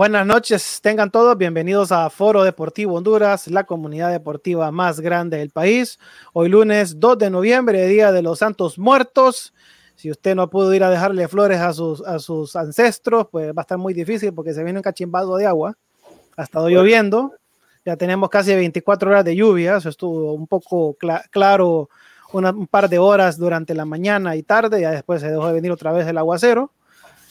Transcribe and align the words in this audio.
Buenas 0.00 0.24
noches, 0.24 0.80
tengan 0.80 1.10
todos 1.10 1.36
bienvenidos 1.36 1.92
a 1.92 2.08
Foro 2.08 2.42
Deportivo 2.42 2.94
Honduras, 2.94 3.48
la 3.48 3.64
comunidad 3.64 4.10
deportiva 4.10 4.70
más 4.70 4.98
grande 4.98 5.36
del 5.36 5.50
país. 5.50 5.98
Hoy 6.32 6.48
lunes 6.48 6.98
2 6.98 7.18
de 7.18 7.28
noviembre, 7.28 7.86
Día 7.86 8.10
de 8.10 8.22
los 8.22 8.38
Santos 8.38 8.78
Muertos. 8.78 9.52
Si 9.96 10.10
usted 10.10 10.34
no 10.34 10.48
pudo 10.48 10.72
ir 10.72 10.84
a 10.84 10.88
dejarle 10.88 11.28
flores 11.28 11.60
a 11.60 11.74
sus, 11.74 12.00
a 12.06 12.18
sus 12.18 12.56
ancestros, 12.56 13.26
pues 13.30 13.48
va 13.48 13.58
a 13.58 13.60
estar 13.60 13.76
muy 13.76 13.92
difícil 13.92 14.32
porque 14.32 14.54
se 14.54 14.64
viene 14.64 14.78
un 14.78 14.82
cachimbado 14.82 15.36
de 15.36 15.44
agua. 15.44 15.76
Ha 16.38 16.44
estado 16.44 16.70
lloviendo, 16.70 17.34
ya 17.84 17.94
tenemos 17.94 18.30
casi 18.30 18.54
24 18.54 19.10
horas 19.10 19.24
de 19.26 19.36
lluvia, 19.36 19.76
eso 19.76 19.90
estuvo 19.90 20.32
un 20.32 20.46
poco 20.46 20.96
claro 21.30 21.90
un 22.32 22.66
par 22.68 22.88
de 22.88 22.98
horas 22.98 23.36
durante 23.36 23.74
la 23.74 23.84
mañana 23.84 24.34
y 24.34 24.44
tarde, 24.44 24.80
ya 24.80 24.92
después 24.92 25.20
se 25.20 25.30
dejó 25.30 25.46
de 25.48 25.52
venir 25.52 25.70
otra 25.70 25.92
vez 25.92 26.06
el 26.06 26.16
aguacero 26.16 26.72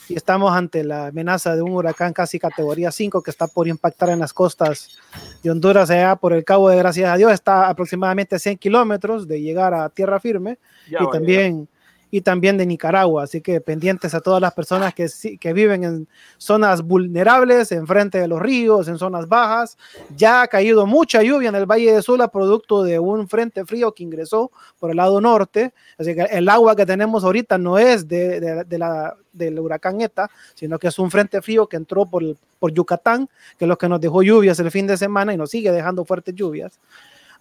y 0.09 0.15
estamos 0.15 0.51
ante 0.51 0.83
la 0.83 1.07
amenaza 1.07 1.55
de 1.55 1.61
un 1.61 1.71
huracán 1.71 2.13
casi 2.13 2.39
categoría 2.39 2.91
5 2.91 3.21
que 3.21 3.31
está 3.31 3.47
por 3.47 3.67
impactar 3.67 4.09
en 4.09 4.19
las 4.19 4.33
costas 4.33 4.97
de 5.43 5.51
Honduras, 5.51 5.89
allá 5.89 6.15
por 6.15 6.33
el 6.33 6.43
Cabo 6.43 6.69
de 6.69 6.77
Gracias 6.77 7.13
a 7.13 7.15
Dios, 7.15 7.31
está 7.31 7.69
aproximadamente 7.69 8.39
100 8.39 8.57
kilómetros 8.57 9.27
de 9.27 9.41
llegar 9.41 9.73
a 9.73 9.89
tierra 9.89 10.19
firme 10.19 10.57
y 10.87 11.11
también 11.11 11.67
y 12.11 12.21
también 12.21 12.57
de 12.57 12.65
Nicaragua. 12.65 13.23
Así 13.23 13.41
que 13.41 13.61
pendientes 13.61 14.13
a 14.13 14.21
todas 14.21 14.41
las 14.41 14.53
personas 14.53 14.93
que, 14.93 15.07
que 15.39 15.53
viven 15.53 15.83
en 15.83 16.07
zonas 16.37 16.81
vulnerables, 16.81 17.71
enfrente 17.71 18.19
de 18.19 18.27
los 18.27 18.41
ríos, 18.41 18.87
en 18.87 18.97
zonas 18.97 19.27
bajas. 19.27 19.77
Ya 20.15 20.41
ha 20.41 20.47
caído 20.47 20.85
mucha 20.85 21.21
lluvia 21.21 21.49
en 21.49 21.55
el 21.55 21.65
Valle 21.65 21.93
de 21.93 22.01
Sula, 22.01 22.29
producto 22.29 22.83
de 22.83 22.99
un 22.99 23.27
frente 23.27 23.65
frío 23.65 23.93
que 23.93 24.03
ingresó 24.03 24.51
por 24.79 24.91
el 24.91 24.97
lado 24.97 25.21
norte. 25.21 25.73
Así 25.97 26.15
que 26.15 26.21
el 26.21 26.49
agua 26.49 26.75
que 26.75 26.85
tenemos 26.85 27.23
ahorita 27.23 27.57
no 27.57 27.77
es 27.77 28.07
de, 28.07 28.65
la, 28.69 29.15
del 29.33 29.59
huracán 29.59 30.01
ETA, 30.01 30.29
sino 30.55 30.79
que 30.79 30.87
es 30.87 30.99
un 30.99 31.11
frente 31.11 31.41
frío 31.41 31.67
que 31.67 31.77
entró 31.77 32.05
por, 32.05 32.23
por 32.59 32.73
Yucatán, 32.73 33.29
que 33.57 33.65
es 33.65 33.69
lo 33.69 33.77
que 33.77 33.89
nos 33.89 34.01
dejó 34.01 34.23
lluvias 34.23 34.59
el 34.59 34.71
fin 34.71 34.87
de 34.87 34.97
semana 34.97 35.33
y 35.33 35.37
nos 35.37 35.51
sigue 35.51 35.71
dejando 35.71 36.05
fuertes 36.05 36.33
lluvias. 36.35 36.79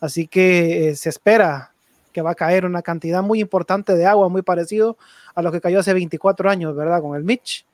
Así 0.01 0.27
que 0.27 0.91
eh, 0.91 0.97
se 0.97 1.09
espera 1.09 1.73
que 2.13 2.23
va 2.23 2.33
a 2.33 2.35
caer 2.35 2.65
una 2.65 2.83
cantidad 2.83 3.23
muy 3.23 3.41
importante 3.41 3.95
de 3.95 4.07
agua, 4.07 4.29
muy 4.29 4.43
parecido 4.43 4.97
a 5.35 5.43
lo 5.43 5.53
que 5.53 5.61
cayó 5.61 5.81
hace 5.81 5.95
24 5.95 6.51
años, 6.51 6.75
¿verdad? 6.75 7.01
Con 7.01 7.17
el 7.17 7.25
Mitch. 7.25 7.67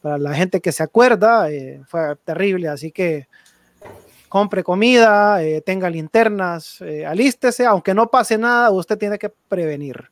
Para 0.00 0.18
la 0.18 0.34
gente 0.34 0.60
que 0.60 0.72
se 0.72 0.82
acuerda, 0.82 1.50
eh, 1.50 1.80
fue 1.86 2.16
terrible, 2.24 2.68
así 2.68 2.90
que 2.90 3.28
compre 4.28 4.64
comida, 4.64 5.42
eh, 5.42 5.60
tenga 5.60 5.90
linternas, 5.90 6.80
eh, 6.80 7.04
alístese, 7.06 7.66
aunque 7.66 7.94
no 7.94 8.10
pase 8.10 8.38
nada, 8.38 8.70
usted 8.70 8.96
tiene 8.98 9.18
que 9.18 9.28
prevenir. 9.28 10.10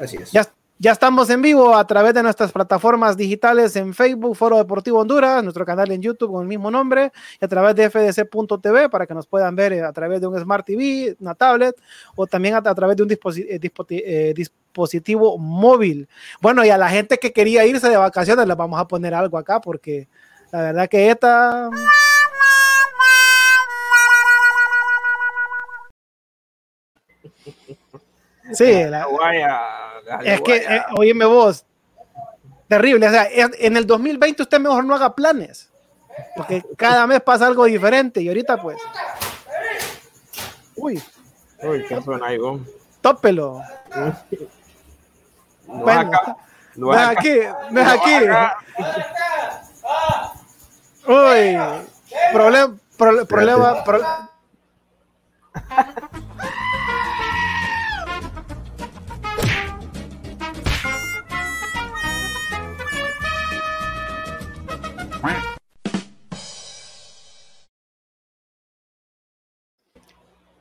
Así 0.00 0.16
es. 0.16 0.32
Ya, 0.32 0.46
ya 0.80 0.92
estamos 0.92 1.28
en 1.28 1.42
vivo 1.42 1.76
a 1.76 1.86
través 1.86 2.14
de 2.14 2.22
nuestras 2.22 2.52
plataformas 2.52 3.14
digitales 3.14 3.76
en 3.76 3.92
Facebook, 3.92 4.34
Foro 4.34 4.56
Deportivo 4.56 5.00
Honduras, 5.00 5.42
nuestro 5.42 5.66
canal 5.66 5.90
en 5.90 6.00
YouTube 6.00 6.32
con 6.32 6.40
el 6.40 6.48
mismo 6.48 6.70
nombre, 6.70 7.12
y 7.38 7.44
a 7.44 7.48
través 7.48 7.76
de 7.76 7.90
fdc.tv 7.90 8.88
para 8.88 9.06
que 9.06 9.12
nos 9.12 9.26
puedan 9.26 9.54
ver 9.54 9.74
eh, 9.74 9.82
a 9.82 9.92
través 9.92 10.22
de 10.22 10.26
un 10.26 10.40
Smart 10.40 10.64
TV, 10.64 11.18
una 11.20 11.34
tablet 11.34 11.76
o 12.16 12.26
también 12.26 12.54
a, 12.54 12.62
través 12.62 12.96
de 12.96 13.02
un 13.02 13.12
eh, 13.12 13.60
eh, 13.90 14.32
dispositivo 14.34 15.36
móvil. 15.36 16.08
Bueno, 16.40 16.64
y 16.64 16.70
a 16.70 16.78
la 16.78 16.88
gente 16.88 17.18
que 17.18 17.30
quería 17.30 17.66
irse 17.66 17.90
de 17.90 17.98
vacaciones 17.98 18.48
les 18.48 18.56
vamos 18.56 18.80
a 18.80 18.88
poner 18.88 19.12
algo 19.12 19.36
acá 19.36 19.60
porque 19.60 20.08
la 20.50 20.62
verdad 20.62 20.88
que 20.88 21.10
esta... 21.10 21.68
Sí, 28.52 28.84
la, 28.84 29.06
es 30.24 30.40
que, 30.40 30.56
eh, 30.56 30.82
oíme 30.96 31.24
vos, 31.24 31.64
terrible. 32.68 33.06
O 33.06 33.10
sea, 33.10 33.28
en 33.30 33.76
el 33.76 33.86
2020 33.86 34.42
usted 34.42 34.60
mejor 34.60 34.84
no 34.84 34.94
haga 34.94 35.14
planes, 35.14 35.70
porque 36.36 36.62
cada 36.76 37.06
mes 37.06 37.20
pasa 37.20 37.46
algo 37.46 37.64
diferente 37.64 38.20
y 38.20 38.28
ahorita 38.28 38.60
pues. 38.60 38.78
Uy. 40.76 41.02
Uy, 41.62 41.84
¿qué 41.86 42.00
suena 42.02 42.26
ahí, 42.26 42.38
Tópelo. 43.00 43.62
No 45.66 45.84
bueno, 45.84 46.10
no 46.74 46.92
es 46.92 47.00
aquí, 47.00 47.38
no 47.70 47.80
es 47.80 47.86
aquí. 47.86 48.14
Uy, 51.06 51.56
problema, 52.32 52.76
problema, 52.98 53.84
problema. 53.84 54.30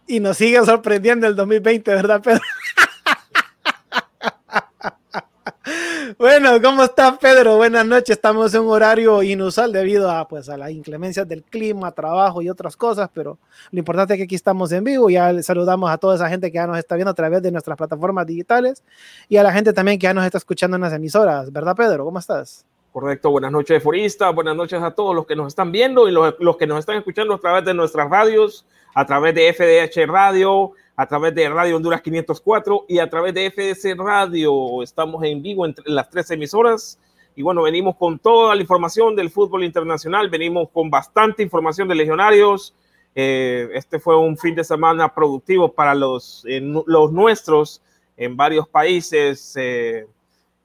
y 0.10 0.20
nos 0.20 0.38
sigue 0.38 0.60
sorprendiendo 0.66 1.28
el 1.28 1.36
2020, 1.36 1.94
¿verdad, 1.94 2.20
Pedro? 2.20 2.42
bueno, 6.18 6.60
¿cómo 6.64 6.84
estás, 6.84 7.20
Pedro? 7.20 7.58
Buenas 7.58 7.86
noches. 7.86 8.10
Estamos 8.10 8.52
en 8.56 8.62
un 8.62 8.70
horario 8.70 9.22
inusual 9.22 9.72
debido 9.72 10.10
a, 10.10 10.28
pues, 10.28 10.50
a 10.50 10.58
las 10.58 10.72
inclemencias 10.72 11.28
del 11.28 11.44
clima, 11.44 11.92
trabajo 11.92 12.42
y 12.42 12.50
otras 12.50 12.76
cosas, 12.76 13.08
pero 13.14 13.38
lo 13.70 13.78
importante 13.78 14.16
es 14.16 14.18
que 14.18 14.24
aquí 14.24 14.34
estamos 14.34 14.72
en 14.72 14.84
vivo. 14.84 15.12
Ya 15.12 15.32
saludamos 15.44 15.92
a 15.92 16.00
toda 16.00 16.16
esa 16.16 16.28
gente 16.28 16.52
que 16.52 16.56
ya 16.56 16.66
nos 16.66 16.80
está 16.80 16.96
viendo 16.96 17.12
a 17.12 17.16
través 17.16 17.44
de 17.44 17.52
nuestras 17.52 17.78
plataformas 17.78 18.26
digitales 18.26 18.82
y 19.30 19.38
a 19.38 19.44
la 19.44 19.54
gente 19.54 19.74
también 19.74 20.00
que 20.00 20.06
ya 20.06 20.16
nos 20.16 20.26
está 20.26 20.40
escuchando 20.40 20.76
en 20.76 20.82
las 20.82 20.94
emisoras, 20.94 21.52
¿verdad, 21.52 21.76
Pedro? 21.76 22.04
¿Cómo 22.04 22.18
estás? 22.18 22.66
Correcto, 22.92 23.30
buenas 23.32 23.52
noches, 23.52 23.82
Forista. 23.84 24.32
Buenas 24.32 24.56
noches 24.56 24.82
a 24.82 24.92
todos 24.92 25.16
los 25.16 25.26
que 25.28 25.36
nos 25.36 25.48
están 25.48 25.72
viendo 25.72 26.08
y 26.08 26.12
los, 26.12 26.36
los 26.40 26.58
que 26.58 26.68
nos 26.68 26.80
están 26.80 26.98
escuchando 26.98 27.36
a 27.36 27.40
través 27.40 27.66
de 27.66 27.74
nuestras 27.74 28.10
radios 28.10 28.66
a 28.94 29.06
través 29.06 29.36
de 29.36 29.54
FDH 29.54 30.08
Radio, 30.08 30.72
a 30.96 31.08
través 31.08 31.34
de 31.36 31.48
Radio 31.50 31.78
Honduras 31.78 32.02
504 32.02 32.86
y 32.88 33.00
a 33.00 33.10
través 33.10 33.34
de 33.34 33.50
FDC 33.52 33.98
Radio. 33.98 34.84
Estamos 34.84 35.24
en 35.24 35.42
vivo 35.42 35.66
entre 35.66 35.90
las 35.90 36.10
tres 36.10 36.30
emisoras. 36.32 37.00
Y 37.36 37.42
bueno, 37.42 37.62
venimos 37.62 37.96
con 37.96 38.20
toda 38.20 38.56
la 38.56 38.62
información 38.62 39.16
del 39.16 39.30
fútbol 39.30 39.64
internacional, 39.64 40.30
venimos 40.30 40.70
con 40.74 40.90
bastante 40.90 41.42
información 41.42 41.88
de 41.88 41.96
legionarios. 41.96 42.76
Eh, 43.16 43.70
este 43.74 44.00
fue 44.00 44.18
un 44.18 44.38
fin 44.38 44.56
de 44.56 44.64
semana 44.64 45.14
productivo 45.14 45.72
para 45.72 45.96
los, 45.96 46.44
los 46.86 47.12
nuestros 47.12 47.82
en 48.18 48.36
varios 48.36 48.68
países. 48.68 49.54
Eh, 49.56 50.06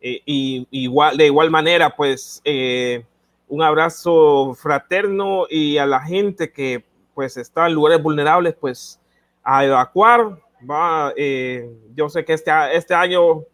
y 0.06 0.66
igual, 0.70 1.16
de 1.16 1.26
igual 1.26 1.50
manera, 1.50 1.96
pues 1.96 2.42
eh, 2.44 3.04
un 3.48 3.62
abrazo 3.62 4.54
fraterno 4.54 5.46
y 5.48 5.78
a 5.78 5.86
la 5.86 6.00
gente 6.00 6.52
que 6.52 6.84
pues 7.14 7.36
está 7.36 7.66
en 7.66 7.74
lugares 7.74 8.02
vulnerables, 8.02 8.54
pues 8.54 9.00
a 9.42 9.64
evacuar. 9.64 10.38
Va, 10.68 11.12
eh, 11.16 11.70
yo 11.94 12.08
sé 12.08 12.24
que 12.24 12.32
este, 12.34 12.50
este 12.74 12.94
año 12.94 13.44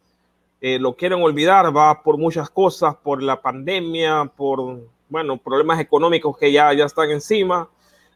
eh, 0.60 0.78
lo 0.78 0.94
quieren 0.96 1.22
olvidar, 1.22 1.76
va 1.76 2.02
por 2.02 2.18
muchas 2.18 2.50
cosas, 2.50 2.96
por 2.96 3.22
la 3.22 3.40
pandemia, 3.40 4.30
por, 4.36 4.80
bueno, 5.08 5.36
problemas 5.36 5.80
económicos 5.80 6.36
que 6.36 6.50
ya, 6.50 6.72
ya 6.72 6.86
están 6.86 7.10
encima 7.10 7.68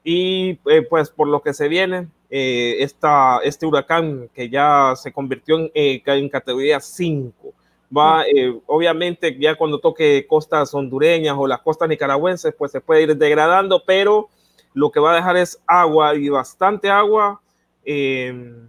y 0.02 0.58
eh, 0.66 0.82
pues 0.88 1.10
por 1.10 1.28
lo 1.28 1.40
que 1.40 1.54
se 1.54 1.68
viene, 1.68 2.08
esta, 2.30 3.38
este 3.44 3.64
huracán 3.64 4.28
que 4.34 4.48
ya 4.48 4.94
se 4.96 5.12
convirtió 5.12 5.56
en, 5.56 5.70
en 5.74 6.28
categoría 6.28 6.80
5. 6.80 7.52
Va, 7.96 8.24
obviamente 8.66 9.36
ya 9.38 9.54
cuando 9.54 9.78
toque 9.78 10.26
costas 10.26 10.74
hondureñas 10.74 11.36
o 11.38 11.46
las 11.46 11.60
costas 11.60 11.88
nicaragüenses, 11.88 12.54
pues 12.56 12.72
se 12.72 12.80
puede 12.80 13.02
ir 13.02 13.16
degradando, 13.16 13.82
pero 13.86 14.28
lo 14.72 14.90
que 14.90 15.00
va 15.00 15.12
a 15.12 15.16
dejar 15.16 15.36
es 15.36 15.62
agua 15.66 16.14
y 16.16 16.28
bastante 16.28 16.90
agua 16.90 17.40
en, 17.84 18.68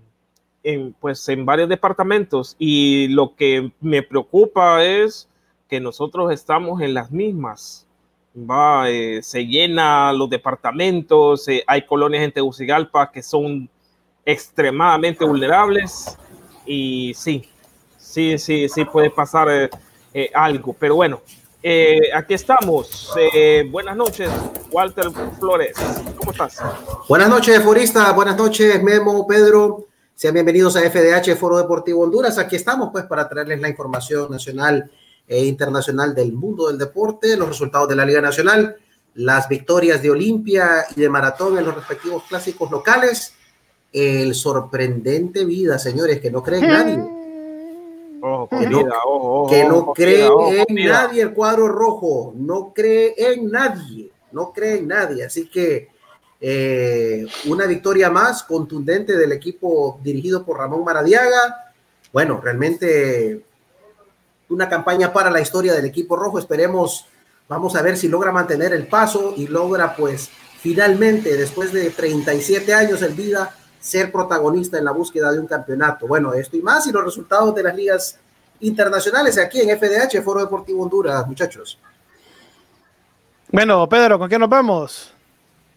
pues 0.99 1.27
en 1.29 1.45
varios 1.45 1.69
departamentos. 1.69 2.55
Y 2.59 3.07
lo 3.09 3.35
que 3.35 3.71
me 3.81 4.03
preocupa 4.03 4.83
es 4.83 5.27
que 5.67 5.79
nosotros 5.79 6.31
estamos 6.31 6.81
en 6.81 6.93
las 6.93 7.11
mismas. 7.11 7.87
Va, 8.37 8.89
eh, 8.89 9.21
se 9.23 9.45
llena 9.45 10.11
los 10.11 10.29
departamentos, 10.29 11.47
eh, 11.47 11.63
hay 11.67 11.85
colonias 11.85 12.23
en 12.23 12.33
Tegucigalpa 12.33 13.09
que 13.11 13.23
son 13.23 13.69
extremadamente 14.25 15.23
vulnerables 15.23 16.17
y 16.65 17.13
sí, 17.15 17.47
sí, 18.15 18.37
sí, 18.37 18.69
sí 18.69 18.85
puede 18.85 19.09
pasar. 19.09 19.69
eh, 20.13 20.31
algo. 20.33 20.73
Pero 20.79 20.95
bueno, 20.95 21.21
eh, 21.61 22.09
aquí 22.15 22.33
estamos. 22.35 23.13
buenas 23.69 23.97
noches, 23.97 24.29
Walter 24.71 25.11
Flores. 25.37 25.75
¿Cómo 26.17 26.31
estás? 26.31 26.57
Buenas 27.09 27.27
noches, 27.27 27.61
Forista. 27.61 28.13
Buenas 28.13 28.37
noches, 28.37 28.81
Memo, 28.81 29.27
Pedro. 29.27 29.87
Sean 30.15 30.33
bienvenidos 30.33 30.77
a 30.77 30.89
FDH 30.89 31.35
Foro 31.35 31.57
Deportivo 31.57 32.03
Honduras. 32.03 32.37
Aquí 32.37 32.55
estamos 32.55 32.89
pues 32.93 33.03
para 33.03 33.27
traerles 33.27 33.59
la 33.59 33.67
información 33.67 34.31
nacional 34.31 34.89
e 35.27 35.43
internacional 35.43 36.15
del 36.15 36.31
mundo 36.31 36.69
del 36.69 36.77
deporte, 36.77 37.35
los 37.35 37.49
resultados 37.49 37.89
de 37.89 37.97
la 37.97 38.05
Liga 38.05 38.21
Nacional, 38.21 38.77
las 39.15 39.49
victorias 39.49 40.01
de 40.01 40.11
Olimpia 40.11 40.85
y 40.95 41.01
de 41.01 41.09
Maratón 41.09 41.57
en 41.57 41.65
los 41.65 41.75
respectivos 41.75 42.23
clásicos 42.29 42.71
locales, 42.71 43.33
el 43.91 44.33
sorprendente 44.33 45.43
vida, 45.43 45.77
señores, 45.77 46.21
que 46.21 46.31
no 46.31 46.41
creen 46.41 46.67
nadie. 46.69 47.24
Que, 48.49 48.67
no, 48.67 49.47
que 49.49 49.65
no 49.65 49.93
cree 49.93 50.29
en 50.67 50.75
nadie 50.87 51.21
el 51.21 51.33
cuadro 51.33 51.67
rojo, 51.67 52.33
no 52.35 52.73
cree 52.73 53.13
en 53.17 53.51
nadie, 53.51 54.09
no 54.31 54.51
cree 54.51 54.79
en 54.79 54.87
nadie. 54.87 55.25
Así 55.25 55.47
que 55.49 55.89
eh, 56.41 57.25
una 57.45 57.65
victoria 57.65 58.09
más 58.09 58.43
contundente 58.43 59.17
del 59.17 59.31
equipo 59.31 59.99
dirigido 60.03 60.45
por 60.45 60.57
Ramón 60.57 60.83
Maradiaga. 60.83 61.73
Bueno, 62.11 62.39
realmente 62.41 63.41
una 64.49 64.69
campaña 64.69 65.11
para 65.11 65.29
la 65.29 65.41
historia 65.41 65.73
del 65.73 65.85
equipo 65.85 66.15
rojo. 66.15 66.39
Esperemos, 66.39 67.07
vamos 67.47 67.75
a 67.75 67.81
ver 67.81 67.97
si 67.97 68.07
logra 68.07 68.31
mantener 68.31 68.73
el 68.73 68.87
paso 68.87 69.33
y 69.35 69.47
logra 69.47 69.95
pues 69.95 70.29
finalmente, 70.59 71.37
después 71.37 71.71
de 71.71 71.89
37 71.91 72.73
años 72.73 73.01
en 73.01 73.15
vida, 73.15 73.55
ser 73.85 74.11
protagonista 74.11 74.79
en 74.79 74.85
la 74.85 74.91
búsqueda 74.91 75.31
de 75.31 75.39
un 75.39 75.45
campeonato. 75.45 76.07
Bueno, 76.07 76.33
esto 76.33 76.57
y 76.57 76.61
más 76.63 76.87
y 76.87 76.91
los 76.91 77.05
resultados 77.05 77.53
de 77.53 77.61
las 77.61 77.75
ligas 77.75 78.19
internacionales 78.61 79.37
aquí 79.37 79.61
en 79.61 79.77
FDH, 79.77 80.23
Foro 80.23 80.39
Deportivo 80.39 80.81
Honduras, 80.81 81.27
muchachos. 81.27 81.77
Bueno, 83.51 83.87
Pedro, 83.87 84.17
¿con 84.17 84.27
qué 84.27 84.39
nos 84.39 84.49
vamos? 84.49 85.13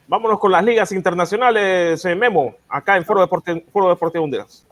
Vámonos 0.06 0.38
con 0.38 0.50
las 0.50 0.64
ligas 0.64 0.90
internacionales, 0.92 2.02
eh, 2.02 2.14
Memo, 2.14 2.54
acá 2.66 2.96
en 2.96 3.04
Foro 3.04 3.20
Deportivo, 3.20 3.60
Foro 3.70 3.90
Deportivo 3.90 4.24
Honduras. 4.24 4.64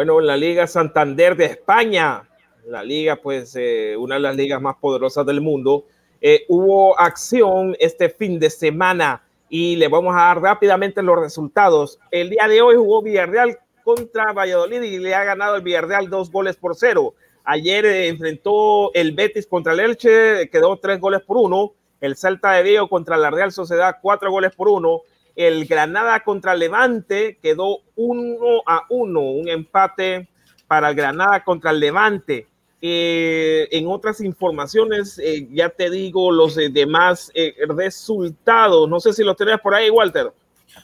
Bueno, 0.00 0.18
en 0.18 0.28
la 0.28 0.36
Liga 0.38 0.66
Santander 0.66 1.36
de 1.36 1.44
España, 1.44 2.26
la 2.64 2.82
liga, 2.82 3.16
pues, 3.16 3.54
eh, 3.54 3.94
una 3.98 4.14
de 4.14 4.22
las 4.22 4.34
ligas 4.34 4.58
más 4.58 4.76
poderosas 4.76 5.26
del 5.26 5.42
mundo, 5.42 5.84
eh, 6.22 6.46
hubo 6.48 6.98
acción 6.98 7.76
este 7.78 8.08
fin 8.08 8.38
de 8.38 8.48
semana 8.48 9.22
y 9.50 9.76
le 9.76 9.88
vamos 9.88 10.14
a 10.16 10.20
dar 10.20 10.40
rápidamente 10.40 11.02
los 11.02 11.20
resultados. 11.20 11.98
El 12.10 12.30
día 12.30 12.48
de 12.48 12.62
hoy 12.62 12.76
jugó 12.76 13.02
Villarreal 13.02 13.58
contra 13.84 14.32
Valladolid 14.32 14.80
y 14.80 14.98
le 15.00 15.14
ha 15.14 15.22
ganado 15.22 15.56
el 15.56 15.62
Villarreal 15.62 16.08
dos 16.08 16.32
goles 16.32 16.56
por 16.56 16.74
cero. 16.76 17.12
Ayer 17.44 17.84
eh, 17.84 18.08
enfrentó 18.08 18.94
el 18.94 19.12
Betis 19.12 19.46
contra 19.46 19.74
el 19.74 19.80
Elche, 19.80 20.48
quedó 20.48 20.78
tres 20.78 20.98
goles 20.98 21.20
por 21.20 21.36
uno. 21.36 21.74
El 22.00 22.16
Celta 22.16 22.52
de 22.52 22.62
Vigo 22.62 22.88
contra 22.88 23.18
la 23.18 23.30
Real 23.30 23.52
Sociedad, 23.52 23.98
cuatro 24.00 24.30
goles 24.30 24.54
por 24.56 24.70
uno. 24.70 25.02
El 25.36 25.66
Granada 25.66 26.20
contra 26.20 26.54
Levante 26.54 27.38
quedó 27.42 27.78
uno 27.96 28.62
a 28.66 28.86
uno, 28.88 29.20
un 29.20 29.48
empate 29.48 30.28
para 30.66 30.90
el 30.90 30.94
Granada 30.94 31.42
contra 31.44 31.70
el 31.70 31.80
Levante. 31.80 32.46
Eh, 32.82 33.68
en 33.72 33.88
otras 33.88 34.22
informaciones, 34.22 35.18
eh, 35.18 35.46
ya 35.50 35.68
te 35.68 35.90
digo 35.90 36.32
los 36.32 36.56
eh, 36.56 36.70
demás 36.70 37.30
resultados. 37.68 38.88
No 38.88 39.00
sé 39.00 39.12
si 39.12 39.22
los 39.22 39.36
tenés 39.36 39.60
por 39.60 39.74
ahí, 39.74 39.90
Walter. 39.90 40.32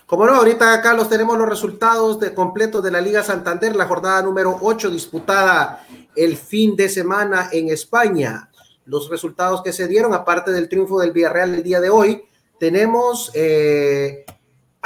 Como 0.04 0.26
no, 0.26 0.34
ahorita 0.34 0.74
acá 0.74 0.92
los 0.92 1.08
tenemos 1.08 1.38
los 1.38 1.48
resultados 1.48 2.18
de 2.20 2.34
completos 2.34 2.82
de 2.82 2.90
la 2.90 3.00
Liga 3.00 3.22
Santander, 3.22 3.76
la 3.76 3.86
jornada 3.86 4.22
número 4.22 4.58
8 4.60 4.90
disputada 4.90 5.86
el 6.14 6.36
fin 6.36 6.76
de 6.76 6.88
semana 6.88 7.48
en 7.52 7.68
España. 7.68 8.50
Los 8.84 9.08
resultados 9.08 9.62
que 9.62 9.72
se 9.72 9.88
dieron, 9.88 10.12
aparte 10.12 10.50
del 10.50 10.68
triunfo 10.68 11.00
del 11.00 11.12
Villarreal 11.12 11.54
el 11.54 11.62
día 11.62 11.80
de 11.80 11.90
hoy, 11.90 12.24
tenemos 12.58 13.30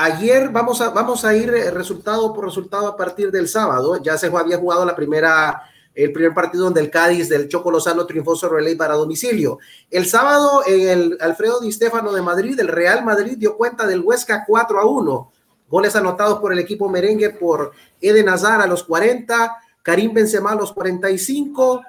ayer, 0.05 0.49
vamos 0.49 0.81
a, 0.81 0.91
vamos 0.91 1.25
a 1.25 1.35
ir 1.35 1.51
resultado 1.51 2.33
por 2.33 2.47
resultado 2.47 2.89
a 2.89 2.97
partir 2.97 3.31
del 3.31 3.49
sábado. 3.49 4.03
Ya 4.03 4.17
se 4.17 4.27
había 4.27 4.59
jugado 4.59 4.85
la 4.85 4.97
primera 4.97 5.63
el 5.95 6.13
primer 6.13 6.33
partido 6.33 6.65
donde 6.65 6.81
el 6.81 6.91
Cádiz 6.91 7.29
del 7.29 7.49
Choco 7.49 7.71
Lozano 7.71 8.07
triunfó 8.07 8.37
sobre 8.37 8.63
ley 8.63 8.77
para 8.77 8.95
domicilio. 8.95 9.59
El 9.91 10.07
sábado 10.07 10.63
en 10.67 10.89
el 10.89 11.19
Alfredo 11.21 11.61
Di 11.61 11.73
Stefano 11.73 12.13
de 12.13 12.23
Madrid, 12.23 12.59
el 12.59 12.69
Real 12.69 13.05
Madrid 13.05 13.37
dio 13.37 13.57
cuenta 13.57 13.87
del 13.87 14.01
Huesca 14.01 14.45
4 14.47 14.81
a 14.81 14.87
1. 14.87 15.33
Goles 15.69 15.97
anotados 15.97 16.39
por 16.39 16.53
el 16.53 16.59
equipo 16.59 16.89
merengue 16.89 17.31
por 17.31 17.73
Eden 18.01 18.29
Hazard 18.29 18.63
a 18.63 18.67
los 18.67 18.85
40, 18.85 19.57
Karim 19.83 20.15
Benzema 20.15 20.53
a 20.53 20.55
los 20.55 20.73
45, 20.73 21.83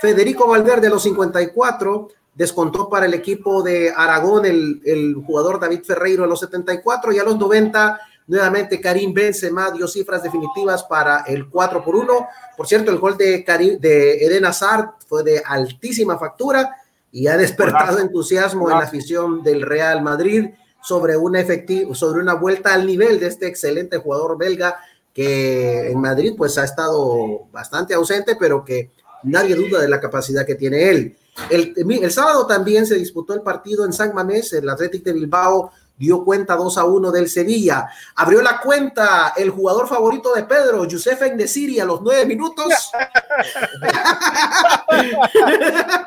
Federico 0.00 0.46
Valverde 0.46 0.86
a 0.86 0.90
los 0.90 1.02
54, 1.02 2.08
descontó 2.36 2.88
para 2.88 3.06
el 3.06 3.14
equipo 3.14 3.62
de 3.62 3.92
Aragón 3.96 4.46
el, 4.46 4.80
el 4.84 5.14
jugador 5.14 5.58
David 5.58 5.80
Ferreiro 5.84 6.22
a 6.22 6.26
los 6.28 6.38
74 6.40 7.12
y 7.12 7.18
a 7.18 7.24
los 7.24 7.36
90 7.36 8.00
Nuevamente 8.28 8.80
Karim 8.80 9.14
Benzema 9.14 9.70
dio 9.70 9.86
cifras 9.86 10.22
definitivas 10.22 10.82
para 10.82 11.20
el 11.26 11.48
4 11.48 11.84
por 11.84 11.94
1. 11.94 12.28
Por 12.56 12.66
cierto, 12.66 12.90
el 12.90 12.98
gol 12.98 13.16
de, 13.16 13.44
Karim, 13.44 13.78
de 13.78 14.24
Eden 14.24 14.44
Hazard 14.44 14.94
fue 15.06 15.22
de 15.22 15.42
altísima 15.44 16.18
factura 16.18 16.76
y 17.12 17.28
ha 17.28 17.36
despertado 17.36 18.00
entusiasmo 18.00 18.68
en 18.70 18.78
la 18.78 18.84
afición 18.84 19.44
del 19.44 19.62
Real 19.62 20.02
Madrid 20.02 20.46
sobre 20.82 21.16
una, 21.16 21.40
efectivo, 21.40 21.94
sobre 21.94 22.20
una 22.20 22.34
vuelta 22.34 22.74
al 22.74 22.84
nivel 22.84 23.20
de 23.20 23.28
este 23.28 23.46
excelente 23.46 23.98
jugador 23.98 24.36
belga 24.36 24.76
que 25.14 25.90
en 25.90 26.00
Madrid 26.00 26.34
pues 26.36 26.58
ha 26.58 26.64
estado 26.64 27.46
bastante 27.52 27.94
ausente, 27.94 28.36
pero 28.38 28.64
que 28.64 28.90
nadie 29.22 29.54
duda 29.54 29.80
de 29.80 29.88
la 29.88 30.00
capacidad 30.00 30.44
que 30.44 30.56
tiene 30.56 30.90
él. 30.90 31.16
El, 31.50 31.74
el 31.76 32.10
sábado 32.10 32.46
también 32.46 32.86
se 32.86 32.96
disputó 32.96 33.34
el 33.34 33.42
partido 33.42 33.84
en 33.84 33.92
San 33.92 34.14
Mamés, 34.14 34.52
el 34.52 34.68
Athletic 34.68 35.04
de 35.04 35.12
Bilbao 35.12 35.70
dio 35.96 36.24
cuenta 36.24 36.56
2 36.56 36.78
a 36.78 36.84
1 36.84 37.10
del 37.10 37.28
Sevilla. 37.28 37.88
Abrió 38.14 38.40
la 38.42 38.60
cuenta 38.60 39.32
el 39.36 39.50
jugador 39.50 39.88
favorito 39.88 40.32
de 40.34 40.44
Pedro, 40.44 40.84
Youssef 40.84 41.20
Endesiri, 41.22 41.80
a 41.80 41.84
los 41.84 42.00
nueve 42.02 42.24
minutos. 42.26 42.72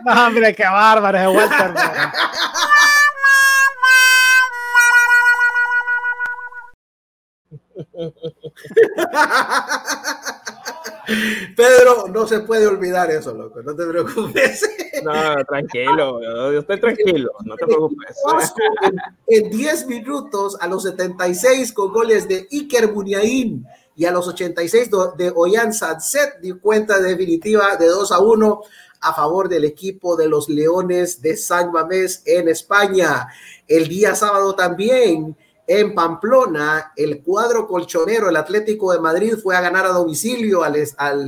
hombre, 0.06 0.56
qué 0.56 0.64
bárbaro 0.64 1.32
Walter. 1.32 1.74
Pedro, 11.56 12.08
no 12.14 12.28
se 12.28 12.42
puede 12.42 12.68
olvidar 12.68 13.10
eso, 13.12 13.34
loco, 13.34 13.62
no 13.62 13.76
te 13.76 13.86
preocupes. 13.86 14.70
No, 15.04 15.14
tranquilo, 15.46 16.22
yo 16.22 16.60
estoy 16.60 16.80
tranquilo, 16.80 17.32
no 17.46 17.56
te 17.56 17.66
preocupes. 17.66 18.18
En 19.28 19.50
10 19.50 19.88
minutos, 19.88 20.58
a 20.60 20.68
los 20.68 20.84
76 20.84 21.72
con 21.74 21.94
goles 21.94 22.28
de 22.28 22.48
Iker 22.52 22.92
Muniain 22.92 23.66
y 23.96 24.06
a 24.06 24.12
los 24.12 24.28
86 24.28 24.90
de 25.18 25.32
Oyan 25.36 25.74
Sanset, 25.74 26.40
dio 26.42 26.60
cuenta 26.60 27.00
definitiva 27.00 27.76
de 27.78 27.88
2 27.88 28.12
a 28.12 28.20
1 28.20 28.62
a 29.02 29.14
favor 29.14 29.48
del 29.48 29.64
equipo 29.64 30.18
de 30.18 30.28
los 30.28 30.50
Leones 30.50 31.22
de 31.22 31.38
San 31.38 31.72
Mamés 31.72 32.22
en 32.26 32.50
España. 32.50 33.28
El 33.68 33.88
día 33.88 34.16
sábado 34.16 34.56
también 34.56 35.38
en 35.70 35.94
Pamplona, 35.94 36.94
el 36.96 37.22
cuadro 37.22 37.68
colchonero, 37.68 38.28
el 38.28 38.38
Atlético 38.38 38.92
de 38.92 39.00
Madrid, 39.00 39.36
fue 39.36 39.56
a 39.56 39.62
ganar 39.62 39.86
a 39.86 39.90
domicilio 39.90 40.64
al, 40.64 40.76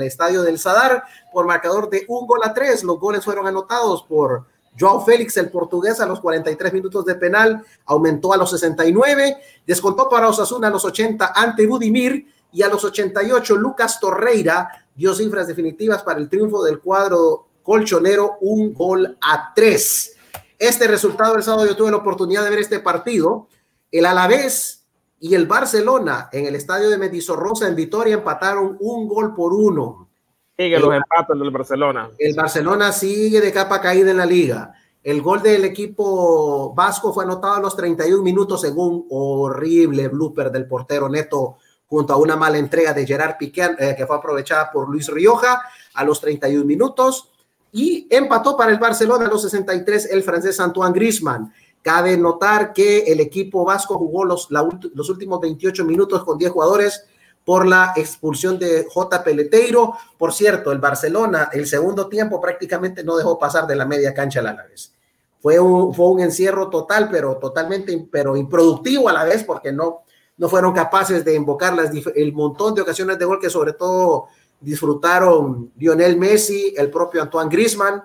estadio 0.02 0.42
del 0.42 0.58
Sadar 0.58 1.04
por 1.32 1.46
marcador 1.46 1.92
de 1.92 2.06
un 2.08 2.26
gol 2.26 2.40
a 2.44 2.52
tres. 2.52 2.84
Los 2.84 3.00
goles 3.00 3.24
fueron 3.24 3.46
anotados 3.46 4.02
por 4.02 4.48
Joao 4.80 5.06
Félix, 5.06 5.38
el 5.38 5.52
portugués, 5.52 6.00
a 6.00 6.08
los 6.08 6.20
43 6.22 6.74
minutos 6.74 7.06
de 7.06 7.14
penal, 7.14 7.64
aumentó 7.86 8.34
a 8.34 8.38
los 8.38 8.50
69, 8.50 9.38
descontó 9.68 10.10
para 10.10 10.28
Osasuna 10.28 10.70
a 10.70 10.72
los 10.72 10.86
80 10.86 11.34
ante 11.36 11.68
Budimir 11.68 12.26
y 12.52 12.64
a 12.64 12.68
los 12.68 12.84
88 12.84 13.56
Lucas 13.58 14.00
Torreira 14.00 14.88
dio 14.96 15.14
cifras 15.14 15.46
definitivas 15.46 16.02
para 16.02 16.18
el 16.18 16.28
triunfo 16.28 16.64
del 16.64 16.80
cuadro 16.80 17.46
colchonero, 17.62 18.40
un 18.42 18.74
gol 18.74 19.20
a 19.22 19.54
tres. 19.54 20.16
Este 20.58 20.88
resultado 20.88 21.36
el 21.36 21.44
sábado 21.44 21.68
yo 21.68 21.76
tuve 21.76 21.92
la 21.92 21.98
oportunidad 21.98 22.44
de 22.44 22.50
ver 22.50 22.60
este 22.60 22.80
partido 22.80 23.48
el 23.92 24.06
Alavés 24.06 24.86
y 25.20 25.36
el 25.36 25.46
Barcelona 25.46 26.30
en 26.32 26.46
el 26.46 26.56
estadio 26.56 26.90
de 26.90 26.98
Medizorrosa 26.98 27.68
en 27.68 27.76
Vitoria 27.76 28.16
empataron 28.16 28.78
un 28.80 29.08
gol 29.08 29.36
por 29.36 29.54
uno. 29.54 30.10
Sigue 30.58 30.80
los 30.80 30.94
empates 30.94 31.40
del 31.40 31.52
Barcelona. 31.52 32.10
El 32.18 32.36
Barcelona 32.36 32.92
sigue 32.92 33.42
de 33.42 33.52
capa 33.52 33.82
caída 33.82 34.12
en 34.12 34.18
la 34.18 34.26
liga. 34.26 34.74
El 35.04 35.22
gol 35.22 35.42
del 35.42 35.66
equipo 35.66 36.74
vasco 36.74 37.14
fue 37.14 37.24
anotado 37.24 37.56
a 37.56 37.60
los 37.60 37.76
31 37.76 38.22
minutos 38.22 38.64
un 38.64 39.08
horrible 39.10 40.08
blooper 40.08 40.52
del 40.52 40.68
portero 40.68 41.10
Neto 41.10 41.58
junto 41.88 42.14
a 42.14 42.18
una 42.18 42.36
mala 42.36 42.58
entrega 42.58 42.94
de 42.94 43.06
Gerard 43.06 43.38
Piqué 43.38 43.76
eh, 43.78 43.96
que 43.98 44.06
fue 44.06 44.16
aprovechada 44.16 44.72
por 44.72 44.90
Luis 44.90 45.08
Rioja 45.08 45.62
a 45.94 46.04
los 46.04 46.22
31 46.22 46.66
minutos. 46.66 47.28
y 47.74 48.06
empató 48.10 48.58
para 48.58 48.72
el 48.72 48.80
Barcelona 48.80 49.26
a 49.26 49.30
los 49.30 49.44
63 49.44 50.12
el 50.12 50.24
francés 50.24 50.60
Antoine 50.60 50.94
Griezmann. 50.94 51.54
Cabe 51.82 52.16
notar 52.18 52.74
que 52.74 53.00
el 53.00 53.20
equipo 53.20 53.66
vasco 53.66 53.98
jugó 53.98 54.24
los, 54.24 54.50
los 54.50 55.10
últimos 55.10 55.40
28 55.42 55.84
minutos 55.84 56.24
con 56.24 56.38
10 56.38 56.52
jugadores 56.52 57.06
por 57.44 57.68
la 57.68 57.94
expulsión 57.96 58.60
de 58.60 58.88
J. 58.90 59.24
Peleteiro. 59.24 59.94
Por 60.18 60.34
cierto, 60.34 60.72
el 60.72 60.80
Barcelona, 60.80 61.50
el 61.52 61.66
segundo 61.66 62.08
tiempo 62.08 62.40
prácticamente 62.40 63.04
no 63.04 63.18
dejó 63.18 63.40
pasar 63.40 63.66
de 63.66 63.76
la 63.76 63.86
media 63.86 64.14
cancha 64.14 64.40
a 64.40 64.44
la 64.44 64.54
vez. 64.54 64.94
Fue 65.42 65.60
un, 65.60 65.94
fue 65.94 66.08
un 66.08 66.20
encierro 66.20 66.70
total, 66.70 67.10
pero 67.12 67.38
totalmente 67.38 68.08
pero 68.12 68.38
improductivo 68.38 69.10
a 69.10 69.14
la 69.14 69.24
vez, 69.24 69.44
porque 69.44 69.72
no, 69.72 70.04
no 70.38 70.50
fueron 70.50 70.74
capaces 70.74 71.26
de 71.26 71.34
invocar 71.34 71.76
el 72.16 72.34
montón 72.34 72.76
de 72.76 72.82
ocasiones 72.82 73.18
de 73.18 73.26
gol 73.26 73.40
que 73.40 73.50
sobre 73.50 73.74
todo 73.74 74.28
disfrutaron 74.60 75.72
Lionel 75.78 76.18
Messi, 76.18 76.76
el 76.78 76.92
propio 76.92 77.24
Antoine 77.24 77.50
Griezmann 77.50 78.04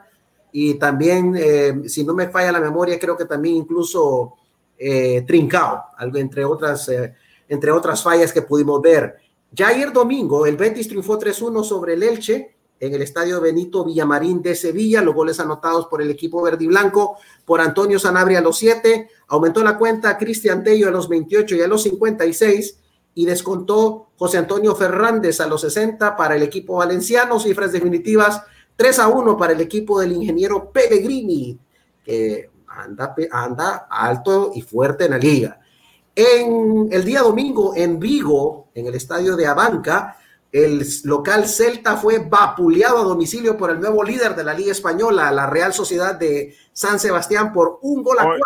y 0.59 0.73
también, 0.77 1.35
eh, 1.37 1.83
si 1.87 2.03
no 2.03 2.15
me 2.15 2.31
falla 2.31 2.51
la 2.51 2.61
memoria, 2.61 2.99
creo 2.99 3.15
que 3.15 3.27
también 3.27 3.57
incluso 3.57 4.37
eh, 4.79 5.23
Trincao, 5.27 5.85
entre 6.15 6.47
otras, 6.47 6.89
eh, 6.89 7.15
entre 7.47 7.71
otras 7.71 8.03
fallas 8.03 8.33
que 8.33 8.41
pudimos 8.41 8.81
ver. 8.81 9.17
Ya 9.53 9.69
ayer 9.69 9.93
domingo, 9.93 10.47
el 10.47 10.57
Betis 10.57 10.89
triunfó 10.89 11.19
3-1 11.19 11.63
sobre 11.63 11.93
el 11.93 12.03
Elche 12.03 12.57
en 12.81 12.95
el 12.95 13.03
estadio 13.03 13.39
Benito 13.39 13.85
Villamarín 13.85 14.41
de 14.41 14.55
Sevilla. 14.55 15.03
Los 15.03 15.15
goles 15.15 15.39
anotados 15.41 15.89
por 15.89 16.01
el 16.01 16.11
equipo 16.11 16.41
verde 16.41 16.65
y 16.65 16.69
blanco, 16.69 17.19
por 17.45 17.61
Antonio 17.61 17.99
Sanabria 17.99 18.39
a 18.39 18.43
los 18.43 18.57
7. 18.57 19.11
Aumentó 19.29 19.63
la 19.63 19.77
cuenta 19.77 20.17
Cristian 20.17 20.65
Tello 20.65 20.89
a 20.89 20.91
los 20.91 21.07
28 21.07 21.55
y 21.55 21.61
a 21.61 21.69
los 21.69 21.83
56 21.83 22.79
y 23.15 23.27
descontó 23.27 24.09
José 24.17 24.39
Antonio 24.39 24.75
Fernández 24.75 25.39
a 25.43 25.49
los 25.49 25.61
60 25.61 26.17
para 26.17 26.35
el 26.35 26.43
equipo 26.43 26.77
valenciano, 26.77 27.39
cifras 27.39 27.73
definitivas 27.73 28.41
3 28.77 28.99
a 28.99 29.09
1 29.09 29.37
para 29.37 29.53
el 29.53 29.61
equipo 29.61 30.01
del 30.01 30.13
ingeniero 30.13 30.71
Pellegrini, 30.71 31.59
que 32.05 32.51
anda, 32.69 33.15
anda 33.31 33.87
alto 33.91 34.53
y 34.55 34.63
fuerte 34.63 35.07
en 35.07 35.11
la 35.13 35.19
liga. 35.19 35.61
En 36.15 36.89
el 36.91 37.05
día 37.05 37.23
domingo 37.23 37.75
en 37.77 37.99
Vigo, 37.99 38.69
en 38.75 38.87
el 38.87 38.95
estadio 38.95 39.37
de 39.37 39.47
Abanca, 39.47 40.17
el 40.53 40.87
local 41.05 41.47
Celta 41.47 41.97
fue 41.97 42.19
vapuleado 42.19 42.99
a 42.99 43.03
domicilio 43.03 43.59
por 43.59 43.71
el 43.71 43.81
nuevo 43.81 44.03
líder 44.03 44.35
de 44.35 44.45
la 44.45 44.55
Liga 44.55 44.73
Española, 44.73 45.31
la 45.31 45.47
Real 45.47 45.75
Sociedad 45.75 46.15
de 46.15 46.55
San 46.73 46.99
Sebastián, 46.99 47.53
por 47.53 47.79
un 47.83 48.03
gol 48.03 48.19
a 48.19 48.25
cuatro. 48.25 48.45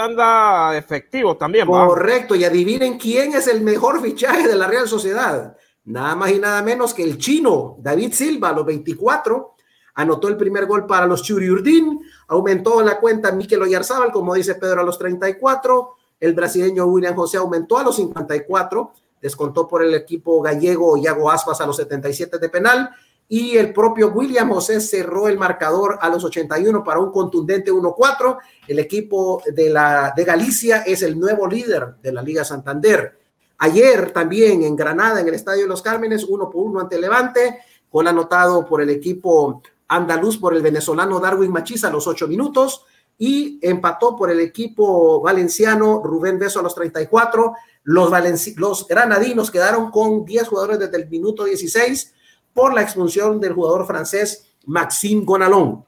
anda 0.00 0.76
efectivo 0.76 1.36
también. 1.36 1.66
Correcto, 1.66 2.36
y 2.36 2.44
adivinen 2.44 2.98
quién 2.98 3.34
es 3.34 3.48
el 3.48 3.62
mejor 3.62 4.00
fichaje 4.00 4.46
de 4.46 4.54
la 4.54 4.68
Real 4.68 4.86
Sociedad. 4.86 5.56
Nada 5.84 6.14
más 6.14 6.30
y 6.30 6.38
nada 6.38 6.62
menos 6.62 6.94
que 6.94 7.02
el 7.02 7.18
chino 7.18 7.76
David 7.80 8.12
Silva 8.12 8.50
a 8.50 8.52
los 8.52 8.66
24 8.66 9.54
anotó 9.94 10.28
el 10.28 10.36
primer 10.36 10.66
gol 10.66 10.86
para 10.86 11.06
los 11.06 11.22
Churiurdín, 11.22 12.00
aumentó 12.28 12.80
la 12.82 12.98
cuenta 12.98 13.32
Mikel 13.32 13.62
Oyarzábal, 13.62 14.12
como 14.12 14.34
dice 14.34 14.54
Pedro, 14.54 14.80
a 14.80 14.84
los 14.84 14.98
34, 14.98 15.96
el 16.20 16.34
brasileño 16.34 16.86
William 16.86 17.14
José 17.14 17.38
aumentó 17.38 17.78
a 17.78 17.82
los 17.82 17.96
54, 17.96 18.92
descontó 19.20 19.66
por 19.66 19.82
el 19.82 19.94
equipo 19.94 20.40
gallego 20.40 20.96
Iago 20.96 21.30
Aspas 21.30 21.60
a 21.60 21.66
los 21.66 21.76
77 21.76 22.38
de 22.38 22.48
penal 22.48 22.90
y 23.32 23.56
el 23.56 23.72
propio 23.72 24.08
William 24.08 24.50
José 24.50 24.80
cerró 24.80 25.28
el 25.28 25.38
marcador 25.38 25.98
a 26.00 26.08
los 26.08 26.24
81 26.24 26.82
para 26.82 26.98
un 26.98 27.12
contundente 27.12 27.70
1-4. 27.70 28.38
El 28.66 28.80
equipo 28.80 29.40
de, 29.54 29.70
la, 29.70 30.12
de 30.16 30.24
Galicia 30.24 30.78
es 30.78 31.02
el 31.02 31.18
nuevo 31.18 31.46
líder 31.46 31.94
de 32.02 32.12
la 32.12 32.22
Liga 32.22 32.44
Santander. 32.44 33.19
Ayer 33.62 34.10
también 34.12 34.62
en 34.62 34.74
Granada, 34.74 35.20
en 35.20 35.28
el 35.28 35.34
Estadio 35.34 35.62
de 35.62 35.68
los 35.68 35.82
Cármenes, 35.82 36.24
uno 36.24 36.48
por 36.48 36.64
uno 36.64 36.80
ante 36.80 36.98
Levante, 36.98 37.60
gol 37.92 38.06
anotado 38.06 38.66
por 38.66 38.80
el 38.80 38.88
equipo 38.88 39.62
andaluz 39.88 40.38
por 40.38 40.54
el 40.54 40.62
venezolano 40.62 41.20
Darwin 41.20 41.52
Machiza 41.52 41.88
a 41.88 41.90
los 41.90 42.06
ocho 42.06 42.26
minutos 42.26 42.86
y 43.18 43.58
empató 43.60 44.16
por 44.16 44.30
el 44.30 44.40
equipo 44.40 45.20
valenciano 45.20 46.00
Rubén 46.02 46.38
Beso 46.38 46.60
a 46.60 46.62
los 46.62 46.74
34. 46.74 47.52
Los, 47.82 48.10
los 48.56 48.88
granadinos 48.88 49.50
quedaron 49.50 49.90
con 49.90 50.24
10 50.24 50.48
jugadores 50.48 50.78
desde 50.78 50.96
el 50.96 51.10
minuto 51.10 51.44
16 51.44 52.14
por 52.54 52.72
la 52.72 52.80
expulsión 52.80 53.40
del 53.40 53.52
jugador 53.52 53.86
francés 53.86 54.46
Maxime 54.64 55.24
Gonalón. 55.26 55.84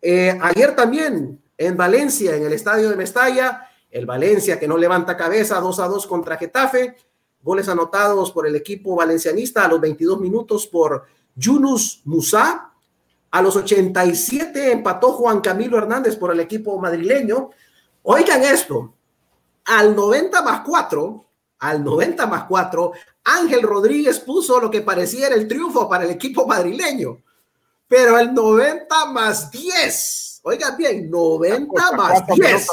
Eh, 0.00 0.38
ayer 0.40 0.76
también 0.76 1.42
en 1.58 1.76
Valencia, 1.76 2.36
en 2.36 2.44
el 2.44 2.52
estadio 2.52 2.88
de 2.88 2.96
Mestalla, 2.96 3.66
el 3.90 4.06
Valencia 4.06 4.58
que 4.58 4.68
no 4.68 4.76
levanta 4.76 5.16
cabeza 5.16 5.60
2 5.60 5.80
a 5.80 5.88
2 5.88 6.06
contra 6.06 6.36
Getafe, 6.36 6.96
goles 7.42 7.68
anotados 7.68 8.30
por 8.30 8.46
el 8.46 8.54
equipo 8.56 8.94
valencianista 8.96 9.64
a 9.64 9.68
los 9.68 9.80
22 9.80 10.20
minutos 10.20 10.66
por 10.66 11.06
Yunus 11.34 12.02
Musa, 12.04 12.70
a 13.30 13.42
los 13.42 13.56
87 13.56 14.72
empató 14.72 15.12
Juan 15.12 15.40
Camilo 15.40 15.78
Hernández 15.78 16.16
por 16.16 16.32
el 16.32 16.40
equipo 16.40 16.78
madrileño. 16.78 17.50
Oigan 18.02 18.42
esto, 18.42 18.94
al 19.64 19.94
90 19.94 20.42
más 20.42 20.62
4, 20.66 21.24
al 21.60 21.84
90 21.84 22.26
más 22.26 22.44
4, 22.44 22.92
Ángel 23.24 23.62
Rodríguez 23.62 24.18
puso 24.18 24.60
lo 24.60 24.70
que 24.70 24.80
pareciera 24.80 25.34
el 25.34 25.46
triunfo 25.46 25.88
para 25.88 26.04
el 26.04 26.10
equipo 26.10 26.46
madrileño. 26.46 27.22
Pero 27.86 28.18
el 28.18 28.34
90 28.34 29.06
más 29.06 29.50
10, 29.50 30.29
oigan 30.42 30.76
bien, 30.76 31.10
90 31.10 31.92
más 31.92 32.26
10. 32.26 32.66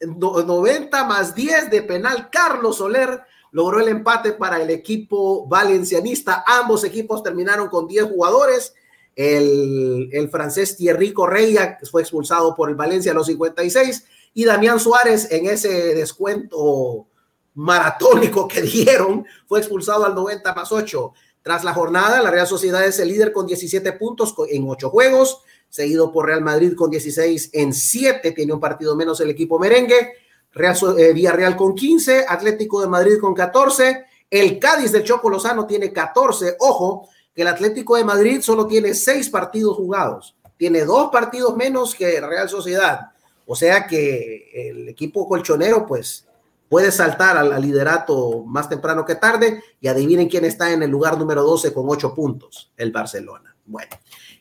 90 0.00 1.04
más 1.04 1.34
10 1.34 1.70
de 1.70 1.82
penal. 1.82 2.28
Carlos 2.30 2.76
Soler 2.78 3.22
logró 3.52 3.80
el 3.80 3.88
empate 3.88 4.32
para 4.32 4.60
el 4.60 4.70
equipo 4.70 5.46
valencianista. 5.46 6.44
Ambos 6.46 6.84
equipos 6.84 7.22
terminaron 7.22 7.68
con 7.68 7.86
10 7.86 8.04
jugadores. 8.06 8.74
El, 9.14 10.08
el 10.12 10.30
francés 10.30 10.76
Thierry 10.76 11.12
Correia 11.12 11.78
fue 11.90 12.02
expulsado 12.02 12.54
por 12.54 12.70
el 12.70 12.76
Valencia 12.76 13.12
a 13.12 13.14
los 13.14 13.26
56 13.26 14.06
y 14.34 14.44
Damián 14.44 14.80
Suárez 14.80 15.30
en 15.30 15.46
ese 15.46 15.94
descuento 15.94 17.06
maratónico 17.54 18.48
que 18.48 18.62
dieron 18.62 19.26
fue 19.46 19.60
expulsado 19.60 20.04
al 20.04 20.14
90 20.14 20.54
más 20.54 20.72
8. 20.72 21.12
Tras 21.42 21.64
la 21.64 21.74
jornada, 21.74 22.22
la 22.22 22.30
Real 22.30 22.46
Sociedad 22.46 22.84
es 22.84 23.00
el 23.00 23.08
líder 23.08 23.32
con 23.32 23.46
17 23.46 23.92
puntos 23.94 24.34
en 24.48 24.64
8 24.68 24.90
juegos, 24.90 25.42
seguido 25.72 26.12
por 26.12 26.26
Real 26.26 26.42
Madrid 26.42 26.74
con 26.74 26.90
16 26.90 27.48
en 27.54 27.72
7, 27.72 28.32
tiene 28.32 28.52
un 28.52 28.60
partido 28.60 28.94
menos 28.94 29.18
el 29.22 29.30
equipo 29.30 29.58
merengue, 29.58 30.12
Real, 30.52 30.76
eh, 30.98 31.14
Villarreal 31.14 31.56
con 31.56 31.74
15, 31.74 32.26
Atlético 32.28 32.82
de 32.82 32.88
Madrid 32.88 33.18
con 33.18 33.32
14, 33.32 34.04
el 34.28 34.58
Cádiz 34.58 34.92
de 34.92 35.02
Choco 35.02 35.30
Lozano 35.30 35.66
tiene 35.66 35.90
14, 35.90 36.56
ojo, 36.60 37.08
que 37.34 37.40
el 37.40 37.48
Atlético 37.48 37.96
de 37.96 38.04
Madrid 38.04 38.42
solo 38.42 38.66
tiene 38.66 38.92
6 38.92 39.30
partidos 39.30 39.78
jugados, 39.78 40.36
tiene 40.58 40.84
dos 40.84 41.10
partidos 41.10 41.56
menos 41.56 41.94
que 41.94 42.20
Real 42.20 42.50
Sociedad, 42.50 43.12
o 43.46 43.56
sea 43.56 43.86
que 43.86 44.50
el 44.52 44.90
equipo 44.90 45.26
colchonero 45.26 45.86
pues 45.86 46.26
puede 46.68 46.92
saltar 46.92 47.38
al, 47.38 47.62
liderato 47.62 48.44
más 48.44 48.68
temprano 48.68 49.06
que 49.06 49.14
tarde 49.14 49.62
y 49.80 49.88
adivinen 49.88 50.28
quién 50.28 50.44
está 50.44 50.70
en 50.70 50.82
el 50.82 50.90
lugar 50.90 51.16
número 51.16 51.42
12 51.42 51.72
con 51.72 51.86
8 51.88 52.14
puntos, 52.14 52.70
el 52.76 52.92
Barcelona. 52.92 53.56
Bueno, 53.64 53.90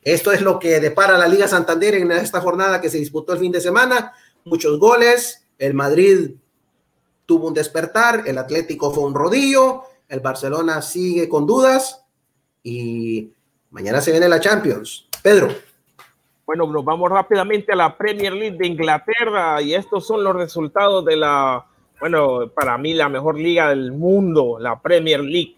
esto 0.03 0.31
es 0.31 0.41
lo 0.41 0.60
que 0.60 0.79
depara 0.79 1.17
la 1.17 1.27
Liga 1.27 1.48
Santander 1.48 1.96
en 1.96 2.12
esta 2.12 2.41
jornada 2.41 2.81
que 2.81 2.89
se 2.89 2.98
disputó 2.98 3.34
el 3.34 3.39
fin 3.39 3.51
de 3.51 3.62
semana. 3.62 4.13
Muchos 4.46 4.79
goles, 4.79 5.46
el 5.58 5.74
Madrid 5.74 6.31
tuvo 7.25 7.48
un 7.48 7.53
despertar, 7.53 8.24
el 8.25 8.38
Atlético 8.38 8.91
fue 8.91 9.03
un 9.03 9.13
rodillo, 9.13 9.84
el 10.10 10.20
Barcelona 10.20 10.81
sigue 10.81 11.29
con 11.29 11.46
dudas 11.46 12.03
y 12.63 13.31
mañana 13.70 14.01
se 14.01 14.12
viene 14.12 14.27
la 14.27 14.39
Champions. 14.39 15.08
Pedro. 15.22 15.50
Bueno, 16.46 16.67
nos 16.67 16.84
vamos 16.84 17.10
rápidamente 17.10 17.72
a 17.72 17.75
la 17.75 17.98
Premier 17.98 18.34
League 18.34 18.58
de 18.58 18.67
Inglaterra 18.67 19.62
y 19.62 19.74
estos 19.74 20.05
son 20.05 20.24
los 20.24 20.36
resultados 20.36 21.05
de 21.05 21.15
la 21.15 21.65
bueno, 22.01 22.50
para 22.53 22.79
mí 22.79 22.96
la 22.96 23.10
mejor 23.10 23.39
liga 23.39 23.70
del 23.70 23.91
mundo, 23.91 24.58
la 24.60 24.81
Premier 24.81 25.20
League, 25.20 25.55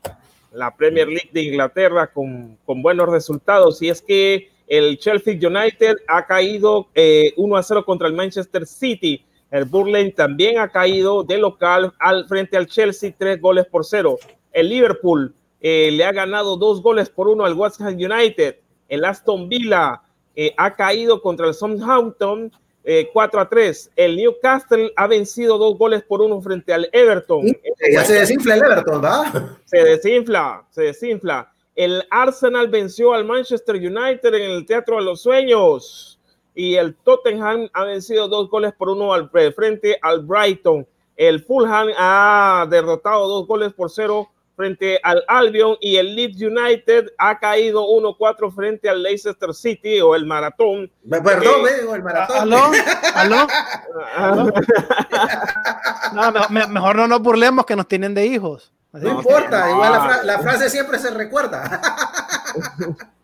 la 0.53 0.75
Premier 0.75 1.07
League 1.07 1.29
de 1.31 1.41
Inglaterra 1.41 2.11
con, 2.11 2.57
con 2.65 2.81
buenos 2.81 3.09
resultados. 3.09 3.81
Y 3.81 3.89
es 3.89 4.01
que 4.01 4.49
el 4.67 4.97
Chelsea 4.97 5.33
United 5.33 5.95
ha 6.07 6.25
caído 6.25 6.79
1 6.79 6.87
eh, 6.95 7.33
a 7.55 7.63
0 7.63 7.85
contra 7.85 8.07
el 8.07 8.13
Manchester 8.13 8.65
City. 8.65 9.23
El 9.51 9.65
Burnley 9.65 10.11
también 10.13 10.57
ha 10.57 10.69
caído 10.69 11.23
de 11.23 11.37
local 11.37 11.93
al 11.99 12.27
frente 12.27 12.57
al 12.57 12.65
Chelsea, 12.65 13.13
tres 13.15 13.39
goles 13.39 13.67
por 13.67 13.85
cero. 13.85 14.17
El 14.51 14.69
Liverpool 14.69 15.35
eh, 15.61 15.91
le 15.91 16.05
ha 16.05 16.11
ganado 16.11 16.57
dos 16.57 16.81
goles 16.81 17.07
por 17.09 17.27
uno 17.27 17.45
al 17.45 17.53
West 17.53 17.79
Ham 17.79 17.93
United. 17.93 18.55
El 18.89 19.05
Aston 19.05 19.49
Villa 19.49 20.01
eh, 20.35 20.55
ha 20.57 20.75
caído 20.75 21.21
contra 21.21 21.47
el 21.47 21.53
Southampton 21.53 22.51
4 23.11 23.39
eh, 23.39 23.43
a 23.43 23.49
3. 23.49 23.91
El 23.95 24.17
Newcastle 24.17 24.91
ha 24.95 25.07
vencido 25.07 25.57
dos 25.57 25.77
goles 25.77 26.03
por 26.03 26.21
uno 26.21 26.41
frente 26.41 26.73
al 26.73 26.89
Everton. 26.91 27.45
ya 27.91 28.03
se 28.03 28.13
desinfla 28.13 28.55
el 28.55 28.63
Everton, 28.63 29.01
¿verdad? 29.01 29.57
Se 29.65 29.83
desinfla, 29.83 30.65
se 30.69 30.83
desinfla. 30.83 31.51
El 31.75 32.03
Arsenal 32.11 32.67
venció 32.67 33.13
al 33.13 33.25
Manchester 33.25 33.75
United 33.75 34.33
en 34.33 34.51
el 34.51 34.65
Teatro 34.65 34.97
de 34.97 35.03
los 35.03 35.21
Sueños. 35.21 36.19
Y 36.55 36.75
el 36.75 36.95
Tottenham 36.95 37.69
ha 37.73 37.83
vencido 37.85 38.27
dos 38.27 38.49
goles 38.49 38.73
por 38.73 38.89
uno 38.89 39.13
al 39.13 39.29
frente 39.55 39.97
al 40.01 40.21
Brighton. 40.21 40.85
El 41.15 41.43
Fulham 41.43 41.89
ha 41.97 42.67
derrotado 42.69 43.27
dos 43.27 43.47
goles 43.47 43.73
por 43.73 43.89
cero 43.89 44.29
frente 44.55 44.99
al 45.03 45.23
Albion 45.27 45.77
y 45.81 45.97
el 45.97 46.15
Leeds 46.15 46.41
United 46.41 47.11
ha 47.17 47.39
caído 47.39 47.85
1-4 47.87 48.53
frente 48.53 48.89
al 48.89 49.01
Leicester 49.01 49.53
City 49.53 50.01
o 50.01 50.15
el 50.15 50.25
Maratón. 50.25 50.91
Perdón, 51.09 51.67
eh, 51.67 51.93
el 51.93 52.03
Maratón. 52.03 52.37
¿Aló? 52.37 52.71
¿Aló? 53.13 53.47
no, 56.13 56.67
mejor 56.69 56.95
no 56.95 57.07
nos 57.07 57.21
burlemos 57.21 57.65
que 57.65 57.75
nos 57.75 57.87
tienen 57.87 58.13
de 58.13 58.25
hijos. 58.25 58.73
no, 58.91 59.09
importa, 59.09 59.69
igual 59.69 59.91
la, 59.91 60.23
la 60.23 60.39
frase 60.39 60.69
siempre 60.69 60.99
se 60.99 61.11
recuerda. 61.11 61.81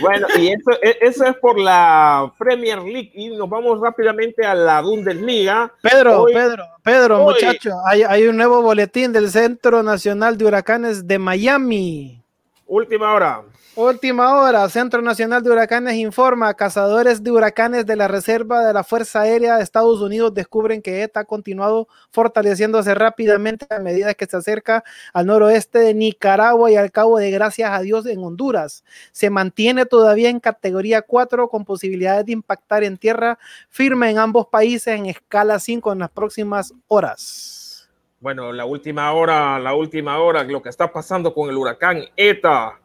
Bueno, 0.00 0.26
y 0.38 0.48
eso, 0.48 0.72
e, 0.82 0.98
eso, 1.00 1.24
es 1.24 1.36
por 1.36 1.58
la 1.58 2.32
Premier 2.38 2.82
League 2.82 3.10
y 3.14 3.28
nos 3.28 3.48
vamos 3.48 3.80
rápidamente 3.80 4.44
a 4.44 4.54
la 4.54 4.80
Bundesliga. 4.80 5.72
Pedro, 5.82 6.26
Pedro, 6.26 6.64
Pedro, 6.82 7.18
muchacho, 7.20 7.72
hay, 7.86 8.02
hay 8.02 8.26
un 8.26 8.36
nuevo 8.36 8.62
boletín 8.62 9.12
del 9.12 9.30
Centro 9.30 9.82
Nacional 9.82 10.38
de 10.38 10.46
Huracanes 10.46 11.06
de 11.06 11.18
Miami. 11.18 12.22
Última 12.66 13.12
hora. 13.12 13.42
Última 13.78 14.40
hora, 14.40 14.66
Centro 14.70 15.02
Nacional 15.02 15.42
de 15.42 15.50
Huracanes 15.50 15.96
informa, 15.96 16.54
cazadores 16.54 17.22
de 17.22 17.30
huracanes 17.30 17.84
de 17.84 17.94
la 17.94 18.08
Reserva 18.08 18.64
de 18.64 18.72
la 18.72 18.82
Fuerza 18.82 19.20
Aérea 19.20 19.58
de 19.58 19.62
Estados 19.62 20.00
Unidos 20.00 20.32
descubren 20.32 20.80
que 20.80 21.02
ETA 21.02 21.20
ha 21.20 21.24
continuado 21.26 21.86
fortaleciéndose 22.10 22.94
rápidamente 22.94 23.66
a 23.68 23.78
medida 23.78 24.14
que 24.14 24.24
se 24.24 24.38
acerca 24.38 24.82
al 25.12 25.26
noroeste 25.26 25.80
de 25.80 25.92
Nicaragua 25.92 26.70
y 26.70 26.76
al 26.76 26.90
cabo 26.90 27.18
de 27.18 27.30
gracias 27.30 27.70
a 27.70 27.80
Dios 27.80 28.06
en 28.06 28.24
Honduras. 28.24 28.82
Se 29.12 29.28
mantiene 29.28 29.84
todavía 29.84 30.30
en 30.30 30.40
categoría 30.40 31.02
4 31.02 31.50
con 31.50 31.66
posibilidades 31.66 32.24
de 32.24 32.32
impactar 32.32 32.82
en 32.82 32.96
tierra 32.96 33.38
firme 33.68 34.08
en 34.08 34.16
ambos 34.16 34.46
países 34.46 34.96
en 34.96 35.04
escala 35.04 35.58
5 35.58 35.92
en 35.92 35.98
las 35.98 36.10
próximas 36.10 36.72
horas. 36.88 37.90
Bueno, 38.20 38.52
la 38.52 38.64
última 38.64 39.12
hora, 39.12 39.58
la 39.58 39.74
última 39.74 40.18
hora, 40.18 40.44
lo 40.44 40.62
que 40.62 40.70
está 40.70 40.90
pasando 40.90 41.34
con 41.34 41.50
el 41.50 41.58
huracán 41.58 42.06
ETA 42.16 42.80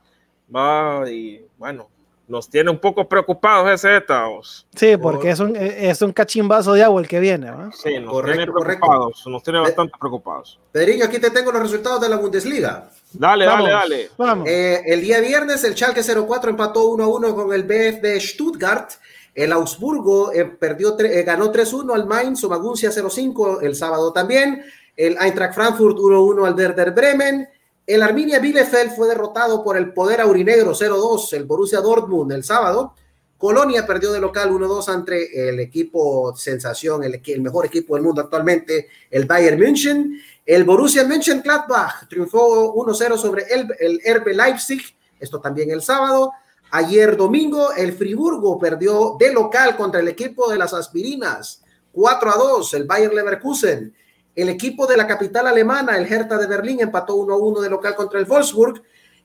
va 0.53 1.10
y 1.10 1.46
bueno, 1.58 1.88
nos 2.31 2.50
tiene 2.50 2.72
un 2.72 2.79
poco 2.79 3.08
preocupados 3.08 3.70
ese 3.72 3.98
Etaos. 3.98 4.65
Sí, 4.74 4.96
porque 4.96 5.31
es 5.31 5.39
un, 5.39 5.55
es 5.55 6.01
un 6.01 6.13
cachimbazo 6.13 6.74
de 6.74 6.84
agua 6.84 7.01
el 7.01 7.08
que 7.08 7.20
viene. 7.20 7.51
Sí, 7.74 8.00
nos 8.00 8.24
tiene 8.24 8.48
preocupados, 8.48 9.27
nos 9.27 9.43
tiene 9.43 9.60
bastante 9.60 9.93
preocupados. 10.00 10.58
Pedriño, 10.72 11.05
aquí 11.05 11.20
te 11.20 11.29
tengo 11.29 11.51
los 11.51 11.62
resultados 11.62 12.00
de 12.00 12.08
la 12.08 12.15
Bundesliga. 12.15 12.89
Dale, 13.12 13.46
dale, 13.46 13.70
dale. 13.70 14.10
Vamos. 14.17 14.48
Eh, 14.48 14.81
el 14.86 15.01
día 15.01 15.20
viernes 15.20 15.63
el 15.65 15.75
Schalke 15.75 16.01
04 16.01 16.51
empató 16.51 16.88
1 16.88 17.05
1 17.05 17.36
con 17.36 17.53
el 17.53 17.63
BFB 17.63 18.20
Stuttgart. 18.22 18.91
El 19.36 19.51
Augsburgo 19.51 20.31
eh, 20.34 20.46
perdió 20.46 20.98
eh, 21.00 21.24
ganó 21.24 21.51
3-1 21.51 21.93
al 21.93 22.05
Mainz 22.05 22.43
o 22.43 22.50
Maguncia 22.50 22.89
0-5 22.91 23.62
el 23.62 23.75
sábado 23.75 24.13
también. 24.13 24.63
El 24.96 25.17
Eintracht 25.20 25.53
Frankfurt 25.53 25.98
1-1 25.98 26.48
al 26.48 26.53
Werder 26.53 26.91
Bremen. 26.91 27.48
El 27.86 28.04
Arminia 28.04 28.40
Bielefeld 28.40 28.96
fue 28.96 29.08
derrotado 29.08 29.64
por 29.64 29.76
el 29.76 29.92
Poder 29.94 30.22
Aurinegro 30.22 30.74
0-2, 30.74 31.34
el 31.34 31.46
Borussia 31.46 31.80
Dortmund 31.80 32.32
el 32.32 32.44
sábado. 32.44 32.94
Colonia 33.38 33.88
perdió 33.88 34.12
de 34.12 34.20
local 34.20 34.52
1-2 34.52 34.88
ante 34.88 35.50
el 35.50 35.60
equipo 35.60 36.36
sensación, 36.36 37.04
el, 37.04 37.41
mejor 37.41 37.65
equipo 37.65 37.96
del 37.96 38.04
mundo 38.04 38.22
actualmente, 38.22 38.88
el 39.10 39.26
Bayern 39.26 39.60
München. 39.60 40.22
El 40.46 40.63
Borussia 40.63 41.04
Mönchengladbach 41.06 42.08
triunfó 42.08 42.76
1-0 42.76 43.17
sobre 43.17 43.46
el, 43.50 43.67
el 43.80 44.00
Herbe 44.04 44.36
Leipzig, 44.36 44.82
esto 45.20 45.39
también 45.41 45.72
el 45.72 45.82
sábado. 45.82 46.32
Ayer 46.70 47.17
domingo, 47.17 47.74
el 47.74 47.94
Friburgo 47.94 48.60
perdió 48.60 49.15
de 49.20 49.34
local 49.34 49.76
contra 49.76 50.02
el 50.02 50.08
equipo 50.08 50.50
de 50.50 50.58
las 50.58 50.74
aspirinas, 50.74 51.63
4-2, 51.94 52.76
el 52.76 52.84
Bayern 52.86 53.15
Leverkusen. 53.15 53.94
El 54.36 54.50
equipo 54.50 54.88
de 54.88 54.96
la 54.96 55.08
capital 55.08 55.48
alemana, 55.48 55.98
el 55.98 56.12
Hertha 56.12 56.38
de 56.38 56.48
Berlín, 56.48 56.80
empató 56.80 57.17
1-1 57.17 57.62
de 57.62 57.70
local 57.70 57.96
contra 57.96 58.20
el 58.20 58.26
Wolfsburg. 58.26 58.82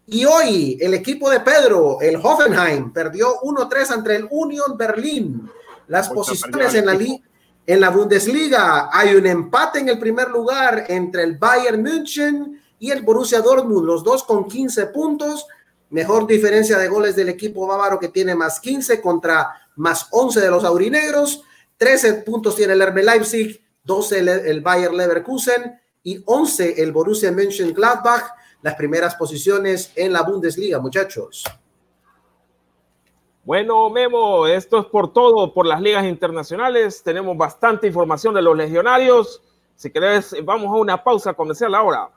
Y 0.06 0.24
hoy 0.24 0.78
el 0.80 0.94
equipo 0.94 1.30
de 1.30 1.40
Pedro, 1.40 1.98
el 2.00 2.16
Hoffenheim, 2.16 2.92
perdió 2.92 3.40
1-3 3.40 3.90
ante 3.90 4.16
el 4.16 4.28
Union 4.30 4.76
Berlin. 4.76 5.50
Las 5.88 6.08
posiciones 6.08 6.74
en 6.74 6.86
la, 6.86 6.98
en 7.66 7.80
la 7.80 7.90
Bundesliga 7.90 8.88
hay 8.92 9.14
un 9.14 9.26
empate 9.26 9.80
en 9.80 9.88
el 9.88 9.98
primer 9.98 10.28
lugar 10.30 10.84
entre 10.88 11.22
el 11.22 11.36
Bayern 11.36 11.82
München 11.82 12.60
y 12.78 12.90
el 12.90 13.02
Borussia 13.02 13.40
Dortmund, 13.40 13.86
los 13.86 14.04
dos 14.04 14.24
con 14.24 14.46
15 14.46 14.86
puntos. 14.86 15.46
Mejor 15.90 16.26
diferencia 16.26 16.78
de 16.78 16.88
goles 16.88 17.14
del 17.14 17.28
equipo 17.28 17.66
bávaro 17.66 17.98
que 17.98 18.08
tiene 18.08 18.34
más 18.34 18.58
15 18.58 19.00
contra 19.00 19.52
más 19.76 20.08
11 20.10 20.40
de 20.40 20.50
los 20.50 20.64
aurinegros. 20.64 21.42
13 21.76 22.14
puntos 22.14 22.56
tiene 22.56 22.72
el 22.72 22.82
Herbe 22.82 23.02
Leipzig 23.02 23.65
12 23.86 24.50
el, 24.50 24.60
Bayer 24.60 24.92
Leverkusen 24.92 25.80
y 26.02 26.22
11 26.26 26.82
el 26.82 26.92
Borussia 26.92 27.32
Mönchengladbach, 27.32 28.24
las 28.62 28.74
primeras 28.74 29.14
posiciones 29.14 29.92
en 29.94 30.12
la 30.12 30.22
Bundesliga, 30.22 30.80
muchachos. 30.80 31.44
Bueno, 33.44 33.88
Memo, 33.90 34.46
esto 34.48 34.80
es 34.80 34.86
por 34.86 35.12
todo, 35.12 35.54
por 35.54 35.66
las 35.66 35.80
ligas 35.80 36.04
internacionales. 36.04 37.00
Tenemos 37.04 37.36
bastante 37.36 37.86
información 37.86 38.34
de 38.34 38.42
los 38.42 38.56
legionarios. 38.56 39.40
Si 39.76 39.88
querés, 39.90 40.34
vamos 40.42 40.66
a 40.66 40.80
una 40.80 41.02
pausa 41.02 41.32
comercial 41.32 41.72
ahora. 41.76 42.10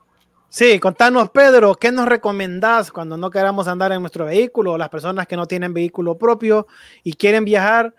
Sí, 0.52 0.80
contanos, 0.80 1.30
Pedro, 1.30 1.76
¿qué 1.76 1.92
nos 1.92 2.08
recomendás 2.08 2.92
cuando 2.92 3.16
no 3.16 3.30
queramos 3.30 3.68
andar 3.68 3.92
en 3.92 4.02
nuestro 4.02 4.26
vehículo? 4.26 4.80
Las 4.80 4.90
personas 4.90 5.28
que 5.28 5.38
no 5.38 5.46
tienen 5.46 5.72
vehículo 5.76 6.18
propio 6.18 6.66
y 7.04 7.14
quieren 7.14 7.46
viajar 7.46 7.94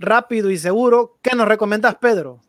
rápido 0.00 0.50
y 0.50 0.58
seguro, 0.58 1.18
¿qué 1.22 1.36
nos 1.36 1.46
recomendás, 1.46 1.94
Pedro? 1.94 2.40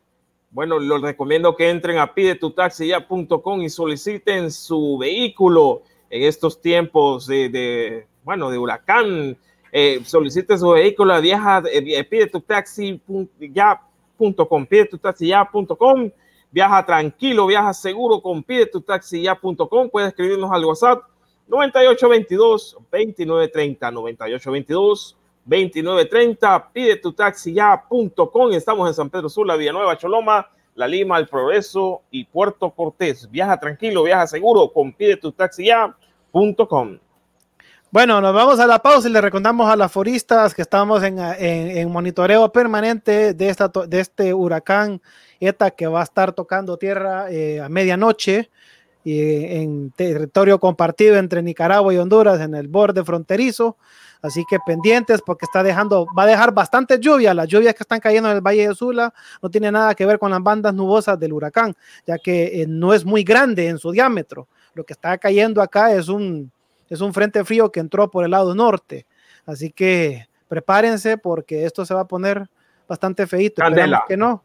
Bueno, 0.54 0.78
les 0.78 1.02
recomiendo 1.02 1.54
que 1.56 1.68
entren 1.68 1.98
a 1.98 2.14
pidetutaxiya.com 2.14 3.62
y 3.62 3.68
soliciten 3.68 4.52
su 4.52 4.98
vehículo 4.98 5.82
en 6.08 6.22
estos 6.22 6.60
tiempos 6.60 7.26
de, 7.26 8.06
bueno, 8.22 8.50
de 8.50 8.58
huracán. 8.58 9.36
Eh, 9.72 10.00
soliciten 10.04 10.56
su 10.56 10.70
vehículo, 10.70 11.20
viaja, 11.20 11.60
eh, 11.72 12.04
pidetutaxiya.com, 12.04 14.66
pidetutaxiya.com. 14.66 16.10
Viaja 16.52 16.86
tranquilo, 16.86 17.48
viaja 17.48 17.74
seguro 17.74 18.22
con 18.22 18.44
pidetutaxiya.com. 18.44 19.90
Puedes 19.90 20.10
escribirnos 20.10 20.52
al 20.52 20.64
WhatsApp 20.64 21.02
9822 21.48 22.76
2930 22.92 23.90
9822 23.90 25.16
2930. 25.44 26.70
Pide 26.72 26.96
tu 26.96 27.12
taxi 27.12 27.52
ya.com. 27.52 28.52
Estamos 28.52 28.88
en 28.88 28.94
San 28.94 29.10
Pedro 29.10 29.28
Sula, 29.28 29.56
Villanueva, 29.56 29.96
Choloma, 29.96 30.48
La 30.74 30.88
Lima, 30.88 31.18
El 31.18 31.28
Progreso 31.28 32.02
y 32.10 32.24
Puerto 32.24 32.70
Cortés. 32.70 33.30
Viaja 33.30 33.58
tranquilo, 33.58 34.02
viaja 34.02 34.26
seguro 34.26 34.72
con 34.72 34.92
pide 34.92 35.16
tu 35.16 35.32
taxi 35.32 35.66
ya.com. 35.66 36.98
Bueno, 37.94 38.20
nos 38.20 38.34
vamos 38.34 38.58
a 38.58 38.66
la 38.66 38.80
pausa 38.80 39.08
y 39.08 39.12
le 39.12 39.20
recordamos 39.20 39.70
a 39.70 39.76
las 39.76 39.92
foristas 39.92 40.52
que 40.52 40.62
estamos 40.62 41.00
en, 41.04 41.92
monitoreo 41.92 42.50
permanente 42.50 43.34
de, 43.34 43.48
esta, 43.48 43.68
de 43.68 44.00
este 44.00 44.34
huracán 44.34 45.00
ETA 45.38 45.70
que 45.70 45.86
va 45.86 46.00
a 46.00 46.02
estar 46.02 46.32
tocando 46.32 46.76
tierra 46.76 47.30
eh, 47.30 47.60
a 47.60 47.68
medianoche 47.68 48.50
y 49.04 49.54
en 49.58 49.92
territorio 49.92 50.58
compartido 50.58 51.18
entre 51.18 51.40
Nicaragua 51.40 51.94
y 51.94 51.98
Honduras 51.98 52.40
en 52.40 52.56
el 52.56 52.66
borde 52.66 53.04
fronterizo. 53.04 53.76
Así 54.24 54.42
que 54.48 54.58
pendientes 54.58 55.20
porque 55.20 55.44
está 55.44 55.62
dejando, 55.62 56.06
va 56.18 56.22
a 56.22 56.26
dejar 56.26 56.54
bastante 56.54 56.98
lluvia. 56.98 57.34
Las 57.34 57.46
lluvias 57.46 57.74
que 57.74 57.82
están 57.82 58.00
cayendo 58.00 58.30
en 58.30 58.36
el 58.36 58.40
Valle 58.40 58.66
de 58.66 58.74
Sula 58.74 59.12
no 59.42 59.50
tiene 59.50 59.70
nada 59.70 59.94
que 59.94 60.06
ver 60.06 60.18
con 60.18 60.30
las 60.30 60.42
bandas 60.42 60.72
nubosas 60.72 61.20
del 61.20 61.34
huracán, 61.34 61.76
ya 62.06 62.16
que 62.16 62.62
eh, 62.62 62.66
no 62.66 62.94
es 62.94 63.04
muy 63.04 63.22
grande 63.22 63.68
en 63.68 63.76
su 63.76 63.90
diámetro. 63.90 64.48
Lo 64.72 64.82
que 64.82 64.94
está 64.94 65.18
cayendo 65.18 65.60
acá 65.60 65.92
es 65.92 66.08
un, 66.08 66.50
es 66.88 67.02
un 67.02 67.12
frente 67.12 67.44
frío 67.44 67.70
que 67.70 67.80
entró 67.80 68.10
por 68.10 68.24
el 68.24 68.30
lado 68.30 68.54
norte. 68.54 69.04
Así 69.44 69.70
que 69.70 70.26
prepárense 70.48 71.18
porque 71.18 71.66
esto 71.66 71.84
se 71.84 71.92
va 71.92 72.00
a 72.00 72.08
poner 72.08 72.48
bastante 72.88 73.26
feito. 73.26 73.62
que 74.08 74.16
no. 74.16 74.42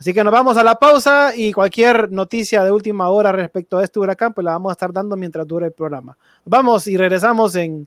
Así 0.00 0.12
que 0.12 0.24
nos 0.24 0.32
vamos 0.32 0.56
a 0.56 0.64
la 0.64 0.74
pausa 0.74 1.30
y 1.36 1.52
cualquier 1.52 2.10
noticia 2.10 2.64
de 2.64 2.72
última 2.72 3.08
hora 3.08 3.30
respecto 3.30 3.78
a 3.78 3.84
este 3.84 4.00
huracán, 4.00 4.34
pues 4.34 4.44
la 4.44 4.52
vamos 4.52 4.70
a 4.70 4.72
estar 4.72 4.92
dando 4.92 5.16
mientras 5.16 5.46
dure 5.46 5.66
el 5.66 5.72
programa. 5.72 6.18
Vamos 6.44 6.88
y 6.88 6.96
regresamos 6.96 7.54
en 7.54 7.86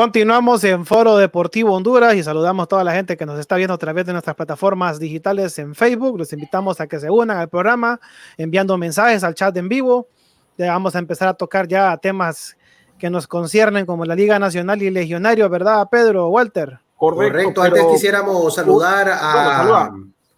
Continuamos 0.00 0.64
en 0.64 0.86
Foro 0.86 1.18
Deportivo 1.18 1.74
Honduras 1.74 2.14
y 2.14 2.22
saludamos 2.22 2.64
a 2.64 2.66
toda 2.66 2.82
la 2.82 2.94
gente 2.94 3.18
que 3.18 3.26
nos 3.26 3.38
está 3.38 3.56
viendo 3.56 3.74
a 3.74 3.76
través 3.76 4.06
de 4.06 4.12
nuestras 4.12 4.34
plataformas 4.34 4.98
digitales 4.98 5.58
en 5.58 5.74
Facebook. 5.74 6.16
Los 6.16 6.32
invitamos 6.32 6.80
a 6.80 6.86
que 6.86 6.98
se 6.98 7.10
unan 7.10 7.36
al 7.36 7.50
programa 7.50 8.00
enviando 8.38 8.78
mensajes 8.78 9.22
al 9.24 9.34
chat 9.34 9.54
en 9.58 9.68
vivo. 9.68 10.08
Ya 10.56 10.72
vamos 10.72 10.96
a 10.96 11.00
empezar 11.00 11.28
a 11.28 11.34
tocar 11.34 11.68
ya 11.68 11.94
temas 11.98 12.56
que 12.98 13.10
nos 13.10 13.26
conciernen 13.26 13.84
como 13.84 14.06
la 14.06 14.14
Liga 14.14 14.38
Nacional 14.38 14.80
y 14.80 14.88
Legionario, 14.88 15.50
¿verdad, 15.50 15.86
Pedro 15.90 16.28
Walter? 16.28 16.78
Correcto, 16.96 17.60
antes 17.60 17.84
quisiéramos 17.92 18.54
saludar 18.54 19.06
a... 19.06 19.90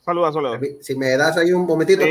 saluda, 0.04 0.32
saluda, 0.32 0.58
Si 0.80 0.96
me 0.96 1.16
das 1.16 1.36
ahí 1.36 1.52
un 1.52 1.66
momentito, 1.66 2.02
sí, 2.02 2.10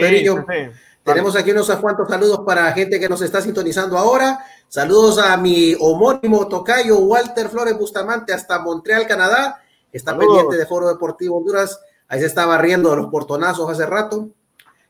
Tenemos 1.04 1.36
aquí 1.36 1.52
unos 1.52 1.70
cuantos 1.78 2.08
saludos 2.08 2.42
para 2.46 2.72
gente 2.74 3.00
que 3.00 3.10
nos 3.10 3.22
está 3.22 3.42
sintonizando 3.42 3.98
ahora. 3.98 4.40
Saludos 4.68 5.18
a 5.18 5.36
mi 5.38 5.76
homónimo 5.80 6.48
tocayo 6.48 7.00
Walter 7.00 7.50
Flores 7.50 7.78
Bustamante 7.78 8.34
hasta 8.34 8.60
Montreal, 8.60 9.08
Canadá. 9.08 9.62
Está 9.92 10.18
pendiente 10.18 10.58
de 10.58 10.66
Foro 10.66 10.88
Deportivo 10.88 11.38
Honduras. 11.38 11.80
Ahí 12.08 12.20
se 12.20 12.28
estaba 12.28 12.58
riendo 12.58 12.92
de 12.92 12.98
los 12.98 13.08
portonazos 13.08 13.70
hace 13.70 13.86
rato. 13.86 14.30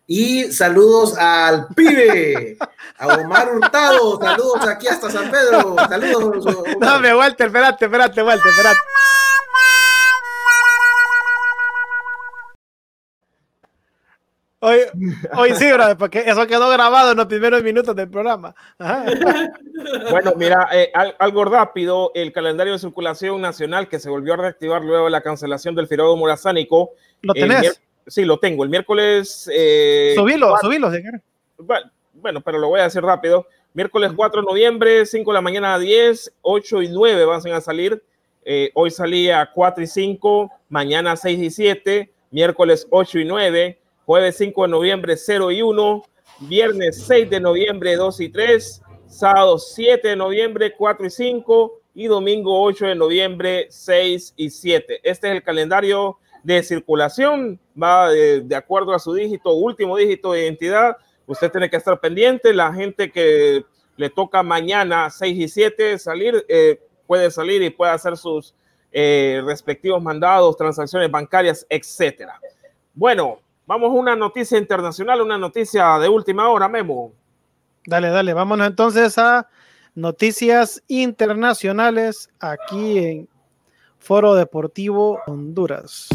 Y 0.06 0.52
saludos 0.52 1.18
al 1.18 1.68
pibe, 1.68 2.58
a 2.98 3.08
Omar 3.08 3.56
Hurtado. 3.56 4.20
Saludos 4.20 4.68
aquí 4.68 4.88
hasta 4.88 5.10
San 5.10 5.32
Pedro. 5.32 5.76
Saludos. 5.88 6.56
No, 6.80 7.00
me 7.00 7.16
Walter, 7.16 7.48
espérate, 7.48 7.86
espérate, 7.86 8.22
Walter, 8.22 8.52
espérate. 8.52 8.80
Hoy, 14.64 14.80
hoy 15.38 15.56
sí, 15.56 15.66
porque 15.98 16.20
eso 16.20 16.46
quedó 16.46 16.70
grabado 16.70 17.12
en 17.12 17.18
los 17.18 17.26
primeros 17.26 17.64
minutos 17.64 17.96
del 17.96 18.10
programa. 18.10 18.56
Bueno, 20.12 20.34
mira, 20.38 20.70
eh, 20.72 20.92
algo 21.18 21.46
rápido, 21.46 22.12
el 22.14 22.32
calendario 22.32 22.74
de 22.74 22.80
circulación 22.80 23.42
nacional 23.42 23.90
que 23.90 24.00
se 24.00 24.10
volvió 24.10 24.36
a 24.36 24.38
reactivar 24.38 24.84
luego 24.84 25.06
de 25.06 25.12
la 25.12 25.22
cancelación 25.22 25.74
del 25.74 25.88
firado 25.88 26.16
morazánico. 26.16 26.92
¿Lo 27.22 27.34
tenés? 27.34 27.82
Sí, 28.06 28.24
lo 28.24 28.38
tengo. 28.38 28.64
El 28.64 28.70
miércoles... 28.70 29.50
Eh, 29.52 30.14
subilo, 30.16 30.56
subilo, 30.62 30.92
bueno, 31.58 31.92
bueno, 32.14 32.42
pero 32.42 32.60
lo 32.60 32.68
voy 32.68 32.82
a 32.82 32.84
decir 32.84 33.02
rápido. 33.02 33.48
Miércoles 33.74 34.12
4 34.16 34.42
de 34.42 34.48
noviembre, 34.48 35.06
5 35.06 35.32
de 35.32 35.36
la 35.36 35.42
mañana 35.42 35.74
a 35.74 35.80
10, 35.80 36.34
8 36.42 36.82
y 36.84 36.90
9 36.90 37.26
van 37.26 37.48
a 37.52 37.62
salir. 37.62 38.04
Eh, 38.44 38.70
hoy 38.74 38.92
salía 38.92 39.50
4 39.54 39.84
y 39.84 39.88
5, 39.88 40.52
mañana 40.70 41.16
6 41.16 41.40
y 41.40 41.50
7, 41.50 42.12
miércoles 42.32 42.88
8 42.90 43.20
y 43.20 43.26
9, 43.26 43.81
jueves 44.12 44.36
5 44.36 44.64
de 44.64 44.68
noviembre 44.68 45.16
0 45.16 45.52
y 45.52 45.62
1, 45.62 46.04
viernes 46.42 47.02
6 47.08 47.30
de 47.30 47.40
noviembre 47.40 47.96
2 47.96 48.20
y 48.20 48.28
3, 48.28 48.82
sábado 49.08 49.58
7 49.58 50.06
de 50.06 50.16
noviembre 50.18 50.76
4 50.76 51.06
y 51.06 51.10
5 51.10 51.82
y 51.94 52.08
domingo 52.08 52.62
8 52.62 52.88
de 52.88 52.96
noviembre 52.96 53.68
6 53.70 54.34
y 54.36 54.50
7. 54.50 55.00
Este 55.02 55.30
es 55.30 55.36
el 55.36 55.42
calendario 55.42 56.18
de 56.44 56.62
circulación, 56.62 57.58
va 57.82 58.10
de, 58.10 58.54
acuerdo 58.54 58.94
a 58.94 59.00
su 59.00 59.14
dígito, 59.14 59.54
último 59.54 59.96
dígito 59.96 60.34
de 60.34 60.42
identidad. 60.42 60.98
Usted 61.26 61.50
tiene 61.50 61.70
que 61.70 61.78
estar 61.78 61.98
pendiente. 61.98 62.54
La 62.54 62.74
gente 62.74 63.14
que 63.14 63.64
le 63.96 64.10
toca 64.10 64.44
mañana 64.44 65.10
6 65.10 65.40
y 65.40 65.48
7 65.48 65.98
salir, 65.98 66.46
eh, 66.50 66.82
puede 67.08 67.32
salir 67.32 67.62
y 67.62 67.70
puede 67.70 67.94
hacer 67.94 68.18
sus 68.18 68.54
eh, 68.92 69.42
respectivos 69.46 70.04
mandados, 70.04 70.58
transacciones 70.58 71.10
bancarias, 71.10 71.66
etcétera. 71.70 72.42
Bueno, 72.94 73.40
Vamos 73.72 73.92
a 73.92 73.94
una 73.94 74.18
noticia 74.18 74.58
internacional, 74.58 75.22
una 75.22 75.38
noticia 75.38 75.98
de 75.98 76.10
última 76.10 76.50
hora, 76.50 76.68
Memo. 76.68 77.14
Dale, 77.86 78.10
dale, 78.10 78.34
vámonos 78.34 78.68
entonces 78.68 79.18
a 79.18 79.48
noticias 79.96 80.84
internacionales 80.90 82.30
aquí 82.42 82.98
en 82.98 83.30
Foro 83.98 84.36
Deportivo 84.36 85.22
Honduras. 85.26 86.10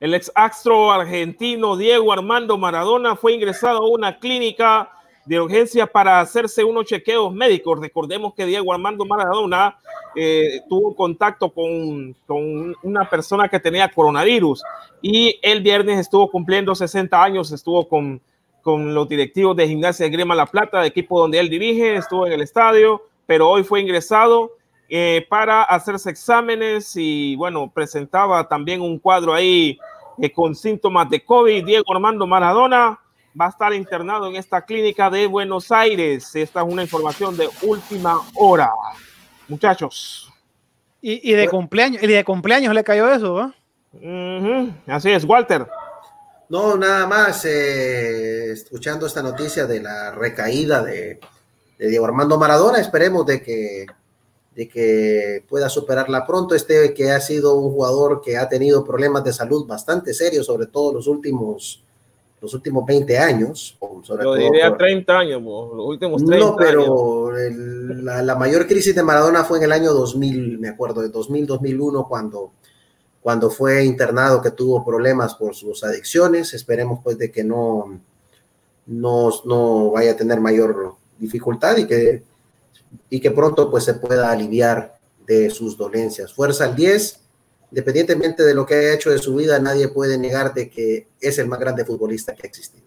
El 0.00 0.14
ex 0.14 0.32
astro 0.34 0.90
argentino 0.90 1.76
Diego 1.76 2.10
Armando 2.10 2.56
Maradona 2.56 3.16
fue 3.16 3.34
ingresado 3.34 3.80
a 3.80 3.88
una 3.88 4.18
clínica 4.18 4.90
de 5.26 5.38
urgencia 5.38 5.86
para 5.86 6.20
hacerse 6.20 6.64
unos 6.64 6.86
chequeos 6.86 7.34
médicos. 7.34 7.78
Recordemos 7.78 8.32
que 8.32 8.46
Diego 8.46 8.72
Armando 8.72 9.04
Maradona 9.04 9.76
eh, 10.16 10.62
tuvo 10.70 10.96
contacto 10.96 11.50
con, 11.50 12.16
con, 12.26 12.74
una 12.82 13.10
persona 13.10 13.46
que 13.46 13.60
tenía 13.60 13.90
coronavirus 13.90 14.62
y 15.02 15.38
el 15.42 15.60
viernes 15.60 15.98
estuvo 15.98 16.30
cumpliendo 16.30 16.74
60 16.74 17.22
años, 17.22 17.52
estuvo 17.52 17.86
con, 17.86 18.22
con 18.62 18.94
los 18.94 19.06
directivos 19.06 19.54
de 19.54 19.68
Gimnasia 19.68 20.06
de 20.06 20.12
Grima 20.12 20.34
La 20.34 20.46
Plata, 20.46 20.86
equipo 20.86 21.20
donde 21.20 21.38
él 21.38 21.50
dirige, 21.50 21.96
estuvo 21.96 22.26
en 22.26 22.32
el 22.32 22.40
estadio, 22.40 23.02
pero 23.26 23.50
hoy 23.50 23.64
fue 23.64 23.82
ingresado 23.82 24.52
eh, 24.92 25.24
para 25.28 25.62
hacerse 25.62 26.10
exámenes 26.10 26.96
y 26.96 27.36
bueno, 27.36 27.70
presentaba 27.72 28.48
también 28.48 28.80
un 28.80 28.98
cuadro 28.98 29.32
ahí 29.32 29.78
eh, 30.20 30.32
con 30.32 30.56
síntomas 30.56 31.08
de 31.08 31.24
COVID. 31.24 31.64
Diego 31.64 31.94
Armando 31.94 32.26
Maradona 32.26 32.98
va 33.40 33.46
a 33.46 33.50
estar 33.50 33.72
internado 33.72 34.26
en 34.26 34.34
esta 34.34 34.62
clínica 34.62 35.08
de 35.08 35.28
Buenos 35.28 35.70
Aires. 35.70 36.34
Esta 36.34 36.62
es 36.62 36.66
una 36.68 36.82
información 36.82 37.36
de 37.36 37.48
última 37.62 38.20
hora. 38.34 38.68
Muchachos. 39.46 40.28
Y, 41.00 41.32
de 41.34 41.48
cumpleaños, 41.48 42.02
y 42.02 42.08
de 42.08 42.24
cumpleaños 42.24 42.74
le 42.74 42.82
cayó 42.82 43.08
eso, 43.10 43.54
Así 44.88 45.10
es, 45.10 45.24
Walter. 45.24 45.68
No, 46.48 46.76
nada 46.76 47.06
más, 47.06 47.44
eh, 47.44 48.50
escuchando 48.50 49.06
esta 49.06 49.22
noticia 49.22 49.66
de 49.66 49.80
la 49.80 50.10
recaída 50.10 50.82
de, 50.82 51.20
de 51.78 51.88
Diego 51.88 52.04
Armando 52.06 52.38
Maradona, 52.38 52.80
esperemos 52.80 53.24
de 53.24 53.40
que 53.40 53.86
de 54.54 54.68
que 54.68 55.44
pueda 55.48 55.68
superarla 55.68 56.26
pronto. 56.26 56.54
Este 56.54 56.92
que 56.94 57.10
ha 57.10 57.20
sido 57.20 57.54
un 57.54 57.72
jugador 57.72 58.20
que 58.20 58.36
ha 58.36 58.48
tenido 58.48 58.84
problemas 58.84 59.24
de 59.24 59.32
salud 59.32 59.66
bastante 59.66 60.14
serios, 60.14 60.46
sobre 60.46 60.66
todo 60.66 60.92
los 60.92 61.06
últimos 61.06 61.82
los 62.40 62.54
últimos 62.54 62.86
20 62.86 63.18
años. 63.18 63.76
Sobre 64.02 64.24
Yo 64.24 64.34
diría 64.34 64.76
30 64.76 65.18
años, 65.18 65.42
los 65.42 65.86
últimos 65.86 66.24
30 66.24 66.46
No, 66.46 66.56
pero 66.56 67.32
la, 67.32 68.34
mayor 68.34 68.66
crisis 68.66 68.94
de 68.94 69.02
Maradona 69.02 69.44
fue 69.44 69.58
en 69.58 69.64
el 69.64 69.72
año 69.72 69.92
2000, 69.92 70.58
me 70.58 70.68
acuerdo, 70.68 71.02
de 71.02 71.12
2000-2001, 71.12 72.08
cuando, 72.08 72.52
cuando 73.20 73.50
fue 73.50 73.84
internado, 73.84 74.40
que 74.40 74.52
tuvo 74.52 74.84
problemas 74.84 75.34
por 75.34 75.54
sus 75.54 75.84
adicciones. 75.84 76.54
Esperemos 76.54 77.00
pues 77.04 77.18
de 77.18 77.30
que 77.30 77.44
no, 77.44 78.00
no, 78.86 79.30
no 79.44 79.90
vaya 79.90 80.12
a 80.12 80.16
tener 80.16 80.40
mayor 80.40 80.94
dificultad 81.18 81.76
y 81.76 81.86
que 81.86 82.22
y 83.08 83.20
que 83.20 83.30
pronto 83.30 83.70
pues 83.70 83.84
se 83.84 83.94
pueda 83.94 84.30
aliviar 84.30 84.98
de 85.26 85.50
sus 85.50 85.76
dolencias. 85.76 86.32
Fuerza 86.32 86.64
al 86.64 86.76
10, 86.76 87.20
independientemente 87.70 88.42
de 88.42 88.54
lo 88.54 88.66
que 88.66 88.74
haya 88.74 88.94
hecho 88.94 89.10
de 89.10 89.18
su 89.18 89.34
vida, 89.34 89.58
nadie 89.58 89.88
puede 89.88 90.18
negar 90.18 90.54
de 90.54 90.68
que 90.68 91.08
es 91.20 91.38
el 91.38 91.46
más 91.46 91.60
grande 91.60 91.84
futbolista 91.84 92.34
que 92.34 92.46
ha 92.46 92.48
existido. 92.48 92.84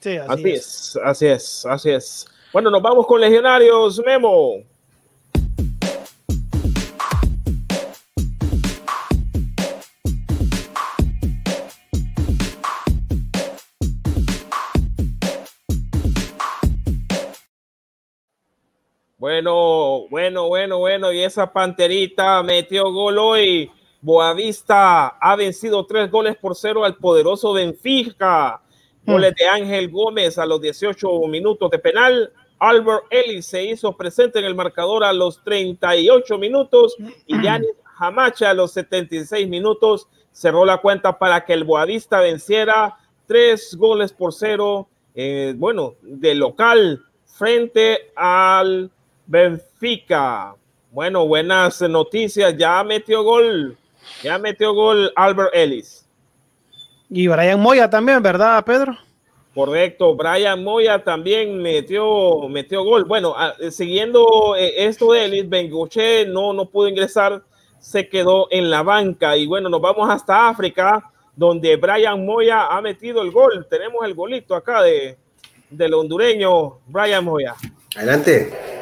Sí, 0.00 0.16
así, 0.16 0.50
es. 0.50 0.98
así 1.02 1.26
es, 1.26 1.66
así 1.66 1.90
es. 1.90 2.26
Bueno, 2.52 2.70
nos 2.70 2.82
vamos 2.82 3.06
con 3.06 3.20
Legionarios, 3.20 4.00
Memo. 4.04 4.62
Bueno, 19.34 20.06
bueno, 20.10 20.46
bueno, 20.46 20.78
bueno. 20.78 21.12
Y 21.12 21.20
esa 21.20 21.52
panterita 21.52 22.40
metió 22.44 22.92
gol 22.92 23.18
hoy. 23.18 23.68
Boavista 24.00 25.08
ha 25.08 25.34
vencido 25.34 25.84
tres 25.86 26.08
goles 26.08 26.36
por 26.36 26.54
cero 26.54 26.84
al 26.84 26.94
poderoso 26.94 27.52
Benfica. 27.52 28.62
Goles 29.04 29.34
de 29.34 29.46
Ángel 29.46 29.90
Gómez 29.90 30.38
a 30.38 30.46
los 30.46 30.60
18 30.60 31.26
minutos 31.26 31.68
de 31.68 31.80
penal. 31.80 32.32
Albert 32.60 33.06
Ellis 33.10 33.46
se 33.46 33.64
hizo 33.64 33.96
presente 33.96 34.38
en 34.38 34.44
el 34.44 34.54
marcador 34.54 35.02
a 35.02 35.12
los 35.12 35.42
38 35.42 36.38
minutos 36.38 36.94
y 37.26 37.42
Yanis 37.42 37.72
Hamacha 37.98 38.50
a 38.50 38.54
los 38.54 38.70
76 38.72 39.48
minutos 39.48 40.06
cerró 40.30 40.64
la 40.64 40.78
cuenta 40.78 41.18
para 41.18 41.44
que 41.44 41.54
el 41.54 41.64
Boavista 41.64 42.20
venciera 42.20 42.98
tres 43.26 43.74
goles 43.74 44.12
por 44.12 44.32
cero, 44.32 44.88
eh, 45.16 45.54
bueno, 45.56 45.94
de 46.02 46.36
local 46.36 47.04
frente 47.24 48.12
al 48.14 48.92
Benfica. 49.26 50.54
Bueno, 50.90 51.26
buenas 51.26 51.80
noticias. 51.82 52.56
Ya 52.56 52.82
metió 52.84 53.22
gol. 53.22 53.76
Ya 54.22 54.38
metió 54.38 54.72
gol 54.74 55.12
Albert 55.16 55.50
Ellis. 55.54 56.06
Y 57.10 57.28
Brian 57.28 57.60
Moya 57.60 57.88
también, 57.88 58.22
¿verdad, 58.22 58.64
Pedro? 58.64 58.96
Correcto, 59.54 60.16
Brian 60.16 60.64
Moya 60.64 61.04
también 61.04 61.62
metió, 61.62 62.48
metió 62.48 62.82
gol. 62.82 63.04
Bueno, 63.04 63.34
ah, 63.36 63.54
siguiendo 63.70 64.56
eh, 64.56 64.86
esto 64.86 65.12
de 65.12 65.24
Ellis, 65.26 65.48
Bengoche 65.48 66.26
no, 66.26 66.52
no 66.52 66.66
pudo 66.66 66.88
ingresar, 66.88 67.40
se 67.78 68.08
quedó 68.08 68.48
en 68.50 68.68
la 68.68 68.82
banca. 68.82 69.36
Y 69.36 69.46
bueno, 69.46 69.68
nos 69.68 69.80
vamos 69.80 70.10
hasta 70.10 70.48
África, 70.48 71.08
donde 71.36 71.76
Brian 71.76 72.24
Moya 72.26 72.66
ha 72.66 72.80
metido 72.80 73.22
el 73.22 73.30
gol. 73.30 73.64
Tenemos 73.70 74.04
el 74.04 74.14
golito 74.14 74.56
acá 74.56 74.82
de, 74.82 75.16
del 75.70 75.94
hondureño 75.94 76.80
Brian 76.88 77.24
Moya. 77.24 77.54
Adelante. 77.96 78.73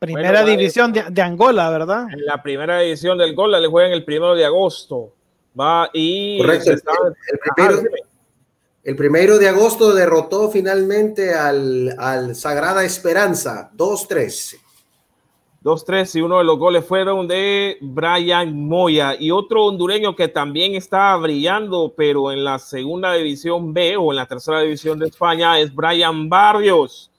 Primera 0.00 0.42
división 0.42 0.94
de, 0.94 1.20
Angola, 1.22 1.68
¿verdad? 1.68 2.06
En 2.10 2.24
la 2.24 2.42
primera 2.42 2.80
división 2.80 3.18
del 3.18 3.30
Angola 3.30 3.60
le 3.60 3.68
juegan 3.68 3.92
el 3.92 4.02
primero 4.02 4.34
de 4.34 4.46
agosto. 4.46 5.12
Va 5.58 5.90
y. 5.92 6.38
Correcto. 6.38 6.72
El, 8.82 8.96
primero, 8.96 9.38
de 9.38 9.46
agosto 9.46 9.92
derrotó 9.92 10.50
finalmente 10.50 11.34
al, 11.34 11.94
al 11.98 12.34
Sagrada 12.34 12.82
Esperanza, 12.82 13.70
2-3. 13.76 14.58
2-3 15.62 16.18
y 16.18 16.22
uno 16.22 16.38
de 16.38 16.44
los 16.44 16.58
goles 16.58 16.82
fueron 16.86 17.28
de 17.28 17.76
Brian 17.82 18.56
Moya 18.56 19.14
y 19.20 19.30
otro 19.30 19.66
hondureño 19.66 20.16
que 20.16 20.28
también 20.28 20.76
está 20.76 21.14
brillando, 21.16 21.92
pero 21.94 22.32
en 22.32 22.42
la 22.42 22.58
segunda 22.58 23.12
división 23.12 23.74
B 23.74 23.98
o 23.98 24.12
en 24.12 24.16
la 24.16 24.24
tercera 24.24 24.62
división 24.62 24.98
de 24.98 25.08
España 25.08 25.60
es 25.60 25.74
Brian 25.74 26.30
Barrios 26.30 27.09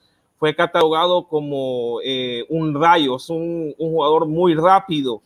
fue 0.42 0.56
catalogado 0.56 1.28
como 1.28 2.00
eh, 2.02 2.44
un 2.48 2.74
rayo, 2.74 3.14
es 3.14 3.30
un, 3.30 3.76
jugador 3.78 4.26
muy 4.26 4.56
rápido. 4.56 5.22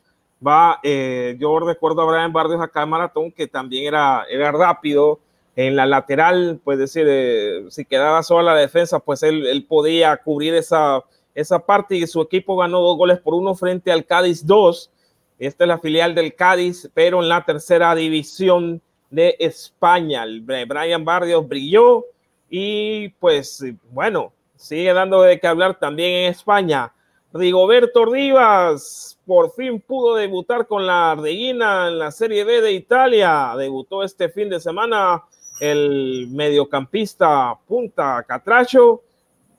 Va, 0.47 0.79
eh, 0.83 1.39
yo 1.41 1.59
recuerdo 1.59 2.03
a 2.03 2.05
Brian 2.05 2.35
Barrios 2.35 2.61
acá 2.61 2.83
en 2.83 2.91
Maratón 2.91 3.33
que 3.33 3.47
también 3.47 3.87
era, 3.87 4.27
era 4.29 4.53
rápido. 4.53 5.19
En 5.55 5.75
la 5.75 5.87
lateral, 5.87 6.61
pues 6.63 6.79
decir, 6.79 7.07
eh, 7.09 7.65
si 7.71 7.87
quedaba 7.87 8.23
sola 8.23 8.53
la 8.53 8.61
defensa, 8.61 8.99
pues 8.99 9.23
él, 9.23 9.47
él, 9.47 9.65
podía 9.65 10.15
cubrir 10.19 10.55
esa, 10.55 11.03
esa 11.35 11.61
parte 11.61 11.97
y 11.97 12.07
su 12.07 12.21
equipo 12.21 12.59
ganó 12.59 12.83
dos 12.83 12.99
goles 12.99 13.19
por 13.19 13.33
uno 13.33 13.55
frente 13.55 13.91
al 13.91 14.05
Cádiz 14.05 14.45
2. 14.45 14.91
Esta 15.39 15.65
es 15.65 15.69
la 15.69 15.79
filial 15.79 16.15
del 16.15 16.35
Cádiz, 16.35 16.91
pero 16.93 17.23
en 17.23 17.31
la 17.31 17.43
tercera 17.43 17.95
división 17.95 18.83
de 19.09 19.35
España. 19.39 20.27
Brian 20.43 21.07
Barrios 21.07 21.49
brilló 21.49 22.05
y 22.51 23.09
pues 23.19 23.65
bueno, 23.91 24.35
sigue 24.57 24.93
dando 24.93 25.23
de 25.23 25.39
qué 25.39 25.47
hablar 25.47 25.79
también 25.79 26.25
en 26.25 26.31
España. 26.31 26.93
Rigoberto 27.33 28.05
Rivas 28.07 29.19
por 29.27 29.53
fin 29.53 29.81
pudo 29.81 30.15
debutar 30.15 30.67
con 30.67 30.87
la 30.87 31.13
Ardellina 31.13 31.89
en 31.89 31.99
la 31.99 32.11
Serie 32.11 32.45
B 32.45 32.61
de 32.61 32.73
Italia. 32.73 33.55
Debutó 33.57 34.03
este 34.03 34.29
fin 34.29 34.49
de 34.49 34.61
semana 34.61 35.23
el 35.61 36.29
mediocampista 36.31 37.55
Punta 37.67 38.25
Catracho 38.27 39.03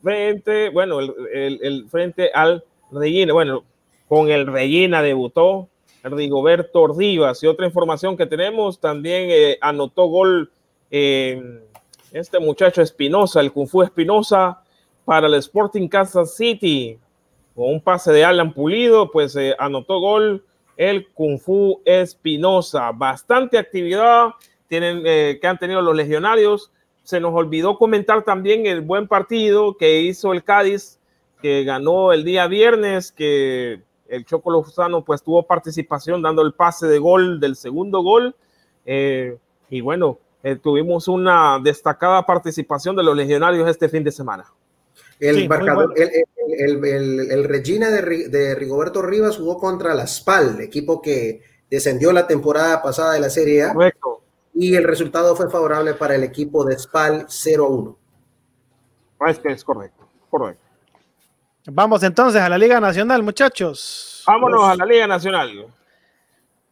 frente, 0.01 0.69
bueno, 0.69 0.99
el, 0.99 1.85
frente 1.89 2.31
al 2.33 2.63
Regina. 2.91 3.33
Bueno, 3.33 3.63
con 4.07 4.29
el 4.29 4.47
Regina 4.47 5.01
debutó 5.01 5.69
Rigoberto 6.03 6.87
Rivas. 6.87 7.43
Y 7.43 7.47
otra 7.47 7.65
información 7.65 8.15
que 8.15 8.25
tenemos, 8.25 8.79
también 8.79 9.27
eh, 9.29 9.57
anotó 9.61 10.05
gol 10.05 10.51
eh, 10.89 11.61
este 12.11 12.39
muchacho 12.39 12.81
Espinosa, 12.81 13.41
el 13.41 13.51
Kung 13.51 13.67
Fu 13.67 13.81
Espinosa, 13.83 14.63
para 15.07 15.27
el 15.27 15.35
Sporting 15.35 15.87
Kansas 15.87 16.35
City. 16.35 16.99
Con 17.55 17.69
un 17.69 17.81
pase 17.81 18.11
de 18.11 18.25
Alan 18.25 18.53
Pulido, 18.53 19.09
pues 19.09 19.37
eh, 19.37 19.55
anotó 19.57 20.01
gol 20.01 20.43
el 20.75 21.07
Kung 21.13 21.39
Fu 21.39 21.81
Espinosa. 21.85 22.91
Bastante 22.91 23.57
actividad 23.57 24.31
tienen, 24.67 25.03
eh, 25.05 25.39
que 25.39 25.47
han 25.47 25.57
tenido 25.59 25.81
los 25.81 25.95
legionarios. 25.95 26.73
Se 27.03 27.21
nos 27.21 27.33
olvidó 27.33 27.77
comentar 27.77 28.23
también 28.23 28.65
el 28.65 28.81
buen 28.81 29.07
partido 29.07 29.77
que 29.77 30.01
hizo 30.01 30.33
el 30.33 30.43
Cádiz, 30.43 30.99
que 31.41 31.63
ganó 31.63 32.11
el 32.11 32.25
día 32.25 32.47
viernes, 32.47 33.13
que 33.13 33.81
el 34.09 34.25
Choco 34.25 34.51
Lozano 34.51 35.05
pues 35.05 35.23
tuvo 35.23 35.43
participación 35.43 36.21
dando 36.21 36.41
el 36.41 36.51
pase 36.51 36.85
de 36.85 36.99
gol 36.99 37.39
del 37.39 37.55
segundo 37.55 38.01
gol. 38.01 38.35
Eh, 38.85 39.37
y 39.69 39.79
bueno, 39.79 40.19
tuvimos 40.61 41.07
una 41.07 41.59
destacada 41.63 42.25
participación 42.25 42.93
de 42.97 43.03
los 43.03 43.15
legionarios 43.15 43.69
este 43.69 43.87
fin 43.87 44.03
de 44.03 44.11
semana. 44.11 44.47
El 45.19 45.49
marcador, 45.49 45.93
el, 45.97 47.43
Regina 47.45 47.89
de, 47.89 48.55
Rigoberto 48.55 49.01
Rivas 49.01 49.37
jugó 49.37 49.57
contra 49.57 49.93
la 49.93 50.05
SPAL, 50.05 50.61
equipo 50.61 51.01
que, 51.01 51.41
descendió 51.69 52.11
la 52.11 52.27
temporada 52.27 52.81
pasada 52.81 53.13
de 53.13 53.19
la 53.19 53.29
Serie 53.29 53.63
A. 53.63 53.73
Correcto. 53.73 54.21
Y 54.53 54.75
el 54.75 54.83
resultado 54.83 55.35
fue 55.35 55.49
favorable 55.49 55.93
para 55.93 56.15
el 56.15 56.23
equipo 56.23 56.65
de 56.65 56.77
Spal 56.77 57.27
0-1. 57.27 57.95
Es 59.27 59.39
que 59.39 59.51
es 59.51 59.63
correcto, 59.63 60.07
correcto. 60.29 60.63
Vamos 61.69 62.01
entonces 62.03 62.41
a 62.41 62.49
la 62.49 62.57
Liga 62.57 62.79
Nacional, 62.79 63.21
muchachos. 63.23 64.23
Vámonos 64.25 64.69
a 64.69 64.75
la 64.75 64.85
Liga 64.85 65.05
Nacional. 65.05 65.67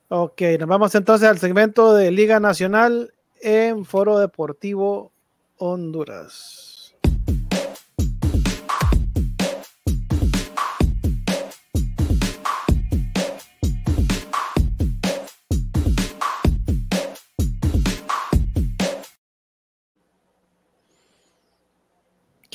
Ok, 0.07 0.41
nos 0.59 0.69
vamos 0.69 0.95
entonces 0.95 1.27
al 1.27 1.37
segmento 1.37 1.93
de 1.93 2.11
Liga 2.11 2.39
Nacional 2.39 3.13
en 3.41 3.85
Foro 3.85 4.19
Deportivo 4.19 5.11
Honduras. 5.57 6.64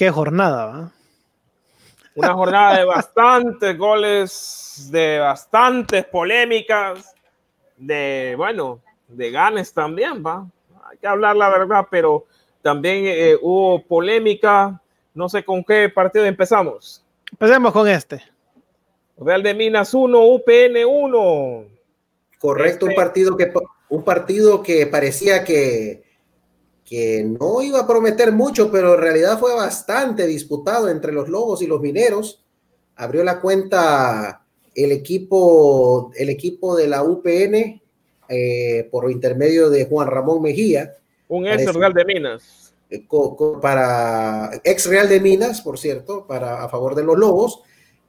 Qué 0.01 0.09
jornada, 0.09 0.65
¿va? 0.65 0.93
Una 2.15 2.33
jornada 2.33 2.79
de 2.79 2.85
bastantes 2.87 3.77
goles, 3.77 4.89
de 4.91 5.19
bastantes 5.19 6.07
polémicas, 6.07 7.15
de, 7.77 8.33
bueno, 8.35 8.81
de 9.09 9.31
ganes 9.31 9.75
también, 9.75 10.25
va. 10.25 10.47
Hay 10.91 10.97
que 10.97 11.07
hablar 11.07 11.37
la 11.37 11.51
verdad, 11.51 11.87
pero 11.91 12.25
también 12.63 13.03
eh, 13.05 13.37
hubo 13.43 13.83
polémica. 13.83 14.81
No 15.13 15.29
sé 15.29 15.45
con 15.45 15.63
qué 15.63 15.91
partido 15.91 16.25
empezamos. 16.25 17.05
Empecemos 17.31 17.71
con 17.71 17.87
este. 17.87 18.23
Real 19.19 19.43
de 19.43 19.53
Minas 19.53 19.93
1, 19.93 20.19
UPN 20.19 20.83
1. 20.89 21.65
Correcto, 22.39 22.87
un 22.87 22.93
Este- 22.93 23.03
partido 23.03 23.37
que 23.37 23.53
un 23.91 24.03
partido 24.03 24.63
que 24.63 24.87
parecía 24.87 25.45
que, 25.45 26.05
que 26.91 27.23
no 27.23 27.63
iba 27.63 27.79
a 27.79 27.87
prometer 27.87 28.33
mucho, 28.33 28.69
pero 28.73 28.95
en 28.97 29.01
realidad 29.01 29.39
fue 29.39 29.55
bastante 29.55 30.27
disputado 30.27 30.89
entre 30.89 31.13
los 31.13 31.29
Lobos 31.29 31.63
y 31.63 31.69
los 31.69 31.81
Mineros. 31.81 32.45
Abrió 32.97 33.23
la 33.23 33.41
cuenta 33.41 34.45
el 34.75 34.91
equipo, 34.91 36.11
el 36.17 36.31
equipo 36.31 36.75
de 36.75 36.89
la 36.89 37.05
UPN 37.05 37.81
eh, 38.29 38.89
por 38.91 39.09
intermedio 39.09 39.71
de 39.71 39.85
Juan 39.87 40.09
Ramón 40.09 40.43
Mejía. 40.43 40.95
Un 41.29 41.47
ex 41.47 41.65
Parece- 41.65 41.73
Real 41.79 41.95
de 41.95 42.05
Minas. 42.05 42.75
eh, 42.91 43.07
co- 43.07 43.37
co- 43.37 43.61
para 43.61 44.51
ex 44.65 44.87
Real 44.87 45.09
de 45.09 45.21
Minas, 45.21 45.61
por 45.61 45.79
cierto, 45.79 46.27
para 46.27 46.65
a 46.65 46.69
favor 46.69 46.97
de 46.97 47.05
los 47.05 47.17
Lobos. 47.17 47.61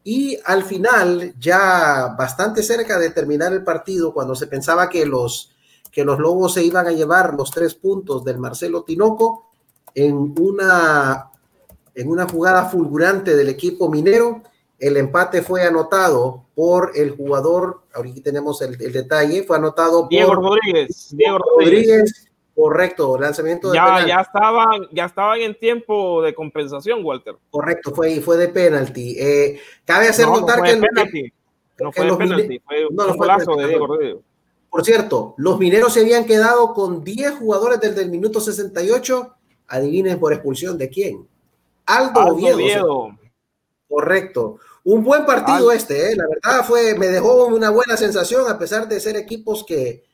Y 0.04 0.40
al 0.46 0.64
final, 0.64 1.36
ya 1.40 2.16
bastante 2.18 2.64
cerca 2.64 2.98
de 2.98 3.12
terminar 3.12 3.54
el 3.54 3.64
partido, 3.64 4.12
cuando 4.12 4.34
se 4.34 4.48
pensaba 4.48 4.90
que 4.90 5.06
los, 5.06 5.51
que 5.92 6.06
los 6.06 6.20
Lobos 6.20 6.54
se 6.54 6.64
iban 6.64 6.88
a 6.88 6.92
llevar 6.92 7.34
los 7.34 7.52
tres 7.52 7.76
puntos 7.76 8.24
del 8.24 8.38
Marcelo 8.38 8.84
Tinoco, 8.84 9.52
en 9.94 10.34
una, 10.40 11.30
en 11.96 12.10
una 12.10 12.28
jugada 12.28 12.66
fulgurante 12.66 13.36
del 13.36 13.50
equipo 13.50 13.90
minero, 13.90 14.42
el 14.80 14.98
empate 14.98 15.42
fue 15.42 15.64
anotado 15.64 16.46
por 16.56 16.92
el 16.96 17.12
jugador, 17.12 17.82
ahorita 17.94 18.22
tenemos 18.24 18.62
el, 18.62 18.82
el 18.82 18.92
detalle, 18.92 19.44
fue 19.44 19.58
anotado 19.58 20.08
Diego 20.10 20.34
por 20.34 20.44
Rodríguez. 20.44 21.10
Diego 21.12 21.38
Rodríguez. 21.38 21.88
Rodríguez. 21.88 22.28
Correcto, 22.54 23.18
lanzamiento 23.18 23.72
de 23.72 23.76
Ya, 23.76 24.06
ya 24.06 24.22
estaban, 24.22 24.88
ya 24.92 25.06
estaban 25.06 25.40
en 25.40 25.58
tiempo 25.58 26.22
de 26.22 26.34
compensación, 26.34 27.04
Walter. 27.04 27.36
Correcto, 27.50 27.92
fue, 27.92 28.20
fue 28.20 28.38
de 28.38 28.50
penalti. 28.50 29.16
Eh, 29.18 29.60
cabe 29.86 30.10
hacer 30.10 30.26
no, 30.26 30.34
no 30.34 30.40
notar 30.42 30.60
fue 30.60 30.68
que, 30.68 30.76
de 30.76 30.82
penalti. 30.82 31.34
No 31.80 31.92
que 31.92 31.96
fue 31.96 32.04
de 32.04 32.10
los 32.10 32.18
penalti, 32.18 32.60
fue 32.60 32.88
un 32.88 32.96
no, 32.96 33.08
no 33.08 33.10
fue 33.10 33.18
golazo 33.18 33.46
penalti, 33.46 33.62
de 33.62 33.68
Diego. 33.70 33.88
Rodríguez. 33.88 34.18
Por 34.72 34.86
cierto, 34.86 35.36
los 35.36 35.60
mineros 35.60 35.94
se 35.94 36.00
habían 36.00 36.26
quedado 36.26 36.74
con 36.74 37.04
10 37.04 37.40
jugadores 37.40 37.82
desde 37.82 38.04
el 38.04 38.10
minuto 38.10 38.40
68. 38.40 39.36
Adivinen 39.68 40.18
por 40.18 40.32
expulsión 40.32 40.78
de 40.78 40.90
quién. 40.90 41.28
Aldo, 41.86 42.22
Aldo 42.22 42.36
Oviedo. 42.36 42.56
Oviedo. 42.56 43.20
Correcto. 43.90 44.60
Un 44.86 45.04
buen 45.04 45.26
partido 45.26 45.58
Aldo. 45.58 45.72
este, 45.74 46.14
eh. 46.14 46.16
la 46.16 46.24
verdad 46.26 46.66
fue, 46.66 46.98
me 46.98 47.08
dejó 47.08 47.48
una 47.48 47.70
buena 47.70 47.98
sensación 47.98 48.50
a 48.50 48.58
pesar 48.58 48.88
de 48.88 49.02
ser 49.02 49.18
equipos 49.18 49.66
que, 49.66 50.06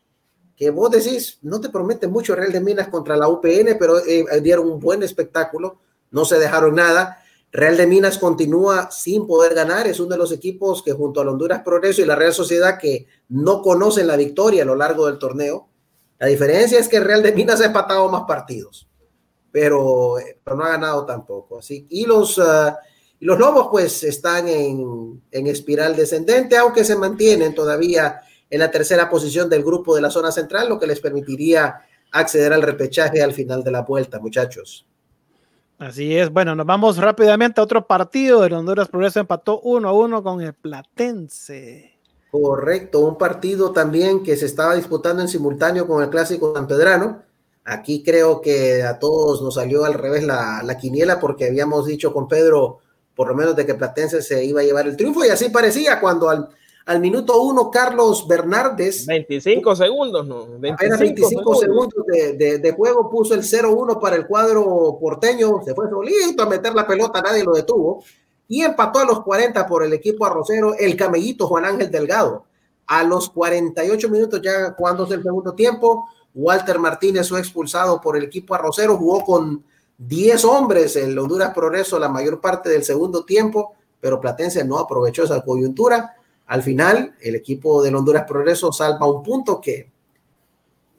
que 0.56 0.72
vos 0.72 0.90
decís, 0.90 1.38
no 1.44 1.62
te 1.62 1.70
promete 1.70 2.08
mucho 2.08 2.36
Real 2.36 2.52
de 2.52 2.60
Minas 2.60 2.88
contra 2.88 3.16
la 3.16 3.30
UPN, 3.30 3.78
pero 3.80 4.04
eh, 4.04 4.26
dieron 4.42 4.72
un 4.72 4.80
buen 4.80 5.04
espectáculo, 5.04 5.78
no 6.10 6.26
se 6.26 6.40
dejaron 6.40 6.74
nada. 6.74 7.24
Real 7.52 7.78
de 7.78 7.88
Minas 7.88 8.18
continúa 8.18 8.92
sin 8.92 9.26
poder 9.26 9.54
ganar, 9.54 9.88
es 9.88 10.00
uno 10.00 10.10
de 10.10 10.18
los 10.18 10.32
equipos 10.32 10.84
que 10.84 10.92
junto 10.92 11.22
al 11.22 11.30
Honduras 11.30 11.62
Progreso 11.64 12.02
y 12.02 12.06
la 12.06 12.16
Real 12.16 12.34
Sociedad 12.34 12.78
que 12.78 13.08
no 13.30 13.62
conocen 13.62 14.08
la 14.08 14.18
victoria 14.18 14.64
a 14.64 14.66
lo 14.66 14.76
largo 14.76 15.06
del 15.08 15.18
torneo. 15.18 15.68
La 16.20 16.28
diferencia 16.28 16.80
es 16.80 16.90
que 16.90 17.00
Real 17.00 17.24
de 17.24 17.32
Minas 17.32 17.62
ha 17.62 17.66
empatado 17.66 18.10
más 18.10 18.24
partidos, 18.28 18.88
pero, 19.52 20.16
pero 20.44 20.58
no 20.58 20.64
ha 20.64 20.70
ganado 20.70 21.06
tampoco. 21.06 21.60
Así, 21.60 21.88
y 21.90 22.06
los, 22.06 22.38
uh, 22.38 22.74
y 23.20 23.26
los 23.26 23.40
Lobos 23.40 23.70
pues 23.72 24.04
están 24.04 24.48
en, 24.50 25.22
en 25.32 25.48
espiral 25.48 25.96
descendente, 25.96 26.58
aunque 26.58 26.84
se 26.84 26.96
mantienen 26.96 27.56
todavía 27.56 28.22
en 28.50 28.60
la 28.60 28.72
tercera 28.72 29.10
posición 29.10 29.50
del 29.50 29.64
grupo 29.64 29.96
de 29.96 30.02
la 30.02 30.12
zona 30.12 30.32
central, 30.32 30.70
lo 30.70 30.80
que 30.80 30.88
les 30.88 31.00
permitiría 31.00 31.82
acceder 32.12 32.54
al 32.54 32.62
repechaje 32.62 33.22
al 33.22 33.34
final 33.34 33.64
de 33.64 33.72
la 33.72 33.82
vuelta, 33.82 34.20
muchachos. 34.20 34.86
Así 35.80 36.18
es. 36.18 36.32
Bueno, 36.32 36.56
nos 36.56 36.66
vamos 36.66 36.98
rápidamente 36.98 37.62
a 37.62 37.64
otro 37.64 37.86
partido. 37.86 38.44
El 38.44 38.54
Honduras 38.54 38.88
Progreso 38.88 39.20
empató 39.20 39.60
1 39.62 39.88
a 39.88 39.94
1 39.94 40.24
con 40.24 40.42
el 40.42 40.54
Platense. 40.54 42.00
Correcto, 42.32 43.02
un 43.02 43.18
partido 43.18 43.72
también 43.72 44.24
que 44.24 44.36
se 44.36 44.48
estaba 44.48 44.76
disputando 44.76 45.22
en 45.22 45.28
simultáneo 45.28 45.88
con 45.88 46.04
el 46.04 46.10
clásico 46.10 46.54
sanpedrano. 46.54 47.24
Aquí 47.64 48.04
creo 48.04 48.42
que 48.42 48.84
a 48.84 48.98
todos 48.98 49.42
nos 49.42 49.56
salió 49.56 49.86
al 49.86 49.94
revés 49.94 50.24
la, 50.24 50.62
la 50.64 50.78
quiniela 50.78 51.20
porque 51.20 51.46
habíamos 51.46 51.86
dicho 51.86 52.14
con 52.14 52.28
Pedro 52.28 52.80
por 53.16 53.28
lo 53.28 53.36
menos 53.36 53.56
de 53.56 53.66
que 53.66 53.74
Platense 53.74 54.22
se 54.22 54.46
iba 54.46 54.62
a 54.62 54.64
llevar 54.64 54.88
el 54.88 54.96
triunfo 54.96 55.26
y 55.26 55.30
así 55.30 55.50
parecía 55.50 56.00
cuando 56.00 56.30
al, 56.30 56.50
al 56.88 57.00
minuto 57.00 57.42
uno 57.42 57.70
Carlos 57.70 58.28
Bernardes 58.28 59.06
25 59.06 59.76
segundos, 59.76 60.26
¿no? 60.26 60.46
25 60.58 60.74
apenas 60.74 61.00
25 61.00 61.56
segundos 61.56 62.06
de, 62.08 62.34
de, 62.34 62.58
de, 62.60 62.72
juego 62.72 63.10
puso 63.10 63.34
el 63.34 63.42
0-1 63.42 64.00
para 64.00 64.16
el 64.16 64.26
cuadro 64.26 64.98
porteño, 65.00 65.62
se 65.64 65.76
fue 65.76 65.90
solito 65.90 66.44
a 66.44 66.46
meter 66.46 66.74
la 66.74 66.88
pelota, 66.88 67.22
nadie 67.22 67.44
lo 67.44 67.52
detuvo 67.52 68.04
y 68.48 68.62
empató 68.62 69.00
a 69.00 69.06
los 69.06 69.22
40 69.22 69.68
por 69.68 69.84
el 69.84 69.94
equipo 69.94 70.26
arrocero 70.26 70.74
el 70.78 70.96
camellito 70.96 71.48
Juan 71.48 71.66
Ángel 71.66 71.92
Delgado. 71.92 72.46
A 72.88 73.04
los 73.04 73.30
48 73.30 74.10
minutos 74.10 74.42
ya 74.42 74.74
jugándose 74.78 75.16
el 75.16 75.24
segundo 75.24 75.54
tiempo, 75.54 76.08
Walter 76.34 76.80
Martínez 76.80 77.28
fue 77.28 77.40
expulsado 77.40 78.00
por 78.00 78.16
el 78.16 78.24
equipo 78.24 78.56
arrocero, 78.56 78.96
jugó 78.96 79.26
con 79.26 79.66
10 79.98 80.46
hombres 80.46 80.96
en 80.96 81.18
Honduras 81.18 81.54
Progreso 81.54 82.00
la 82.00 82.08
mayor 82.08 82.40
parte 82.40 82.70
del 82.70 82.86
segundo 82.86 83.26
tiempo, 83.26 83.74
pero 84.00 84.22
Platense 84.22 84.64
no 84.64 84.80
aprovechó 84.80 85.24
esa 85.24 85.42
coyuntura. 85.42 86.16
Al 86.48 86.64
final, 86.64 87.14
el 87.22 87.36
equipo 87.36 87.84
del 87.84 87.96
Honduras 87.96 88.24
Progreso 88.28 88.72
salva 88.72 89.06
un 89.06 89.22
punto 89.22 89.60
que 89.62 89.90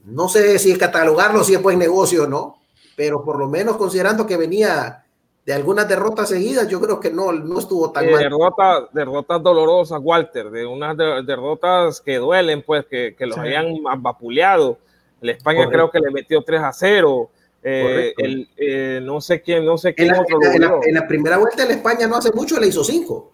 no 0.04 0.28
sé 0.28 0.58
si 0.58 0.76
catalogarlo 0.76 1.44
si 1.44 1.54
es 1.54 1.62
buen 1.62 1.78
negocio 1.78 2.24
o 2.24 2.26
no, 2.26 2.58
pero 2.96 3.22
por 3.24 3.38
lo 3.38 3.46
menos 3.48 3.76
considerando 3.76 4.26
que 4.26 4.36
venía 4.36 5.04
de 5.44 5.52
algunas 5.54 5.88
derrotas 5.88 6.28
seguidas, 6.28 6.68
yo 6.68 6.80
creo 6.80 7.00
que 7.00 7.10
no, 7.10 7.32
no 7.32 7.58
estuvo 7.58 7.90
tan 7.90 8.06
eh, 8.06 8.10
mal. 8.12 8.20
Derrotas, 8.20 8.84
derrotas 8.92 9.42
dolorosas, 9.42 9.98
Walter, 10.02 10.50
de 10.50 10.66
unas 10.66 10.94
de, 10.96 11.22
derrotas 11.22 12.00
que 12.02 12.16
duelen, 12.16 12.62
pues, 12.62 12.84
que, 12.86 13.14
que 13.16 13.24
los 13.26 13.36
Sí. 13.36 13.40
hayan 13.40 13.66
vapuleado. 13.98 14.78
El 15.22 15.30
España 15.30 15.64
Correcto. 15.64 15.72
creo 15.72 15.90
que 15.90 16.00
le 16.06 16.12
metió 16.12 16.42
3 16.42 16.60
a 16.62 16.72
0. 16.72 17.30
Eh, 17.62 18.12
el, 18.18 18.48
eh, 18.56 19.00
no 19.02 19.20
sé 19.22 19.40
quién, 19.40 19.64
no 19.64 19.78
sé 19.78 19.88
En 19.88 19.94
quién 19.94 20.08
la, 20.08 20.20
otro 20.20 20.38
en 20.42 20.48
la- 20.48 20.54
en 20.54 20.60
la- 20.60 20.80
en 20.88 20.94
la 20.94 21.08
primera 21.08 21.38
vuelta 21.38 21.64
de 21.66 21.72
España 21.74 22.06
no 22.06 22.16
hace 22.16 22.30
mucho 22.32 22.60
le 22.60 22.66
hizo 22.68 22.84
cinco. 22.84 23.32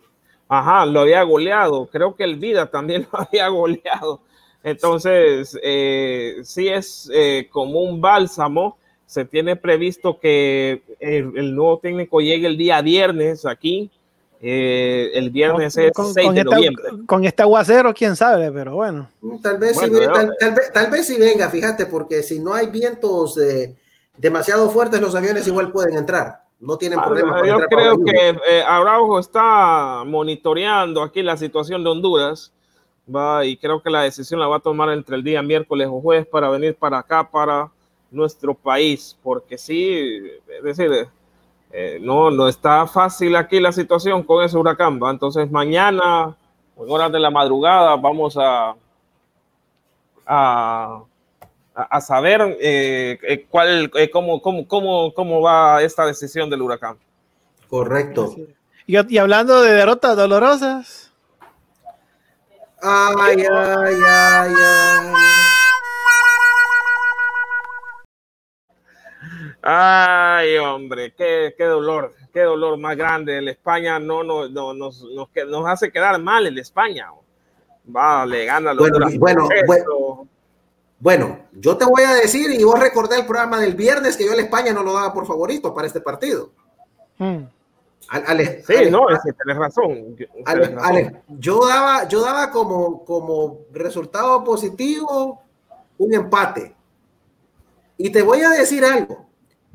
Ajá, 0.48 0.86
lo 0.86 1.00
había 1.00 1.22
goleado. 1.22 1.86
Creo 1.86 2.14
que 2.14 2.24
el 2.24 2.36
Vida 2.36 2.70
también 2.70 3.06
lo 3.12 3.20
había 3.20 3.48
goleado. 3.48 4.20
Entonces, 4.62 5.58
eh, 5.62 6.36
sí 6.42 6.68
es 6.68 7.10
eh, 7.12 7.48
como 7.50 7.80
un 7.80 8.00
bálsamo. 8.00 8.78
Se 9.06 9.24
tiene 9.24 9.56
previsto 9.56 10.18
que 10.18 10.82
el, 10.98 11.32
el 11.36 11.54
nuevo 11.54 11.78
técnico 11.78 12.20
llegue 12.20 12.46
el 12.46 12.56
día 12.56 12.80
viernes 12.80 13.44
aquí. 13.46 13.90
Eh, 14.46 15.10
el 15.14 15.30
viernes 15.30 15.74
es 15.78 15.90
6 15.96 16.14
de 16.34 16.40
esta, 16.40 16.54
noviembre. 16.54 16.84
con 17.06 17.24
este 17.24 17.42
aguacero, 17.42 17.94
quién 17.94 18.14
sabe, 18.14 18.52
pero 18.52 18.74
bueno. 18.74 19.08
Tal 19.42 19.56
vez, 19.56 19.74
Bueno, 19.74 19.98
ya. 19.98 20.12
tal, 20.12 20.34
tal 20.38 20.54
vez, 20.54 20.70
tal 20.70 20.90
vez 20.90 21.06
sí 21.06 21.18
venga, 21.18 21.48
fíjate, 21.48 21.86
porque 21.86 22.22
si 22.22 22.40
no 22.40 22.52
hay 22.52 22.66
vientos 22.66 23.38
eh, 23.38 23.74
demasiado 24.18 24.68
fuertes, 24.68 25.00
los 25.00 25.14
aviones 25.14 25.46
igual 25.46 25.72
pueden 25.72 25.96
entrar. 25.96 26.43
No 26.66 26.76
tienen 26.78 26.98
Ah, 26.98 27.04
problema. 27.04 27.46
yo 27.46 27.58
creo 27.68 28.02
que 28.04 28.28
eh, 28.48 28.62
Araujo 28.66 29.18
está 29.18 30.02
monitoreando 30.06 31.02
aquí 31.02 31.22
la 31.22 31.36
situación 31.36 31.84
de 31.84 31.90
Honduras. 31.90 32.52
Va, 33.14 33.44
y 33.44 33.58
creo 33.58 33.82
que 33.82 33.90
la 33.90 34.00
decisión 34.02 34.40
la 34.40 34.46
va 34.46 34.56
a 34.56 34.60
tomar 34.60 34.88
entre 34.90 35.16
el 35.16 35.22
día 35.22 35.42
miércoles 35.42 35.88
o 35.90 36.00
jueves 36.00 36.26
para 36.26 36.48
venir 36.48 36.74
para 36.74 36.98
acá, 37.00 37.28
para 37.30 37.70
nuestro 38.10 38.54
país, 38.54 39.14
porque 39.22 39.58
sí, 39.58 40.22
es 40.48 40.62
decir, 40.62 41.08
eh, 41.70 41.98
no, 42.00 42.30
no 42.30 42.48
está 42.48 42.86
fácil 42.86 43.36
aquí 43.36 43.60
la 43.60 43.72
situación 43.72 44.22
con 44.22 44.42
ese 44.42 44.56
huracán. 44.56 44.98
¿va? 45.02 45.10
Entonces, 45.10 45.50
mañana, 45.50 46.34
en 46.78 46.90
horas 46.90 47.12
de 47.12 47.20
la 47.20 47.30
madrugada, 47.30 47.94
vamos 47.96 48.38
a, 48.38 48.74
a, 50.26 51.02
a 51.74 52.00
saber 52.00 52.56
eh, 52.60 53.46
cuál, 53.50 53.90
cómo, 54.12 54.40
cómo, 54.40 54.68
cómo, 54.68 55.12
cómo 55.12 55.40
va 55.40 55.82
esta 55.82 56.06
decisión 56.06 56.48
del 56.48 56.62
huracán. 56.62 56.96
Correcto. 57.68 58.34
Y, 58.86 59.18
hablando 59.18 59.62
de 59.62 59.72
derrotas 59.72 60.16
dolorosas. 60.16 61.12
Ay, 62.80 63.44
ay, 63.50 63.96
ay, 64.06 64.52
ay. 64.60 65.14
Ay, 69.66 70.58
hombre, 70.58 71.14
qué, 71.14 71.54
qué, 71.56 71.64
dolor, 71.64 72.12
qué 72.34 72.42
dolor 72.42 72.76
más 72.78 72.98
grande. 72.98 73.38
El 73.38 73.48
España 73.48 73.98
no, 73.98 74.22
no, 74.22 74.46
no 74.46 74.74
nos, 74.74 75.02
nos, 75.04 75.30
nos, 75.48 75.66
hace 75.66 75.90
quedar 75.90 76.20
mal 76.20 76.46
en 76.46 76.58
España. 76.58 77.08
Va, 77.96 78.26
le 78.26 78.44
gana 78.44 78.74
los 78.74 78.90
bueno, 78.90 79.08
bueno, 79.18 79.48
bueno, 79.66 80.28
bueno, 81.04 81.40
yo 81.52 81.76
te 81.76 81.84
voy 81.84 82.02
a 82.02 82.14
decir, 82.14 82.50
y 82.50 82.64
vos 82.64 82.80
recordé 82.80 83.16
el 83.18 83.26
programa 83.26 83.60
del 83.60 83.74
viernes 83.74 84.16
que 84.16 84.24
yo 84.24 84.32
el 84.32 84.40
España 84.40 84.72
no 84.72 84.82
lo 84.82 84.94
daba 84.94 85.12
por 85.12 85.26
favorito 85.26 85.74
para 85.74 85.86
este 85.86 86.00
partido. 86.00 86.50
Hmm 87.18 87.44
sí, 88.66 88.90
no, 88.90 89.06
tienes 89.06 89.56
razón. 89.56 90.16
yo 91.38 91.66
daba, 91.66 92.08
yo 92.08 92.22
daba 92.22 92.50
como, 92.50 93.04
como 93.04 93.60
resultado 93.72 94.42
positivo 94.44 95.42
un 95.98 96.14
empate. 96.14 96.74
Y 97.96 98.10
te 98.10 98.22
voy 98.22 98.42
a 98.42 98.50
decir 98.50 98.84
algo. 98.84 99.26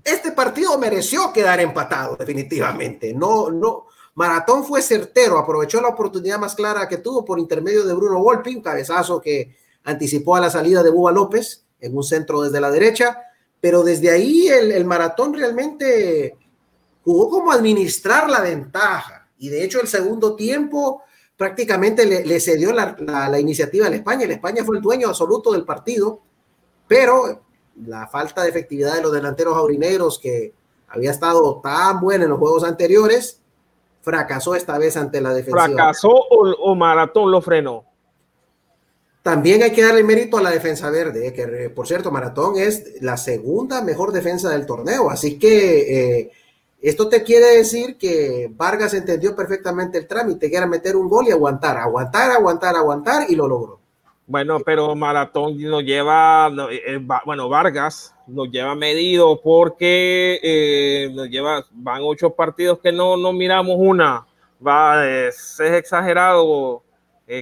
Este 0.04 0.32
partido 0.32 0.78
mereció 0.78 1.32
quedar 1.34 1.60
empatado, 1.60 2.16
definitivamente. 2.16 3.14
No, 3.14 3.50
no. 3.50 3.88
Maratón 4.16 4.66
fue 4.66 4.82
certero, 4.82 5.38
aprovechó 5.38 5.80
la 5.80 5.90
oportunidad 5.90 6.40
más 6.40 6.56
clara 6.56 6.88
que 6.88 6.98
tuvo 6.98 7.24
por 7.24 7.40
intermedio 7.40 7.86
de 7.86 7.94
Bruno 7.94 8.20
Volpi, 8.20 8.56
un 8.56 8.62
cabezazo 8.62 9.22
que 9.22 9.56
anticipó 9.90 10.36
a 10.36 10.40
la 10.40 10.50
salida 10.50 10.84
de 10.84 10.90
Buba 10.90 11.12
López 11.12 11.66
en 11.80 11.96
un 11.96 12.04
centro 12.04 12.42
desde 12.42 12.62
la 12.62 12.72
derecha, 12.72 13.22
pero 13.62 13.84
desde 13.84 14.10
ahí 14.10 14.48
el, 14.48 14.86
maratón 14.86 15.34
realmente 15.34 16.38
jugó 17.04 17.30
como 17.30 17.52
administrar 17.52 18.30
la 18.30 18.42
ventaja. 18.42 19.28
Y 19.38 19.50
de 19.50 19.64
hecho 19.64 19.82
el 19.82 19.88
segundo 19.88 20.36
tiempo 20.36 21.04
prácticamente 21.38 22.06
le, 22.06 22.40
cedió 22.40 22.74
la, 22.74 23.40
iniciativa 23.40 23.88
a 23.88 23.90
la 23.90 23.96
España. 23.96 24.26
España 24.26 24.64
fue 24.64 24.78
el 24.78 24.82
dueño 24.82 25.08
absoluto 25.08 25.54
del 25.54 25.64
partido, 25.64 26.20
pero 26.88 27.42
la 27.86 28.08
falta 28.08 28.44
de 28.44 28.50
efectividad 28.50 28.96
de 28.96 29.02
los 29.02 29.14
delanteros 29.14 29.56
aurinegros 29.56 30.20
que 30.20 30.54
había 30.90 31.12
estado 31.12 31.62
tan 31.62 32.02
buena 32.02 32.26
en 32.26 32.32
los 32.32 32.40
juegos 32.40 32.64
anteriores, 32.64 33.42
fracasó 34.02 34.56
esta 34.56 34.78
vez 34.78 34.98
ante 34.98 35.22
la 35.22 35.34
defensa. 35.34 35.66
¿Fracasó 35.66 36.10
o, 36.10 36.76
Maratón 36.76 37.32
lo 37.32 37.42
frenó? 37.42 37.86
También 39.22 39.64
hay 39.64 39.72
que 39.72 39.84
darle 39.84 40.04
mérito 40.04 40.38
a 40.38 40.42
la 40.42 40.52
defensa 40.52 40.90
verde, 40.90 41.28
eh, 41.28 41.34
que 41.34 41.70
por 41.70 41.88
cierto, 41.88 42.12
Maratón 42.12 42.58
es 42.58 43.02
la 43.02 43.18
segunda 43.18 43.82
mejor 43.82 44.12
defensa 44.12 44.50
del 44.50 44.66
torneo, 44.66 45.10
así 45.10 45.38
que 45.38 46.20
eh, 46.20 46.32
esto 46.82 47.10
te 47.10 47.24
quiere 47.24 47.58
decir 47.58 47.98
que 47.98 48.50
Vargas 48.56 48.94
entendió 48.94 49.36
perfectamente 49.36 49.98
el 49.98 50.08
trámite, 50.08 50.50
que 50.50 50.56
era 50.56 50.66
meter 50.66 50.96
un 50.96 51.10
gol 51.10 51.28
y 51.28 51.32
aguantar, 51.32 51.78
aguantar, 51.78 52.32
aguantar, 52.32 52.76
aguantar, 52.76 53.30
y 53.30 53.36
lo 53.36 53.48
logró. 53.48 53.80
Bueno, 54.30 54.60
pero 54.60 54.96
Maratón 54.96 55.60
nos 55.60 55.84
lleva, 55.84 56.50
eh, 56.70 56.82
eh, 56.86 57.08
bueno, 57.26 57.50
Vargas 57.50 58.16
nos 58.28 58.50
lleva 58.52 58.76
medido 58.76 59.42
porque 59.42 60.40
eh, 60.44 61.10
nos 61.12 61.28
lleva, 61.30 61.66
van 61.72 62.02
ocho 62.04 62.30
partidos 62.30 62.78
que 62.78 62.92
no, 62.92 63.18
no 63.18 63.34
miramos 63.34 63.76
una, 63.80 64.28
va, 64.66 65.06
es, 65.10 65.60
exagerado 65.60 66.84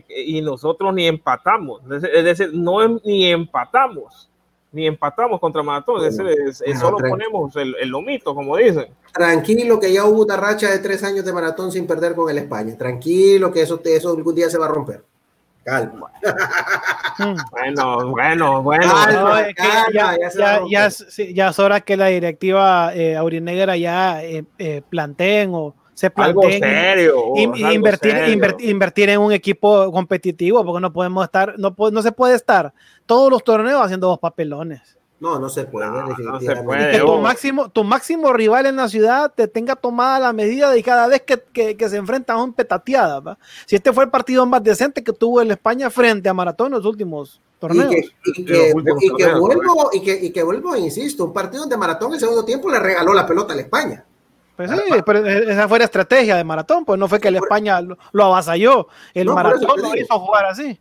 y 0.10 0.42
nosotros 0.42 0.94
ni 0.94 1.08
empatamos, 1.08 1.82
es 1.92 2.24
decir, 2.24 2.52
no 2.54 3.00
ni 3.04 3.28
empatamos 3.28 4.30
ni 4.72 4.86
empatamos 4.86 5.40
contra 5.40 5.64
Maratón, 5.64 6.02
solo 6.12 6.98
ponemos 6.98 7.56
el, 7.56 7.76
el, 7.80 7.90
lomito, 7.90 8.36
como 8.36 8.58
dicen. 8.58 8.88
Tranquilo, 9.14 9.80
que 9.80 9.92
ya 9.92 10.06
hubo 10.06 10.24
una 10.24 10.36
racha 10.36 10.70
de 10.70 10.80
tres 10.80 11.04
años 11.04 11.26
de 11.26 11.34
Maratón 11.34 11.72
sin 11.72 11.88
perder 11.88 12.14
con 12.16 12.30
el 12.30 12.38
España. 12.38 12.78
Tranquilo, 12.78 13.52
que 13.52 13.62
eso, 13.62 13.82
eso 13.84 14.16
algún 14.16 14.36
día 14.36 14.50
se 14.50 14.58
va 14.58 14.66
a 14.66 14.70
romper. 14.70 15.04
Calma. 15.64 16.12
bueno, 17.52 18.12
bueno, 18.12 18.64
bueno. 18.64 18.94
ya, 19.58 20.64
ya, 20.70 21.48
es 21.50 21.60
hora 21.60 21.82
que 21.82 21.98
la 21.98 22.08
directiva 22.08 22.94
eh, 22.96 23.18
aurinegra 23.18 23.76
ya 23.76 24.24
eh, 24.24 24.46
eh, 24.60 24.82
planteen 24.88 25.52
o 25.54 25.76
se 25.98 26.12
planteen 26.12 26.62
serio, 26.62 27.34
invertir, 27.36 28.16
invertir, 28.60 29.10
en 29.10 29.20
un 29.20 29.32
equipo 29.32 29.92
competitivo, 29.92 30.64
porque 30.64 30.80
no 30.80 30.94
podemos 30.94 31.26
estar, 31.26 31.56
no, 31.58 31.76
no 31.92 32.02
se 32.04 32.12
puede 32.12 32.36
estar 32.36 32.72
todos 33.08 33.32
los 33.32 33.44
torneos 33.44 33.82
haciendo 33.82 34.06
dos 34.06 34.20
papelones. 34.20 34.96
No, 35.20 35.40
no 35.40 35.50
se 35.50 35.64
puede. 35.64 35.90
No, 35.90 36.40
se 36.40 36.56
puede 36.58 36.92
que 36.92 37.00
tu 37.00 37.18
máximo, 37.18 37.70
tu 37.70 37.84
máximo 37.84 38.32
rival 38.32 38.68
en 38.68 38.76
la 38.76 38.88
ciudad 38.88 39.34
te 39.36 39.48
tenga 39.48 39.76
tomada 39.76 40.20
la 40.20 40.34
medida 40.34 40.70
de 40.70 40.84
cada 40.84 41.08
vez 41.08 41.24
que, 41.24 41.76
que, 41.76 41.90
se 41.90 41.98
enfrenta 41.98 42.34
a 42.34 42.44
un 42.44 42.54
petateada. 42.54 43.40
Si 43.66 43.76
este 43.76 43.92
fue 43.92 44.04
el 44.04 44.12
partido 44.12 44.46
más 44.46 44.62
decente 44.62 45.04
que 45.04 45.14
tuvo 45.14 45.42
el 45.42 45.50
España 45.50 45.90
frente 45.90 46.30
a 46.30 46.34
Maratón 46.36 46.68
en 46.68 46.74
los 46.74 46.86
últimos 46.86 47.42
torneos. 47.58 47.92
Y 47.92 47.96
que, 47.96 48.12
y 48.36 48.46
que, 48.46 48.74
vuelvo, 49.34 49.90
y 49.92 50.02
que, 50.04 50.26
y 50.26 50.30
que 50.30 50.44
vuelvo, 50.44 50.76
insisto, 50.76 51.26
un 51.26 51.34
partido 51.34 51.62
donde 51.62 51.76
Maratón 51.76 52.10
en 52.10 52.14
el 52.14 52.20
segundo 52.20 52.46
tiempo 52.46 52.70
le 52.70 52.78
regaló 52.78 53.16
la 53.16 53.26
pelota 53.26 53.54
a 53.54 53.56
la 53.56 53.64
España. 53.64 54.06
Pues 54.58 54.72
sí, 54.72 54.78
pero 55.06 55.24
esa 55.24 55.68
fue 55.68 55.78
la 55.78 55.86
estrategia 55.86 56.36
de 56.36 56.44
Maratón, 56.44 56.84
pues 56.84 57.00
no 57.00 57.08
fue 57.08 57.20
que 57.20 57.28
el 57.28 57.36
España 57.36 57.80
lo, 57.80 58.24
avasalló, 58.24 58.88
el 59.14 59.28
Maratón 59.28 59.80
lo 59.80 59.96
hizo 59.96 60.20
jugar 60.20 60.46
así. 60.48 60.80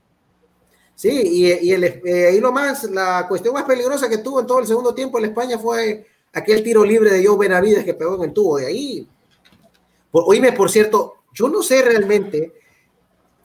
Sí, 0.95 1.11
y, 1.11 1.69
y 1.69 1.73
el, 1.73 1.85
eh, 1.85 2.29
ahí 2.29 2.41
lo 2.41 2.53
más, 2.53 2.85
la 2.85 3.27
cuestión 3.29 3.53
más 3.53 3.65
peligrosa 3.65 4.09
que 4.09 4.17
tuvo 4.19 4.41
en 4.41 4.47
todo 4.47 4.61
el 4.61 4.67
segundo 4.67 4.95
tiempo 4.95 5.19
en 5.19 5.27
España 5.27 5.59
fue 5.59 6.07
aquel 6.33 6.63
tiro 6.63 6.87
libre 6.87 7.11
de 7.11 7.27
Joe 7.27 7.37
Benavides 7.37 7.85
que 7.85 7.93
pegó 7.93 8.17
en 8.17 8.31
el 8.31 8.33
tubo 8.33 8.57
de 8.57 8.67
ahí. 8.67 9.07
Por, 10.11 10.25
oíme, 10.27 10.53
por 10.53 10.71
cierto, 10.71 11.17
yo 11.35 11.51
no 11.51 11.63
sé 11.63 11.83
realmente 11.83 12.55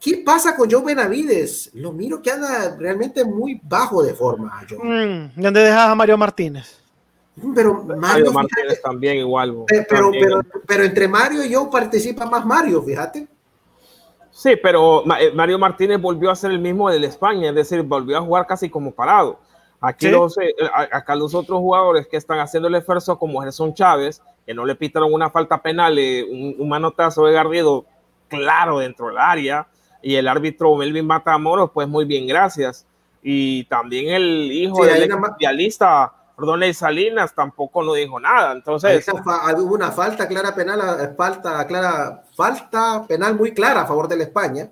qué 0.00 0.22
pasa 0.24 0.56
con 0.56 0.70
Joe 0.70 0.82
Benavides. 0.82 1.72
Lo 1.74 1.92
miro 1.92 2.22
que 2.22 2.30
anda 2.30 2.74
realmente 2.78 3.22
muy 3.22 3.60
bajo 3.62 4.02
de 4.02 4.14
forma. 4.14 4.62
Mm, 4.82 5.38
¿Dónde 5.38 5.60
dejas 5.60 5.90
a 5.90 5.94
Mario 5.94 6.16
Martínez? 6.16 6.81
Pero 7.54 7.82
Mario, 7.84 8.32
Martínez 8.32 8.82
también 8.82 9.16
igual. 9.18 9.64
Pero, 9.66 10.10
pero, 10.10 10.40
pero, 10.66 10.84
entre 10.84 11.08
Mario 11.08 11.44
y 11.44 11.50
yo 11.50 11.70
participa 11.70 12.26
más 12.26 12.44
Mario, 12.44 12.82
fíjate. 12.82 13.26
Sí, 14.30 14.56
pero 14.62 15.02
eh, 15.18 15.32
Mario 15.32 15.58
Martínez 15.58 16.00
volvió 16.00 16.30
a 16.30 16.36
ser 16.36 16.50
el 16.50 16.58
mismo 16.58 16.90
del 16.90 17.04
España, 17.04 17.48
es 17.48 17.54
decir, 17.54 17.82
volvió 17.82 18.18
a 18.18 18.20
jugar 18.20 18.46
casi 18.46 18.68
como 18.68 18.92
parado. 18.92 19.38
Aquí 19.80 20.08
los, 20.08 20.38
eh, 20.38 20.54
acá 20.92 21.16
los 21.16 21.34
otros 21.34 21.58
jugadores 21.58 22.06
que 22.06 22.16
están 22.16 22.38
haciendo 22.38 22.68
el 22.68 22.74
esfuerzo, 22.76 23.18
como 23.18 23.40
Gerson 23.40 23.74
Chávez, 23.74 24.22
que 24.46 24.54
no 24.54 24.64
le 24.64 24.74
pitaron 24.74 25.12
una 25.12 25.30
falta 25.30 25.60
penal, 25.60 25.98
eh, 25.98 26.24
un, 26.58 26.68
manotazo 26.68 27.26
de 27.26 27.32
Garrido 27.32 27.84
claro 28.28 28.78
dentro 28.78 29.08
del 29.08 29.18
área, 29.18 29.66
y 30.02 30.14
el 30.14 30.28
árbitro 30.28 30.74
Melvin 30.76 31.06
Matamoros, 31.06 31.70
pues 31.72 31.88
muy 31.88 32.04
bien, 32.04 32.26
gracias. 32.26 32.86
Y 33.22 33.64
también 33.64 34.14
el 34.14 34.52
hijo 34.52 34.84
del 34.84 35.08
mundialista 35.18 36.12
Rodney 36.36 36.74
Salinas 36.74 37.34
tampoco 37.34 37.82
no 37.82 37.94
dijo 37.94 38.18
nada. 38.18 38.52
Entonces, 38.52 39.06
hubo 39.08 39.74
una 39.74 39.90
falta 39.92 40.26
clara 40.26 40.54
penal, 40.54 41.14
falta 41.16 41.66
clara, 41.66 42.24
falta 42.34 43.04
penal 43.06 43.36
muy 43.36 43.52
clara 43.52 43.82
a 43.82 43.86
favor 43.86 44.08
de 44.08 44.16
la 44.16 44.24
España, 44.24 44.70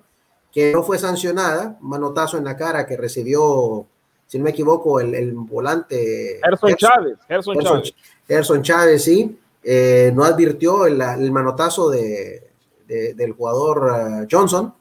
que 0.53 0.73
no 0.73 0.83
fue 0.83 0.99
sancionada, 0.99 1.77
manotazo 1.81 2.39
en 2.39 2.45
la 2.45 2.57
cara 2.57 2.87
que 2.87 2.97
recibió, 2.97 3.87
si 4.27 4.39
no 4.39 4.45
me 4.45 4.51
equivoco, 4.51 5.01
el, 5.01 5.33
volante. 5.33 6.41
Gerson 6.43 6.75
Chávez, 6.75 7.19
Gerson, 7.29 7.59
Chávez. 7.59 7.95
Gerson 8.27 8.63
Chávez, 8.63 9.05
sí, 9.05 9.39
eh, 9.63 10.11
no 10.15 10.25
advirtió 10.25 10.87
el, 10.87 11.31
manotazo 11.31 11.91
de, 11.91 12.51
del 12.87 13.33
jugador 13.33 14.23
eh, 14.23 14.27
Johnson, 14.31 14.75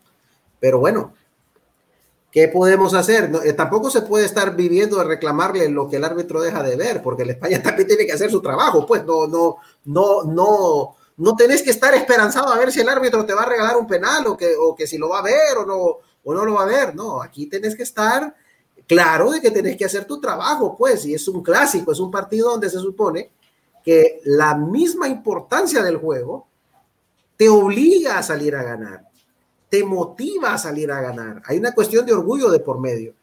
pero 0.59 0.79
bueno, 0.79 1.13
¿Qué 2.31 2.47
podemos 2.47 2.93
hacer? 2.93 3.31
Eh, 3.43 3.53
tampoco 3.53 3.89
se 3.89 4.03
puede 4.03 4.25
estar 4.25 4.55
viviendo 4.55 4.97
de 4.97 5.03
reclamarle 5.03 5.67
lo 5.69 5.89
que 5.89 5.95
el 5.95 6.03
árbitro 6.03 6.41
deja 6.41 6.61
de 6.61 6.75
ver, 6.75 7.01
porque 7.01 7.25
la 7.25 7.31
España 7.33 7.61
también 7.63 7.87
tiene 7.87 8.05
que 8.05 8.13
hacer 8.13 8.29
su 8.29 8.41
trabajo, 8.41 8.85
pues 8.85 9.03
no, 9.05 9.27
no, 9.27 9.57
no, 9.85 10.23
no, 10.23 10.95
no 11.17 11.35
tenés 11.35 11.63
que 11.63 11.71
estar 11.71 11.93
esperanzado 11.95 12.53
a 12.53 12.57
ver 12.57 12.71
si 12.71 12.81
el 12.81 12.89
árbitro 12.89 13.25
te 13.25 13.33
va 13.33 13.41
a 13.41 13.49
regalar 13.49 13.77
un 13.77 13.87
penal 13.87 14.27
o 14.27 14.37
que, 14.37 14.53
o 14.59 14.75
que 14.75 14.85
si 14.85 14.97
lo 14.97 15.09
va 15.09 15.19
a 15.19 15.23
ver 15.23 15.57
o 15.57 15.65
no, 15.65 15.97
o 16.23 16.33
no 16.33 16.45
lo 16.45 16.53
va 16.53 16.63
a 16.63 16.67
ver, 16.67 16.95
no, 16.95 17.21
aquí 17.21 17.47
tenés 17.47 17.75
que 17.75 17.83
estar 17.83 18.35
claro 18.85 19.31
de 19.31 19.41
que 19.41 19.51
tenés 19.51 19.75
que 19.75 19.85
hacer 19.85 20.05
tu 20.05 20.21
trabajo, 20.21 20.75
pues, 20.77 21.05
y 21.05 21.15
es 21.15 21.27
un 21.27 21.41
clásico, 21.41 21.91
es 21.91 21.99
un 21.99 22.11
partido 22.11 22.51
donde 22.51 22.69
se 22.69 22.79
supone 22.79 23.31
que 23.83 24.21
la 24.25 24.55
misma 24.55 25.07
importancia 25.07 25.81
del 25.81 25.97
juego 25.97 26.47
te 27.37 27.49
obliga 27.49 28.19
a 28.19 28.23
salir 28.23 28.55
a 28.55 28.63
ganar 28.63 29.08
te 29.69 29.83
motiva 29.83 30.53
a 30.53 30.57
salir 30.57 30.91
a 30.91 31.01
ganar. 31.01 31.41
Hay 31.45 31.57
una 31.57 31.73
cuestión 31.73 32.05
de 32.05 32.13
orgullo 32.13 32.49
de 32.49 32.59
por 32.59 32.79
medio. 32.79 33.13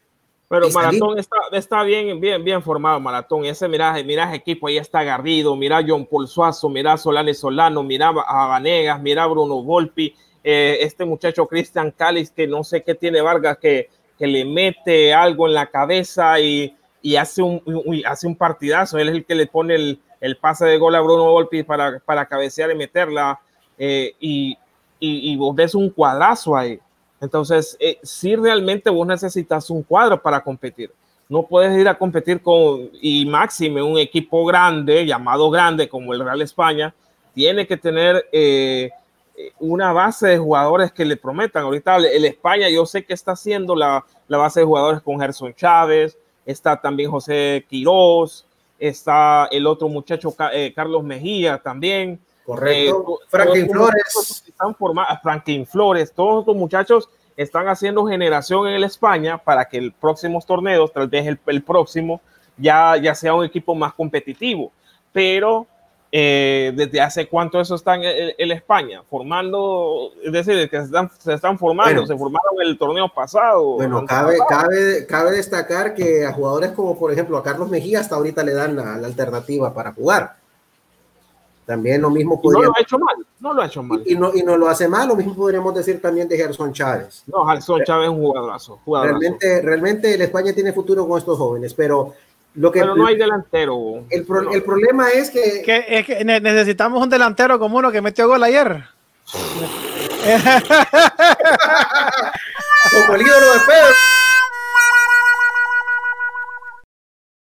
Pero 0.49 0.69
Maratón 0.69 1.19
está, 1.19 1.35
está, 1.51 1.83
bien, 1.83 2.21
bien, 2.21 2.41
bien 2.41 2.63
formado, 2.63 3.01
Maratón. 3.01 3.43
Ese, 3.43 3.67
mira, 3.67 4.01
mira 4.05 4.33
equipo 4.33 4.67
ahí 4.67 4.77
está 4.77 5.03
Garrido, 5.03 5.57
mira 5.57 5.83
John 5.85 6.05
Paul 6.05 6.27
Suazo, 6.27 6.69
mira 6.69 6.95
Solane 6.95 7.33
Solano, 7.33 7.83
mira 7.83 8.07
a 8.07 8.47
Vanegas, 8.47 9.01
mira 9.01 9.27
Bruno 9.27 9.61
Volpi, 9.61 10.15
eh, 10.41 10.77
este 10.79 11.03
muchacho 11.03 11.47
Cristian 11.47 11.91
Cáliz, 11.91 12.31
que 12.31 12.47
no 12.47 12.63
sé 12.63 12.81
qué 12.81 12.95
tiene 12.95 13.19
Vargas, 13.19 13.57
que, 13.57 13.89
que 14.17 14.25
le 14.25 14.45
mete 14.45 15.13
algo 15.13 15.47
en 15.47 15.53
la 15.53 15.67
cabeza 15.67 16.39
y, 16.39 16.73
y 17.01 17.17
hace, 17.17 17.41
un, 17.41 17.61
hace 18.05 18.25
un 18.25 18.35
partidazo. 18.37 18.97
Él 18.97 19.09
es 19.09 19.15
el 19.15 19.25
que 19.25 19.35
le 19.35 19.47
pone 19.47 19.75
el, 19.75 19.99
el 20.21 20.37
pase 20.37 20.65
de 20.65 20.77
gol 20.77 20.95
a 20.95 21.01
Bruno 21.01 21.25
Volpi 21.25 21.63
para, 21.63 21.99
para 21.99 22.25
cabecear 22.25 22.71
y 22.71 22.75
meterla. 22.75 23.41
Eh, 23.77 24.13
y, 24.21 24.57
y, 24.99 25.35
vos 25.37 25.55
ves 25.55 25.75
un 25.75 25.89
cuadrazo 25.89 26.55
ahí. 26.55 26.79
Entonces, 27.19 27.75
eh, 27.79 27.97
si 28.03 28.35
realmente 28.35 28.89
vos 28.89 29.07
necesitas 29.07 29.69
un 29.69 29.83
cuadro 29.83 30.21
para 30.21 30.43
competir. 30.43 30.91
No 31.29 31.43
puedes 31.43 31.77
ir 31.77 31.87
a 31.87 31.97
competir 31.97 32.41
con, 32.41 32.89
y 33.01 33.25
máxime, 33.25 33.81
un 33.81 33.97
equipo 33.97 34.45
grande, 34.45 35.05
llamado 35.05 35.49
grande 35.49 35.89
como 35.89 36.13
el 36.13 36.23
Real 36.23 36.41
España, 36.41 36.93
tiene 37.33 37.67
que 37.67 37.77
tener 37.77 38.27
eh, 38.31 38.91
una 39.59 39.91
base 39.91 40.27
de 40.27 40.37
jugadores 40.37 40.91
que 40.91 41.05
le 41.05 41.17
prometan. 41.17 41.63
Ahorita 41.63 41.97
el 41.97 42.25
España, 42.25 42.69
yo 42.69 42.85
sé 42.85 43.05
que 43.05 43.13
está 43.13 43.33
haciendo 43.33 43.75
la, 43.75 44.05
la 44.27 44.37
base 44.37 44.61
de 44.61 44.65
jugadores 44.65 45.01
con 45.01 45.19
Gerson 45.19 45.53
Chávez, 45.53 46.17
está 46.45 46.79
también 46.79 47.11
José 47.11 47.65
Quirós, 47.69 48.45
está 48.79 49.47
el 49.51 49.67
otro 49.67 49.89
muchacho 49.89 50.33
eh, 50.53 50.73
Carlos 50.75 51.03
Mejía 51.03 51.57
también. 51.57 52.19
Correcto. 52.47 53.19
Eh, 53.21 53.25
Franklin 53.27 53.69
Flores. 53.69 54.43
Están 54.47 54.73
formados, 54.73 55.19
Franklin 55.21 55.67
Flores, 55.67 56.11
todos 56.13 56.39
estos 56.39 56.55
muchachos 56.55 57.09
están 57.35 57.67
haciendo 57.67 58.07
generación 58.07 58.67
en 58.67 58.75
el 58.75 58.83
España 58.85 59.37
para 59.37 59.65
que 59.65 59.77
el 59.77 59.91
próximo 59.91 60.41
torneo, 60.41 60.87
tal 60.87 61.07
vez 61.07 61.27
el, 61.27 61.37
el 61.45 61.61
próximo, 61.61 62.19
ya, 62.57 62.97
ya 62.97 63.13
sea 63.13 63.35
un 63.35 63.45
equipo 63.45 63.75
más 63.75 63.93
competitivo. 63.93 64.71
Pero 65.11 65.67
eh, 66.09 66.71
desde 66.73 67.01
hace 67.01 67.27
cuánto 67.27 67.59
eso 67.59 67.75
está 67.75 67.95
en, 67.95 68.51
España, 68.51 69.03
formando, 69.09 70.13
es 70.23 70.31
decir, 70.31 70.69
que 70.69 70.77
se 70.77 70.85
están, 70.85 71.11
se 71.17 71.33
están 71.33 71.59
formando, 71.59 72.07
se 72.07 72.15
formaron 72.15 72.61
en 72.61 72.69
el 72.69 72.77
torneo 72.77 73.09
pasado. 73.09 73.73
Bueno, 73.73 74.05
cabe, 74.05 74.37
cabe, 74.47 75.05
cabe 75.05 75.31
destacar 75.31 75.93
que 75.93 76.25
a 76.25 76.31
jugadores 76.31 76.71
como 76.71 76.97
por 76.97 77.11
ejemplo 77.11 77.37
a 77.37 77.43
Carlos 77.43 77.69
Mejía 77.69 77.99
hasta 77.99 78.15
ahorita 78.15 78.41
le 78.43 78.53
dan 78.53 78.77
la, 78.77 78.93
alternativa 78.93 79.73
para 79.73 79.91
jugar. 79.91 80.37
También 81.67 82.01
lo 82.01 82.09
mismo 82.09 82.41
podría... 82.41 82.63
No 82.63 82.69
lo 82.69 82.73
ha 82.77 82.81
hecho 82.81 82.97
mal, 82.97 83.15
no 83.41 83.53
lo 83.53 83.61
ha 83.61 83.65
hecho 83.65 83.83
mal. 83.83 84.01
Y, 84.05 84.15
no, 84.15 84.31
y 84.33 84.41
no 84.41 84.55
lo 84.55 84.69
hace 84.69 84.87
mal, 84.87 85.05
lo 85.09 85.17
mismo 85.17 85.35
podríamos 85.35 85.75
decir 85.75 86.01
también 86.01 86.29
de 86.29 86.37
Gerson 86.37 86.71
Chávez. 86.71 87.23
No, 87.27 87.45
Gerson 87.45 87.83
Chávez 87.83 88.05
es 88.05 88.13
un 88.13 88.21
jugadorazo. 88.21 88.79
Realmente, 88.87 89.61
realmente 89.61 90.13
el 90.13 90.21
España 90.21 90.53
tiene 90.53 90.71
futuro 90.71 91.05
con 91.05 91.17
estos 91.17 91.37
jóvenes, 91.37 91.73
pero 91.73 92.13
lo 92.55 92.71
que, 92.71 92.79
pero 92.79 92.95
no 92.95 93.05
hay 93.05 93.17
delantero. 93.17 94.05
El, 94.09 94.25
el 94.53 94.63
problema 94.63 95.09
es 95.09 95.29
que, 95.29 95.65
es 95.89 96.05
que 96.05 96.23
necesitamos 96.23 97.03
un 97.03 97.09
delantero 97.09 97.59
como 97.59 97.79
uno 97.79 97.91
que 97.91 98.01
metió 98.01 98.29
gol 98.29 98.43
ayer. 98.43 98.85
como 102.91 103.13
el 103.13 103.21
ídolo 103.21 103.45
de 103.45 103.59
Pedro. 103.67 103.93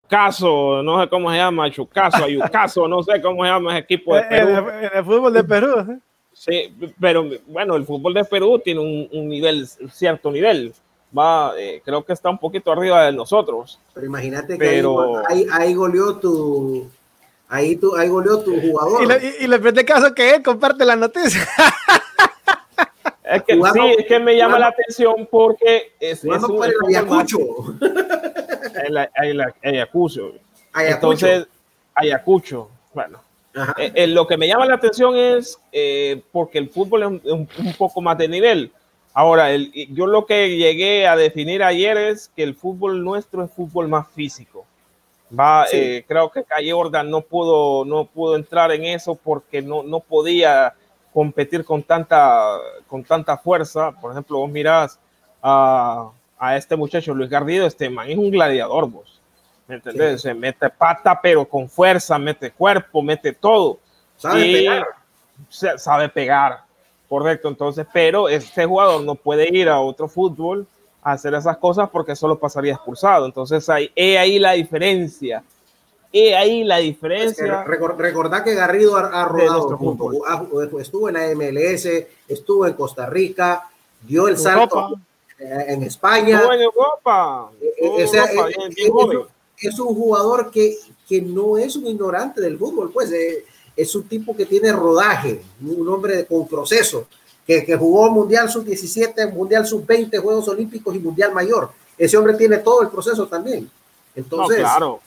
Caso, 0.09 0.83
no 0.83 1.03
sé 1.03 1.09
cómo 1.09 1.31
se 1.31 1.37
llama, 1.37 1.71
Chucaso, 1.71 2.25
Ayucaso, 2.25 2.87
no 2.87 3.03
sé 3.03 3.21
cómo 3.21 3.43
se 3.43 3.51
llama 3.51 3.73
ese 3.73 3.81
equipo 3.81 4.15
de 4.15 4.23
Perú. 4.23 4.49
En 4.49 4.91
el, 4.95 5.05
fútbol 5.05 5.33
de 5.33 5.45
Perú. 5.45 6.01
Sí, 6.33 6.75
pero 7.01 7.29
bueno, 7.47 7.77
el 7.77 7.85
fútbol 7.85 8.15
de 8.15 8.25
Perú 8.25 8.61
tiene 8.63 8.81
un, 8.81 9.09
un 9.13 9.29
nivel, 9.29 9.67
cierto 9.67 10.31
nivel 10.31 10.73
va, 11.17 11.53
eh, 11.59 11.83
creo 11.85 12.05
que 12.05 12.13
está 12.13 12.31
un 12.31 12.39
poquito 12.39 12.73
arriba 12.73 13.05
de 13.07 13.13
nosotros. 13.13 13.79
Pero 13.95 14.07
imagínate 14.07 14.59
que 14.59 14.85
ahí, 15.29 15.47
ahí, 15.53 15.75
goleó 15.75 16.17
tu, 16.17 16.89
ahí, 17.49 17.77
tu, 17.77 17.97
ahí 17.97 18.09
goleó 18.09 18.41
tu 18.41 18.61
jugador. 18.61 19.03
Y 19.03 19.07
le, 19.07 19.35
y, 19.41 19.47
le 19.47 19.85
caso 19.85 20.15
que 20.15 20.35
él 20.35 20.43
comparte 20.43 20.85
la 20.85 20.97
noticia. 20.97 21.47
Es 23.25 23.43
que 23.43 23.55
sí, 23.55 23.95
es 23.99 24.07
que 24.07 24.21
me 24.21 24.37
llama 24.37 24.57
la 24.57 24.69
atención 24.69 25.27
porque 25.29 25.95
es, 25.99 26.25
es 26.25 26.43
un, 26.45 26.65
el 26.65 26.73
Ayacucho. 26.87 27.39
Ayacucho. 29.15 30.33
Entonces, 30.75 31.47
Ayacucho. 31.95 32.71
Bueno, 32.95 33.21
eh, 33.79 33.93
eh, 33.95 34.07
lo 34.07 34.27
que 34.27 34.37
me 34.37 34.49
llama 34.49 34.67
la 34.67 34.75
atención 34.75 35.17
es 35.17 35.59
porque 36.33 36.59
el 36.59 36.71
fútbol 36.71 37.21
es 37.25 37.33
un, 37.33 37.49
poco 37.79 38.01
más 38.01 38.19
de 38.19 38.29
nivel. 38.29 38.73
Ahora, 39.13 39.51
el, 39.51 39.73
yo 39.95 40.07
lo 40.07 40.27
que 40.27 40.57
llegué 40.57 41.07
a 41.07 41.17
definir 41.17 41.63
ayer 41.63 41.97
es 41.97 42.31
que 42.37 42.43
el 42.43 42.55
fútbol 42.55 43.03
nuestro 43.03 43.45
es 43.45 43.51
fútbol 43.51 43.89
más 43.89 44.09
físico. 44.09 44.67
Va, 45.39 45.67
eh, 45.73 46.05
creo 46.07 46.31
que 46.31 46.45
Calle 46.45 46.73
Ordan 46.73 47.11
no 47.11 47.21
pudo, 47.23 47.85
no 47.85 48.05
pudo 48.05 48.37
entrar 48.37 48.71
en 48.71 48.85
eso 48.85 49.17
porque 49.17 49.61
no, 49.61 49.83
no 49.83 50.01
podía 50.01 50.75
competir 51.13 51.65
con 51.65 51.83
tanta, 51.83 52.59
con 52.87 53.03
tanta 53.03 53.37
fuerza. 53.37 53.91
Por 54.01 54.13
ejemplo, 54.13 54.39
vos 54.39 54.51
mirás 54.51 55.01
a, 55.43 56.11
a 56.39 56.57
este 56.57 56.77
muchacho 56.77 57.15
Luis 57.15 57.31
Garrido, 57.31 57.67
este 57.67 57.89
man 57.89 58.11
es 58.11 58.17
un 58.17 58.31
gladiador, 58.31 58.89
vos. 58.89 59.21
¿Me 59.67 59.77
entendés? 59.77 60.23
Se 60.23 60.33
mete 60.33 60.71
pata, 60.71 61.19
pero 61.21 61.45
con 61.45 61.69
fuerza, 61.69 62.19
mete 62.19 62.53
cuerpo, 62.53 63.03
mete 63.03 63.33
todo. 63.33 63.79
Sabe 64.17 64.43
pegar. 64.43 64.87
Sabe 65.49 66.09
pegar. 66.09 66.65
Correcto, 67.09 67.49
entonces, 67.49 67.87
pero 67.93 68.29
este 68.29 68.67
jugador 68.67 69.03
no 69.03 69.15
puede 69.15 69.49
ir 69.57 69.69
a 69.69 69.81
otro 69.81 70.09
fútbol 70.09 70.67
a 71.03 71.13
hacer 71.13 71.35
esas 71.35 71.57
cosas 71.59 71.89
porque 71.91 72.17
solo 72.17 72.39
pasaría 72.39 72.75
expulsado. 72.75 73.27
Entonces, 73.27 73.69
ahí, 73.69 73.91
he 73.95 74.19
ahí 74.19 74.39
la 74.39 74.53
diferencia. 74.53 75.43
He 76.13 76.35
ahí 76.35 76.65
la 76.65 76.79
diferencia. 76.79 77.65
recordá 77.65 78.43
que 78.43 78.55
Garrido 78.55 78.97
ha, 78.97 79.25
rodado 79.25 79.79
estuvo 80.81 81.09
en 81.09 81.15
la 81.15 81.29
MLS, 81.35 81.89
estuvo 82.29 82.67
en 82.67 82.75
Costa 82.75 83.07
Rica, 83.07 83.69
dio 84.03 84.29
el 84.29 84.39
salto 84.39 84.99
en 85.39 85.83
España. 85.83 86.43
en 86.53 86.61
Europa. 86.63 87.51
es, 89.59 89.79
un 89.79 89.95
jugador 89.95 90.51
que, 90.51 90.77
que 91.09 91.21
no 91.21 91.59
es 91.59 91.77
un 91.77 91.87
ignorante 91.87 92.41
del 92.41 92.59
fútbol, 92.59 92.91
pues. 92.93 93.13
Eh, 93.13 93.45
es 93.77 93.95
un 93.95 94.09
tipo 94.09 94.35
que 94.35 94.47
tiene 94.47 94.73
rodaje, 94.73 95.43
un 95.61 95.87
hombre 95.89 96.25
con 96.25 96.49
proceso, 96.49 97.07
que, 97.47 97.63
que 97.63 97.77
jugó 97.77 98.11
Mundial 98.11 98.49
Sub-17, 98.49 99.31
Mundial 99.31 99.67
Sub-20, 99.67 100.19
Juegos 100.19 100.49
Olímpicos 100.49 100.97
y 100.97 100.99
Mundial 100.99 101.35
Mayor. 101.35 101.71
Ese 101.99 102.17
hombre 102.17 102.35
tiene 102.35 102.57
todo 102.59 102.81
el 102.81 102.89
proceso 102.89 103.27
también. 103.27 103.71
Entonces, 104.15 104.61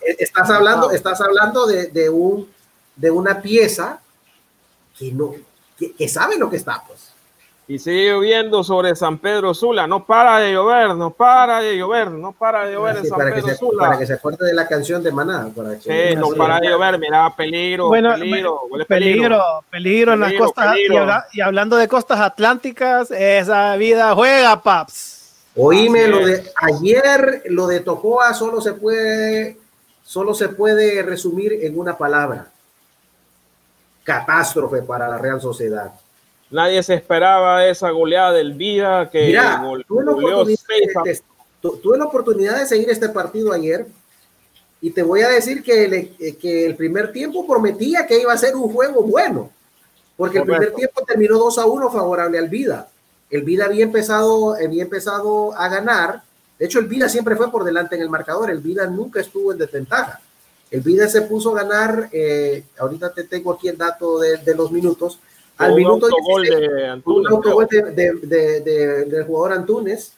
eh, 0.06 0.16
estás 0.20 0.52
hablando, 0.52 0.92
estás 0.92 1.20
hablando 1.20 1.66
de, 1.66 1.88
de, 1.88 2.10
un, 2.12 2.48
de 2.96 3.10
una 3.10 3.42
pieza 3.42 4.00
que, 4.96 5.12
no, 5.12 5.34
que, 5.76 5.94
que 5.94 6.08
sabe 6.08 6.38
lo 6.38 6.48
que 6.48 6.58
está, 6.58 6.84
pues 6.86 7.09
y 7.70 7.78
sigue 7.78 8.10
lloviendo 8.10 8.64
sobre 8.64 8.96
San 8.96 9.20
Pedro 9.20 9.54
Sula. 9.54 9.86
No 9.86 10.04
para 10.04 10.40
de 10.40 10.54
llover, 10.54 10.96
no 10.96 11.12
para 11.12 11.62
de 11.62 11.78
llover, 11.78 12.10
no 12.10 12.32
para 12.32 12.66
de 12.66 12.74
llover 12.74 12.98
en 12.98 13.06
San 13.06 13.20
Pedro 13.20 13.56
Sula. 13.56 13.86
Para 13.86 14.00
que 14.00 14.08
se 14.08 14.14
acuerde 14.14 14.48
de 14.48 14.56
la 14.56 14.68
canción 14.68 15.04
de 15.04 15.12
Maná. 15.12 15.52
sí, 15.80 16.16
no 16.18 16.30
para 16.32 16.60
de 16.60 16.68
llover, 16.68 16.98
mira, 16.98 17.32
peligro, 17.38 17.92
peligro, 17.92 18.62
peligro, 18.88 19.64
peligro, 19.70 20.14
en 20.14 20.20
las 20.20 20.34
costas. 20.34 20.76
Y, 21.32 21.42
hablando 21.42 21.76
de 21.76 21.88
costas 21.88 22.20
atlánticas, 22.20 23.12
esa 23.12 23.76
vida 23.76 24.16
juega, 24.16 24.64
paps. 24.64 25.36
Oíme, 25.56 26.08
lo 26.08 26.26
de 26.26 26.52
ayer, 26.64 27.44
lo 27.50 27.68
de 27.68 27.82
Tocoa 27.82 28.34
solo 28.34 28.62
se 28.62 28.74
puede, 28.74 29.60
solo 30.04 30.34
se 30.34 30.50
puede 30.50 31.04
resumir 31.04 31.54
en 31.62 31.78
una 31.78 31.96
palabra. 31.96 32.48
Catástrofe 34.04 34.82
para 34.82 35.08
la 35.08 35.20
Real 35.20 35.40
Sociedad. 35.40 35.92
Nadie 36.52 36.82
se 36.82 36.96
esperaba 36.96 37.68
esa 37.68 37.92
goleada 37.92 38.34
del 38.34 38.54
Vida 38.54 39.10
que 39.10 39.28
Mira, 39.28 39.64
tuve, 39.88 40.04
la 41.98 42.06
oportunidad 42.06 42.58
de 42.58 42.66
seguir 42.66 42.90
este 42.90 43.10
partido 43.10 43.54
ayer 43.54 43.86
y 44.82 44.92
te 44.92 45.04
voy 45.04 45.22
a 45.22 45.30
decir 45.30 45.62
que 45.62 45.86
el, 45.86 45.94
eh, 45.94 46.38
que 46.42 46.66
el 46.66 46.76
primer 46.76 47.12
tiempo 47.12 47.46
prometía 47.46 48.08
que 48.08 48.20
iba 48.20 48.34
a 48.34 48.38
ser 48.38 48.56
un 48.56 48.74
juego 48.74 49.04
bueno, 49.04 49.52
porque 50.18 50.40
el 50.40 50.46
primer 50.46 50.74
tiempo 50.74 51.04
terminó 51.06 51.38
2 51.38 51.60
a 51.60 51.66
1 51.66 51.92
favorable 51.92 52.40
al 52.40 52.50
Vida. 52.50 52.90
El 53.30 53.44
Vida 53.44 53.66
había 53.66 53.84
empezado, 53.84 54.56
había 54.56 54.84
empezado 54.84 55.54
a 55.54 55.70
ganar. 55.70 56.24
De 56.58 56.66
hecho, 56.66 56.80
el 56.80 56.88
Vida 56.88 57.08
siempre 57.10 57.36
fue 57.36 57.52
por 57.52 57.64
delante 57.64 57.96
en 57.96 58.02
el 58.02 58.10
marcador. 58.10 58.50
El 58.50 58.60
Vida 58.60 58.88
nunca 58.88 59.22
estuvo 59.22 59.52
en 59.52 59.60
desventaja. 59.60 60.20
El 60.72 60.82
Vida 60.82 61.08
se 61.08 61.22
puso 61.22 61.56
a 61.56 61.64
ganar. 61.64 62.10
Eh, 62.12 62.64
ahorita 62.80 63.14
te 63.14 63.26
tengo 63.26 63.54
aquí 63.54 63.68
el 63.68 63.78
dato 63.78 64.18
de, 64.18 64.38
de 64.38 64.56
los 64.56 64.72
minutos 64.72 65.20
al 65.60 65.76
minuto 65.76 66.08
un 66.08 66.12
de 66.42 66.88
autogol 67.28 67.68
de, 67.68 69.06
del 69.06 69.24
jugador 69.26 69.54
Antunes. 69.54 70.14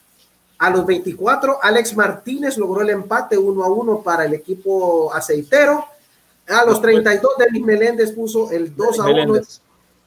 A 0.58 0.70
los 0.70 0.86
24, 0.86 1.58
Alex 1.60 1.96
Martínez 1.96 2.56
logró 2.56 2.82
el 2.82 2.90
empate 2.90 3.36
1 3.36 3.64
a 3.64 3.68
1 3.68 4.02
para 4.02 4.24
el 4.24 4.34
equipo 4.34 5.12
aceitero. 5.12 5.84
A 6.46 6.64
los 6.64 6.80
32, 6.80 7.32
Denis 7.36 7.64
Meléndez 7.64 8.12
puso 8.12 8.48
el 8.52 8.74
2 8.76 9.00
a 9.00 9.04
1 9.06 9.40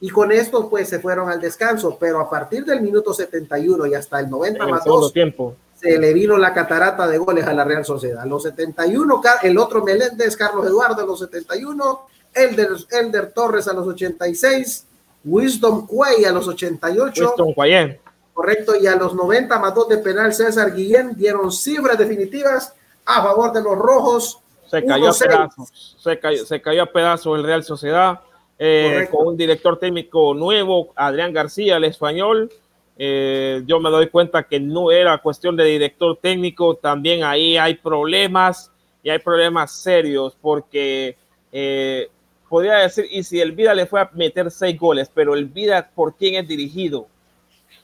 y 0.00 0.08
con 0.08 0.32
esto 0.32 0.70
pues 0.70 0.88
se 0.88 0.98
fueron 0.98 1.28
al 1.28 1.40
descanso, 1.40 1.98
pero 2.00 2.20
a 2.20 2.30
partir 2.30 2.64
del 2.64 2.80
minuto 2.80 3.12
71 3.12 3.86
y 3.86 3.94
hasta 3.94 4.20
el 4.20 4.30
90 4.30 4.66
más 4.66 4.84
2 4.84 5.12
tiempo. 5.12 5.54
se 5.78 5.98
le 5.98 6.14
vino 6.14 6.38
la 6.38 6.54
catarata 6.54 7.06
de 7.06 7.18
goles 7.18 7.46
a 7.46 7.52
la 7.52 7.64
Real 7.64 7.84
Sociedad. 7.84 8.22
A 8.22 8.26
los 8.26 8.42
71, 8.42 9.20
el 9.42 9.58
otro 9.58 9.84
Meléndez, 9.84 10.36
Carlos 10.36 10.66
Eduardo 10.66 11.02
a 11.02 11.06
los 11.06 11.18
71, 11.18 12.00
Elder, 12.32 12.68
Elder 12.90 13.32
Torres 13.32 13.68
a 13.68 13.74
los 13.74 13.86
86, 13.86 14.86
Wisdom 15.26 15.86
Quay 15.86 16.24
a 16.24 16.32
los 16.32 16.48
88. 16.48 17.22
Wisdom 17.22 17.52
Quay. 17.54 17.98
Correcto, 18.32 18.74
y 18.80 18.86
a 18.86 18.96
los 18.96 19.14
90 19.14 19.58
más 19.58 19.74
2 19.74 19.88
de 19.88 19.98
penal 19.98 20.32
César 20.32 20.74
Guillén 20.74 21.14
dieron 21.16 21.50
cifras 21.50 21.98
definitivas 21.98 22.74
a 23.04 23.22
favor 23.22 23.52
de 23.52 23.62
los 23.62 23.76
rojos. 23.76 24.40
Se 24.66 24.84
cayó 24.84 25.10
a 25.10 25.14
pedazos, 25.14 25.96
se 25.98 26.18
cayó, 26.18 26.44
se 26.44 26.60
cayó 26.60 26.82
a 26.82 26.86
pedazos 26.86 27.38
el 27.38 27.44
Real 27.44 27.64
Sociedad 27.64 28.20
eh, 28.58 29.08
con 29.10 29.26
un 29.28 29.36
director 29.36 29.78
técnico 29.78 30.34
nuevo, 30.34 30.92
Adrián 30.96 31.32
García, 31.32 31.76
el 31.76 31.84
español. 31.84 32.50
Eh, 32.98 33.62
yo 33.66 33.80
me 33.80 33.90
doy 33.90 34.08
cuenta 34.08 34.44
que 34.44 34.58
no 34.58 34.90
era 34.90 35.18
cuestión 35.18 35.56
de 35.56 35.64
director 35.64 36.18
técnico, 36.20 36.76
también 36.76 37.24
ahí 37.24 37.56
hay 37.56 37.74
problemas 37.74 38.70
y 39.02 39.10
hay 39.10 39.18
problemas 39.18 39.72
serios 39.72 40.36
porque 40.40 41.16
eh, 41.52 42.08
podría 42.48 42.76
decir, 42.76 43.06
y 43.10 43.22
si 43.22 43.40
el 43.40 43.52
Vida 43.52 43.74
le 43.74 43.86
fue 43.86 44.00
a 44.00 44.10
meter 44.14 44.50
seis 44.50 44.78
goles, 44.78 45.10
pero 45.12 45.34
el 45.34 45.46
Vida, 45.46 45.90
¿por 45.94 46.14
quién 46.14 46.34
es 46.34 46.48
dirigido? 46.48 47.08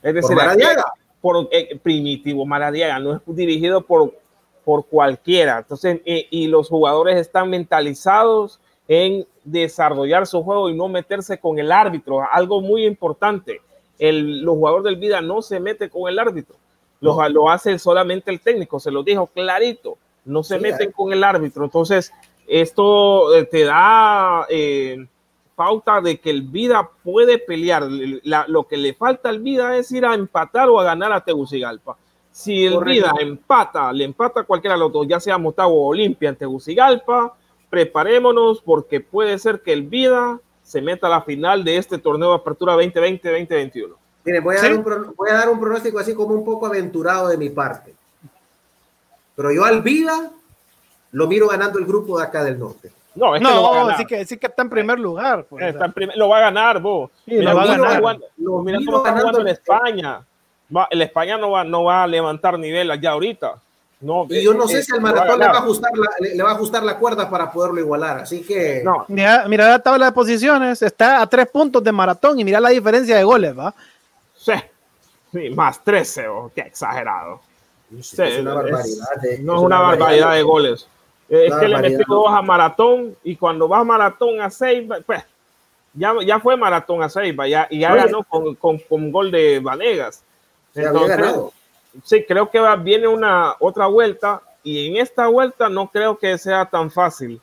Es 0.03 0.15
decir, 0.15 0.37
por, 0.37 0.37
Maradiaga. 0.37 0.85
por 1.21 1.49
eh, 1.51 1.79
Primitivo 1.83 2.45
Maradiaga, 2.47 2.99
no 2.99 3.17
es 3.17 3.21
dirigido 3.27 3.83
por, 3.83 4.15
por 4.65 4.87
cualquiera. 4.87 5.59
Entonces, 5.59 6.01
eh, 6.05 6.27
y 6.31 6.47
los 6.47 6.69
jugadores 6.69 7.17
están 7.17 7.51
mentalizados 7.51 8.61
en 8.89 9.27
desarrollar 9.45 10.27
su 10.27 10.43
juego 10.43 10.69
y 10.69 10.75
no 10.75 10.89
meterse 10.89 11.39
con 11.39 11.59
el 11.59 11.73
árbitro, 11.73 12.23
algo 12.31 12.61
muy 12.61 12.85
importante. 12.85 13.61
El, 13.99 14.43
los 14.43 14.57
jugadores 14.57 14.85
del 14.85 14.97
Vida 14.97 15.21
no 15.21 15.43
se 15.43 15.61
mete 15.61 15.89
con 15.89 16.09
el 16.09 16.19
árbitro, 16.19 16.57
lo, 17.01 17.29
lo 17.29 17.51
hace 17.51 17.79
solamente 17.79 18.31
el 18.31 18.41
técnico, 18.41 18.81
se 18.81 18.91
lo 18.91 19.03
dijo 19.03 19.27
clarito, 19.27 19.99
no 20.25 20.43
se 20.43 20.59
meten 20.59 20.93
con 20.93 21.13
el 21.13 21.25
árbitro. 21.25 21.65
Entonces, 21.65 22.13
esto 22.47 23.35
eh, 23.35 23.45
te 23.45 23.65
da 23.65 24.47
eh, 24.49 25.07
pauta 25.55 26.01
de 26.01 26.19
que 26.21 26.31
el 26.31 26.43
Vida 26.43 26.91
puede 27.03 27.39
pelear. 27.39 27.85
lo 28.49 28.67
que 28.67 28.77
le 28.77 28.95
falta 28.95 29.29
al 29.29 29.41
Vida 29.41 29.77
es 29.77 29.91
ir 29.93 30.05
a 30.05 30.15
empatar 30.15 30.69
o 30.69 30.81
a 30.81 30.85
ganar 30.85 31.13
a 31.13 31.25
Tegucigalpa. 31.25 31.97
Si 32.31 32.65
el 32.65 32.83
Vida 32.83 33.13
empata, 33.21 33.93
le 33.93 34.05
empata 34.05 34.41
a 34.41 34.45
cualquiera 34.45 34.75
de 34.75 34.81
los 34.81 34.93
dos, 34.93 35.07
ya 35.07 35.21
sea 35.21 35.39
Motagua 35.39 35.75
o 35.75 35.87
Olimpia 35.89 36.31
en 36.31 36.37
Tegucigalpa, 36.37 37.35
preparémonos 37.69 38.61
porque 38.61 39.01
puede 39.01 39.39
ser 39.39 39.61
que 39.61 39.73
el 39.73 39.83
Vida 39.83 40.41
se 40.63 40.81
meta 40.81 41.07
a 41.07 41.11
la 41.11 41.23
final 41.23 41.65
de 41.65 41.77
este 41.77 41.99
torneo 41.99 42.31
de 42.31 42.37
apertura 42.37 42.75
2020-2021. 42.77 43.95
Mire, 44.25 44.41
voy 44.41 44.57
a, 44.57 44.63
dar 44.63 44.75
un, 44.75 45.15
voy 45.17 45.31
a 45.31 45.35
dar 45.35 45.49
un 45.49 45.59
pronóstico 45.59 45.99
así 45.99 46.15
como 46.15 46.35
un 46.35 46.45
poco 46.45 46.67
aventurado 46.67 47.29
de 47.29 47.37
mi 47.37 47.51
parte. 47.51 47.95
Pero 49.35 49.53
yo 49.53 49.65
al 49.65 49.83
Vida 49.83 50.31
lo 51.13 51.27
miro 51.27 51.49
ganando 51.49 51.79
el 51.79 51.87
grupo 51.87 52.19
de 52.19 52.25
acá 52.25 52.43
del 52.45 52.59
norte. 52.59 52.91
No, 53.15 53.35
es 53.35 53.43
que 53.43 53.49
no, 53.49 53.89
lo 53.89 53.97
sí, 53.97 54.07
que, 54.07 54.25
sí 54.25 54.39
que 54.39 54.47
está 54.47 54.63
en 54.63 54.71
primer 54.71 54.99
lugar. 54.99 55.45
Pues, 55.49 55.67
está 55.67 55.85
en 55.85 55.93
primer, 55.93 56.17
lo 56.17 56.29
va 56.29 56.39
a 56.39 56.41
ganar, 56.41 56.81
vos. 56.81 57.11
Sí, 57.27 57.37
lo 57.37 57.55
va 57.55 57.63
a 57.63 57.67
ganar. 57.67 57.99
Jugando, 57.99 58.27
lo 58.39 58.63
mira 58.63 58.79
cómo 58.85 58.99
está 58.99 59.19
jugando 59.19 59.41
en 59.41 59.49
España. 59.49 60.21
Va, 60.75 60.89
el 60.91 61.03
España 61.03 61.37
no 61.37 61.51
va, 61.51 61.65
no 61.65 61.85
va 61.85 62.05
a 62.05 62.07
levantar 62.07 62.59
nivel 62.59 62.91
allá 62.91 63.11
ahorita. 63.11 63.55
No, 64.01 64.27
y 64.29 64.43
yo 64.43 64.53
no 64.53 64.67
sé 64.67 64.83
si 64.83 64.93
al 64.93 65.01
maratón 65.01 65.39
le 65.39 65.47
va, 65.47 65.53
a 65.53 65.59
ajustar 65.59 65.93
la, 65.97 66.09
le, 66.19 66.43
va 66.43 66.51
a 66.51 66.55
ajustar 66.55 66.83
la 66.83 66.99
cuerda 66.99 67.31
para 67.31 67.53
poderlo 67.53 67.79
igualar. 67.79 68.21
Así 68.21 68.43
que. 68.43 68.83
No. 68.83 69.05
Mira, 69.07 69.45
mira 69.47 69.69
la 69.69 69.79
tabla 69.79 70.07
de 70.07 70.13
posiciones. 70.13 70.83
Está 70.83 71.21
a 71.21 71.27
tres 71.29 71.47
puntos 71.49 71.85
de 71.85 71.93
maratón 71.93 72.41
y 72.41 72.45
mira 72.45 72.59
la 72.59 72.71
diferencia 72.71 73.17
de 73.17 73.23
goles, 73.23 73.57
¿va? 73.57 73.73
Sí. 74.35 74.55
sí 75.31 75.51
más 75.51 75.85
13, 75.85 76.27
oh, 76.29 76.51
qué 76.53 76.63
exagerado. 76.63 77.43
Sí, 78.01 78.23
es 78.23 78.41
una 78.41 78.55
barbaridad. 78.55 79.07
De, 79.23 79.39
no 79.39 79.57
es 79.57 79.61
una 79.61 79.81
barbaridad 79.81 80.35
de 80.35 80.43
goles. 80.43 80.89
Es 81.33 81.55
que 81.55 81.67
le 81.69 81.79
metió 81.79 82.05
dos 82.07 82.27
a 82.29 82.43
maratón 82.43 83.17
y 83.25 83.37
cuando 83.37 83.67
va 83.67 83.79
a 83.79 83.85
maratón 83.85 84.39
a 84.43 84.51
seis, 84.51 84.87
pues 85.07 85.25
ya, 85.95 86.15
ya 86.27 86.39
fue 86.39 86.59
maratón 86.59 87.03
a 87.03 87.09
seis, 87.09 87.35
ya, 87.49 87.67
y 87.71 87.81
ya 87.81 87.95
ganó 87.95 88.23
con, 88.23 88.55
con, 88.57 88.79
con, 88.79 89.11
gol 89.11 89.31
de 89.31 89.59
Vanegas. 89.59 90.23
Entonces, 90.75 91.35
sí, 92.05 92.25
creo 92.29 92.51
que 92.51 92.61
va, 92.61 92.77
viene 92.77 93.09
una 93.09 93.55
otra 93.61 93.87
vuelta 93.87 94.43
y 94.63 94.89
en 94.89 94.99
esta 94.99 95.27
vuelta 95.27 95.71
no 95.71 95.91
creo 95.91 96.19
que 96.19 96.37
sea 96.37 96.67
tan 96.67 96.91
fácil. 96.91 97.41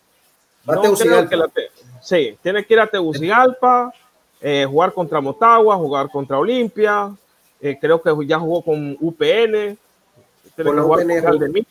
No 0.65 0.81
creo 0.93 1.27
que 1.27 1.35
la 1.35 1.49
sí, 1.99 2.37
tiene 2.43 2.63
que 2.63 2.75
ir 2.75 2.79
a 2.81 2.87
Tegucigalpa, 2.87 3.91
eh, 4.39 4.67
jugar 4.69 4.93
contra 4.93 5.19
Motagua, 5.19 5.77
jugar 5.77 6.11
contra 6.11 6.37
Olimpia, 6.37 7.11
eh, 7.59 7.75
creo 7.81 7.99
que 7.99 8.11
ya 8.27 8.37
jugó 8.37 8.61
con 8.61 8.95
UPN, 8.99 9.77
tiene 10.55 10.71
que 10.75 10.79
jugar 10.79 11.23
con 11.23 11.39
de 11.39 11.65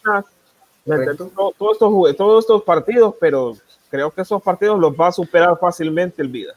Minas 0.89 1.16
todos 1.16 1.72
estos, 1.72 2.16
todos 2.16 2.45
estos 2.45 2.62
partidos, 2.62 3.14
pero 3.20 3.57
creo 3.91 4.11
que 4.11 4.22
esos 4.22 4.43
partidos 4.43 4.78
los 4.78 4.93
va 4.93 5.09
a 5.09 5.12
superar 5.12 5.59
fácilmente 5.59 6.22
el 6.22 6.28
Vida. 6.28 6.55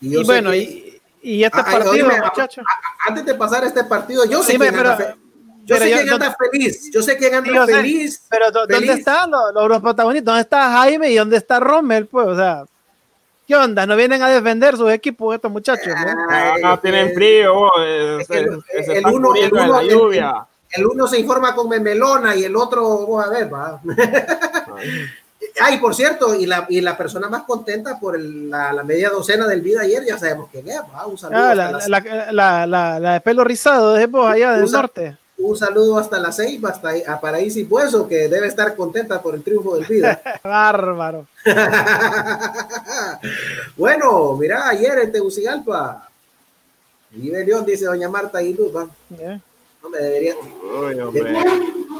Y, 0.00 0.22
bueno, 0.24 0.54
y, 0.54 1.00
y, 1.22 1.44
este 1.44 1.62
partido, 1.62 2.08
muchachos. 2.08 2.64
Antes 3.06 3.24
de 3.24 3.34
pasar 3.34 3.64
este 3.64 3.84
partido, 3.84 4.24
yo 4.24 4.42
sé 4.42 4.58
que 4.58 4.72
yo 5.64 5.76
sé 5.76 5.92
quién 5.92 6.10
anda 6.10 6.36
feliz, 6.38 6.90
yo 6.92 7.02
sé 7.02 7.16
quién 7.18 7.34
anda 7.34 7.66
feliz. 7.66 8.26
pero 8.30 8.50
¿dónde 8.50 8.92
están 8.92 9.30
los, 9.30 9.68
los, 9.68 9.80
protagonistas? 9.80 10.24
¿Dónde 10.24 10.40
está 10.40 10.70
Jaime 10.70 11.10
y 11.10 11.16
dónde 11.16 11.36
está 11.36 11.60
Rommel? 11.60 12.06
Pues, 12.06 12.26
o 12.26 12.36
sea, 12.36 12.64
¿qué 13.46 13.54
onda? 13.54 13.86
¿No 13.86 13.94
vienen 13.94 14.22
a 14.22 14.28
defender 14.28 14.76
sus 14.76 14.90
equipos 14.90 15.34
estos 15.34 15.52
muchachos? 15.52 15.86
No, 15.86 16.58
no, 16.58 16.80
tienen 16.80 17.14
frío, 17.14 17.70
el, 17.78 18.24
uno, 19.12 19.34
el, 19.34 19.52
uno, 19.52 19.66
la 19.66 19.82
lluvia 19.82 20.46
el 20.70 20.86
uno 20.86 21.06
se 21.06 21.18
informa 21.18 21.54
con 21.54 21.68
memelona 21.68 22.36
y 22.36 22.44
el 22.44 22.56
otro, 22.56 23.00
vamos 23.00 23.24
a 23.24 23.30
ver, 23.30 23.52
va. 23.52 23.80
Ay, 25.60 25.78
por 25.78 25.94
cierto, 25.94 26.34
y 26.34 26.46
la, 26.46 26.66
y 26.68 26.80
la 26.80 26.96
persona 26.96 27.28
más 27.28 27.44
contenta 27.44 27.98
por 27.98 28.16
el, 28.16 28.50
la, 28.50 28.72
la, 28.72 28.84
media 28.84 29.10
docena 29.10 29.46
del 29.46 29.60
vida 29.60 29.82
ayer, 29.82 30.04
ya 30.04 30.18
sabemos 30.18 30.48
quién 30.50 30.68
es, 30.68 30.80
va. 30.80 31.06
Un 31.06 31.18
saludo. 31.18 31.38
Ah, 31.38 31.54
la, 31.54 32.66
la, 32.66 32.98
la, 32.98 33.12
de 33.12 33.20
pelo 33.20 33.44
rizado, 33.44 33.94
de 33.94 34.08
allá 34.26 34.52
del 34.52 34.70
norte. 34.70 35.16
Un 35.38 35.56
saludo 35.56 35.98
hasta 35.98 36.18
la 36.18 36.32
seis, 36.32 36.62
hasta 36.64 36.90
a 37.06 37.20
Paraíso 37.20 37.60
y 37.60 37.64
Pueso, 37.64 38.08
que 38.08 38.28
debe 38.28 38.48
estar 38.48 38.74
contenta 38.74 39.22
por 39.22 39.36
el 39.36 39.44
triunfo 39.44 39.76
del 39.76 39.86
vida. 39.86 40.20
Bárbaro. 40.42 41.26
bueno, 43.76 44.36
mira, 44.36 44.68
ayer 44.68 44.98
en 44.98 45.12
Tegucigalpa, 45.12 46.08
Vive 47.10 47.44
León, 47.44 47.64
dice 47.64 47.86
doña 47.86 48.08
Marta 48.08 48.42
y 48.42 48.52
Luz, 48.52 48.74
va. 48.74 48.88
No 49.88 49.96
me 49.96 50.04
debería. 50.04 50.34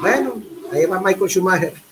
bueno, 0.01 0.41
ahí 0.71 0.85
va 0.85 1.01
Michael 1.01 1.29
Schumacher. 1.29 1.73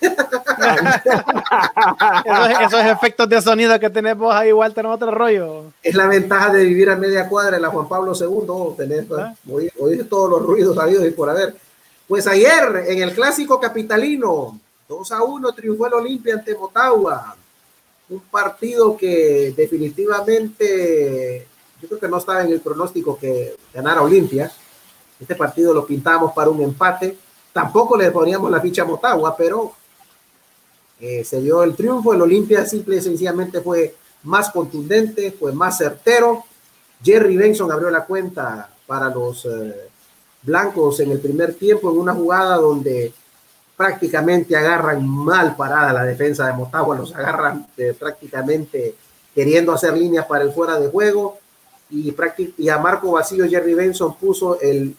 esos, 2.64 2.84
efectos 2.84 3.28
de 3.28 3.42
sonido 3.42 3.78
que 3.80 3.90
tenemos 3.90 4.32
ahí, 4.32 4.50
igual 4.50 4.72
tenemos 4.72 4.94
otro 4.96 5.10
rollo. 5.10 5.64
Es 5.82 5.96
la 5.96 6.06
ventaja 6.06 6.52
de 6.52 6.64
vivir 6.64 6.88
a 6.90 6.96
media 6.96 7.28
cuadra 7.28 7.56
en 7.56 7.62
la 7.62 7.70
Juan 7.70 7.88
Pablo 7.88 8.12
II, 8.14 8.76
tener, 8.76 9.06
¿Ah? 9.18 9.34
oír, 9.50 10.08
todos 10.08 10.30
los 10.30 10.42
ruidos 10.42 10.78
habidos 10.78 11.04
y 11.06 11.10
por 11.10 11.30
haber. 11.30 11.56
Pues 12.06 12.28
ayer, 12.28 12.84
en 12.86 13.02
el 13.02 13.12
clásico 13.12 13.58
capitalino, 13.58 14.58
2 14.88 15.12
a 15.12 15.22
1 15.22 15.52
triunfó 15.52 15.88
el 15.88 15.94
Olimpia 15.94 16.34
ante 16.34 16.54
Motagua. 16.54 17.34
Un 18.08 18.20
partido 18.20 18.96
que 18.96 19.52
definitivamente 19.56 21.46
yo 21.82 21.88
creo 21.88 22.00
que 22.00 22.08
no 22.08 22.18
estaba 22.18 22.42
en 22.42 22.52
el 22.52 22.60
pronóstico 22.60 23.18
que 23.18 23.56
ganara 23.74 24.02
Olimpia 24.02 24.50
este 25.20 25.34
partido 25.34 25.74
lo 25.74 25.86
pintamos 25.86 26.32
para 26.32 26.50
un 26.50 26.62
empate. 26.62 27.16
Tampoco 27.52 27.96
le 27.96 28.10
poníamos 28.10 28.50
la 28.50 28.60
ficha 28.60 28.82
a 28.82 28.86
Motagua, 28.86 29.36
pero 29.36 29.72
eh, 31.00 31.24
se 31.24 31.40
dio 31.40 31.62
el 31.62 31.74
triunfo. 31.74 32.14
El 32.14 32.22
Olimpia 32.22 32.64
simple 32.66 32.96
y 32.96 33.00
sencillamente 33.00 33.60
fue 33.60 33.94
más 34.24 34.50
contundente, 34.50 35.32
fue 35.32 35.52
más 35.52 35.78
certero. 35.78 36.44
Jerry 37.02 37.36
Benson 37.36 37.70
abrió 37.70 37.90
la 37.90 38.04
cuenta 38.04 38.68
para 38.86 39.08
los 39.10 39.44
eh, 39.44 39.88
blancos 40.42 41.00
en 41.00 41.12
el 41.12 41.20
primer 41.20 41.54
tiempo 41.54 41.90
en 41.90 41.98
una 41.98 42.14
jugada 42.14 42.56
donde 42.56 43.12
prácticamente 43.76 44.56
agarran 44.56 45.06
mal 45.06 45.54
parada 45.54 45.92
la 45.92 46.04
defensa 46.04 46.46
de 46.46 46.52
Motagua, 46.54 46.96
los 46.96 47.14
agarran 47.14 47.66
eh, 47.76 47.94
prácticamente 47.96 48.94
queriendo 49.32 49.72
hacer 49.72 49.96
líneas 49.96 50.26
para 50.26 50.42
el 50.42 50.52
fuera 50.52 50.80
de 50.80 50.88
juego 50.88 51.38
y, 51.90 52.12
y 52.56 52.68
a 52.68 52.78
Marco 52.78 53.12
Vacío 53.12 53.48
Jerry 53.48 53.74
Benson 53.74 54.16
puso 54.16 54.60
el 54.60 54.96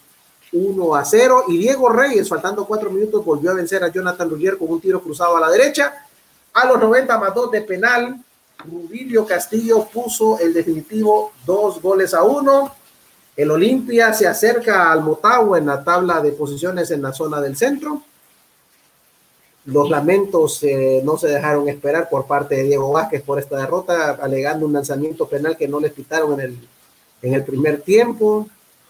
1 0.51 0.95
a 0.95 1.05
0. 1.05 1.45
Y 1.47 1.57
Diego 1.57 1.89
Reyes, 1.89 2.27
faltando 2.27 2.65
cuatro 2.65 2.89
minutos, 2.89 3.23
volvió 3.23 3.51
a 3.51 3.55
vencer 3.55 3.83
a 3.83 3.89
Jonathan 3.89 4.29
Ruggier 4.29 4.57
con 4.57 4.69
un 4.69 4.81
tiro 4.81 5.01
cruzado 5.01 5.37
a 5.37 5.39
la 5.39 5.49
derecha. 5.49 6.05
A 6.53 6.65
los 6.65 6.79
90 6.79 7.17
más 7.19 7.33
2 7.33 7.51
de 7.51 7.61
penal, 7.61 8.23
Rubilio 8.65 9.25
Castillo 9.25 9.87
puso 9.91 10.39
el 10.39 10.53
definitivo 10.53 11.31
dos 11.45 11.81
goles 11.81 12.13
a 12.13 12.23
uno. 12.23 12.75
El 13.35 13.51
Olimpia 13.51 14.13
se 14.13 14.27
acerca 14.27 14.91
al 14.91 15.01
Motagua 15.01 15.57
en 15.57 15.67
la 15.67 15.83
tabla 15.83 16.21
de 16.21 16.33
posiciones 16.33 16.91
en 16.91 17.01
la 17.01 17.13
zona 17.13 17.39
del 17.39 17.55
centro. 17.55 18.03
Los 19.65 19.89
lamentos 19.89 20.61
eh, 20.63 21.01
no 21.03 21.17
se 21.17 21.27
dejaron 21.27 21.69
esperar 21.69 22.09
por 22.09 22.25
parte 22.25 22.55
de 22.55 22.63
Diego 22.63 22.91
Vázquez 22.91 23.21
por 23.21 23.39
esta 23.39 23.57
derrota, 23.57 24.17
alegando 24.21 24.65
un 24.65 24.73
lanzamiento 24.73 25.27
penal 25.27 25.55
que 25.55 25.67
no 25.67 25.79
le 25.79 25.89
pitaron 25.89 26.33
en 26.33 26.39
el, 26.39 26.67
en 27.21 27.33
el 27.33 27.43
primer 27.43 27.81
tiempo. 27.81 28.47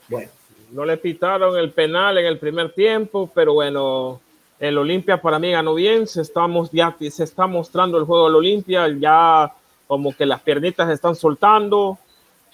Bueno, 0.08 0.32
no 0.72 0.86
le 0.86 0.98
pitaron 0.98 1.58
el 1.58 1.72
penal 1.72 2.18
en 2.18 2.26
el 2.26 2.38
primer 2.38 2.72
tiempo, 2.74 3.30
pero 3.34 3.54
bueno, 3.54 4.20
el 4.60 4.78
Olimpia 4.78 5.22
para 5.22 5.40
mí 5.40 5.52
ganó 5.52 5.74
bien. 5.74 6.08
Se, 6.08 6.22
estamos, 6.22 6.70
ya, 6.72 6.96
se 7.00 7.24
está 7.24 7.48
mostrando 7.48 7.98
el 7.98 8.06
juego 8.06 8.26
del 8.26 8.36
Olimpia, 8.36 8.88
ya 8.90 9.54
como 9.88 10.16
que 10.16 10.26
las 10.26 10.42
piernitas 10.42 10.88
se 10.88 10.94
están 10.94 11.16
soltando. 11.16 11.98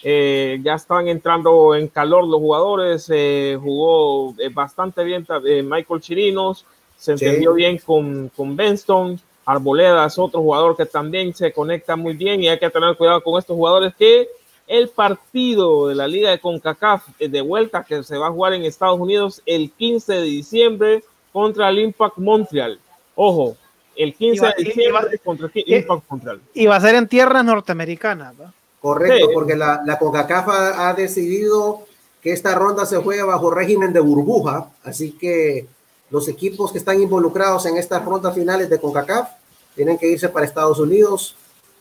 Eh, 0.03 0.59
ya 0.63 0.75
están 0.75 1.07
entrando 1.07 1.73
en 1.75 1.87
calor 1.87 2.25
los 2.27 2.39
jugadores. 2.39 3.09
Eh, 3.13 3.57
jugó 3.61 4.35
eh, 4.39 4.49
bastante 4.49 5.03
bien 5.03 5.25
Michael 5.63 6.01
Chirinos. 6.01 6.65
Se 6.97 7.13
entendió 7.13 7.53
bien 7.53 7.77
con, 7.79 8.29
con 8.29 8.55
Benston. 8.55 9.19
Arboleda 9.45 10.05
es 10.05 10.17
otro 10.17 10.41
jugador 10.41 10.75
que 10.75 10.85
también 10.85 11.33
se 11.33 11.51
conecta 11.51 11.95
muy 11.95 12.13
bien 12.13 12.41
y 12.41 12.47
hay 12.47 12.57
que 12.57 12.69
tener 12.69 12.95
cuidado 12.95 13.21
con 13.21 13.37
estos 13.37 13.55
jugadores 13.55 13.93
que 13.95 14.27
el 14.67 14.89
partido 14.89 15.87
de 15.87 15.95
la 15.95 16.07
Liga 16.07 16.31
de 16.31 16.39
CONCACAF 16.39 17.07
de 17.19 17.41
vuelta 17.41 17.83
que 17.83 18.03
se 18.03 18.17
va 18.17 18.27
a 18.27 18.31
jugar 18.31 18.53
en 18.53 18.63
Estados 18.63 18.99
Unidos 18.99 19.41
el 19.45 19.71
15 19.71 20.13
de 20.13 20.23
diciembre 20.23 21.03
contra 21.31 21.69
el 21.69 21.79
Impact 21.79 22.17
Montreal. 22.17 22.79
Ojo, 23.15 23.55
el 23.95 24.13
15 24.13 24.45
de 24.57 24.63
diciembre 24.63 25.19
contra 25.23 25.49
el 25.53 25.73
Impact 25.73 26.03
Montreal. 26.09 26.41
Y 26.53 26.65
va 26.65 26.77
a 26.77 26.81
ser 26.81 26.95
en 26.95 27.07
tierras 27.07 27.45
norteamericanas. 27.45 28.35
¿no? 28.35 28.53
Correcto, 28.79 29.29
porque 29.33 29.55
la, 29.55 29.81
la 29.85 29.99
CONCACAF 29.99 30.47
ha, 30.47 30.93
decidido 30.93 31.85
que 32.21 32.31
esta 32.31 32.55
ronda 32.55 32.85
se 32.85 32.97
juega 32.97 33.25
bajo 33.25 33.51
régimen 33.51 33.93
de 33.93 33.99
burbuja, 33.99 34.69
así 34.83 35.11
que 35.11 35.67
los 36.09 36.27
equipos 36.27 36.71
que 36.71 36.79
están 36.79 37.01
involucrados 37.01 37.65
en 37.65 37.77
estas 37.77 38.03
rondas 38.03 38.33
finales 38.33 38.69
de 38.69 38.79
CONCACAF 38.79 39.29
tienen 39.75 39.97
que 39.97 40.07
irse 40.07 40.29
para 40.29 40.45
Estados 40.45 40.79
Unidos 40.79 41.35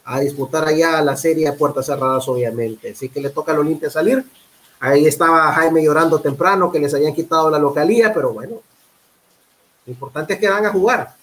a 0.05 0.21
disputar 0.21 0.67
allá 0.67 1.01
la 1.03 1.17
serie 1.17 1.49
a 1.49 1.55
puertas 1.55 1.87
cerradas, 1.87 2.29
obviamente. 2.29 2.93
Así 2.93 3.09
que 3.09 3.21
le 3.21 3.31
toca 3.31 3.53
al 3.53 3.59
Olimpia 3.59 3.91
salir. 3.91 4.25
Ahí 4.81 5.07
estaba 5.07 5.53
Jaime 5.53 5.83
llorando 5.83 6.21
temprano 6.21 6.71
que 6.71 6.79
les 6.79 6.93
habían 6.95 7.15
quitado 7.15 7.51
la 7.51 7.59
localía, 7.59 8.13
pero 8.13 8.33
bueno, 8.33 8.61
lo 9.87 9.93
importante 9.93 10.35
es 10.35 10.41
que 10.41 10.49
van 10.49 10.67
a 10.67 10.71
jugar. 10.71 11.15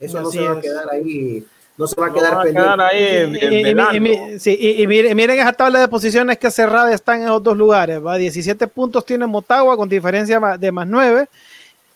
Eso 0.00 0.20
no 0.20 0.30
se 0.30 0.40
va 0.40 0.58
a 0.58 0.60
quedar 0.60 0.90
ahí 0.90 1.46
no 1.76 1.86
se 1.88 2.00
va 2.00 2.06
a 2.06 2.12
quedar, 2.12 2.42
pendiente. 2.42 3.70
y, 4.80 4.86
miren, 4.86 5.16
miren, 5.16 5.40
esa 5.40 5.52
tabla 5.52 5.80
de 5.80 5.88
posiciones 5.88 6.38
que 6.38 6.50
cerrada 6.50 6.92
está 6.92 7.16
en 7.16 7.22
esos 7.24 7.42
dos 7.42 7.56
lugares. 7.56 8.04
¿va? 8.04 8.16
17 8.16 8.66
puntos 8.68 9.04
tiene 9.04 9.26
Motagua 9.26 9.76
con 9.76 9.88
diferencia 9.88 10.38
de 10.56 10.72
más 10.72 10.86
9. 10.86 11.28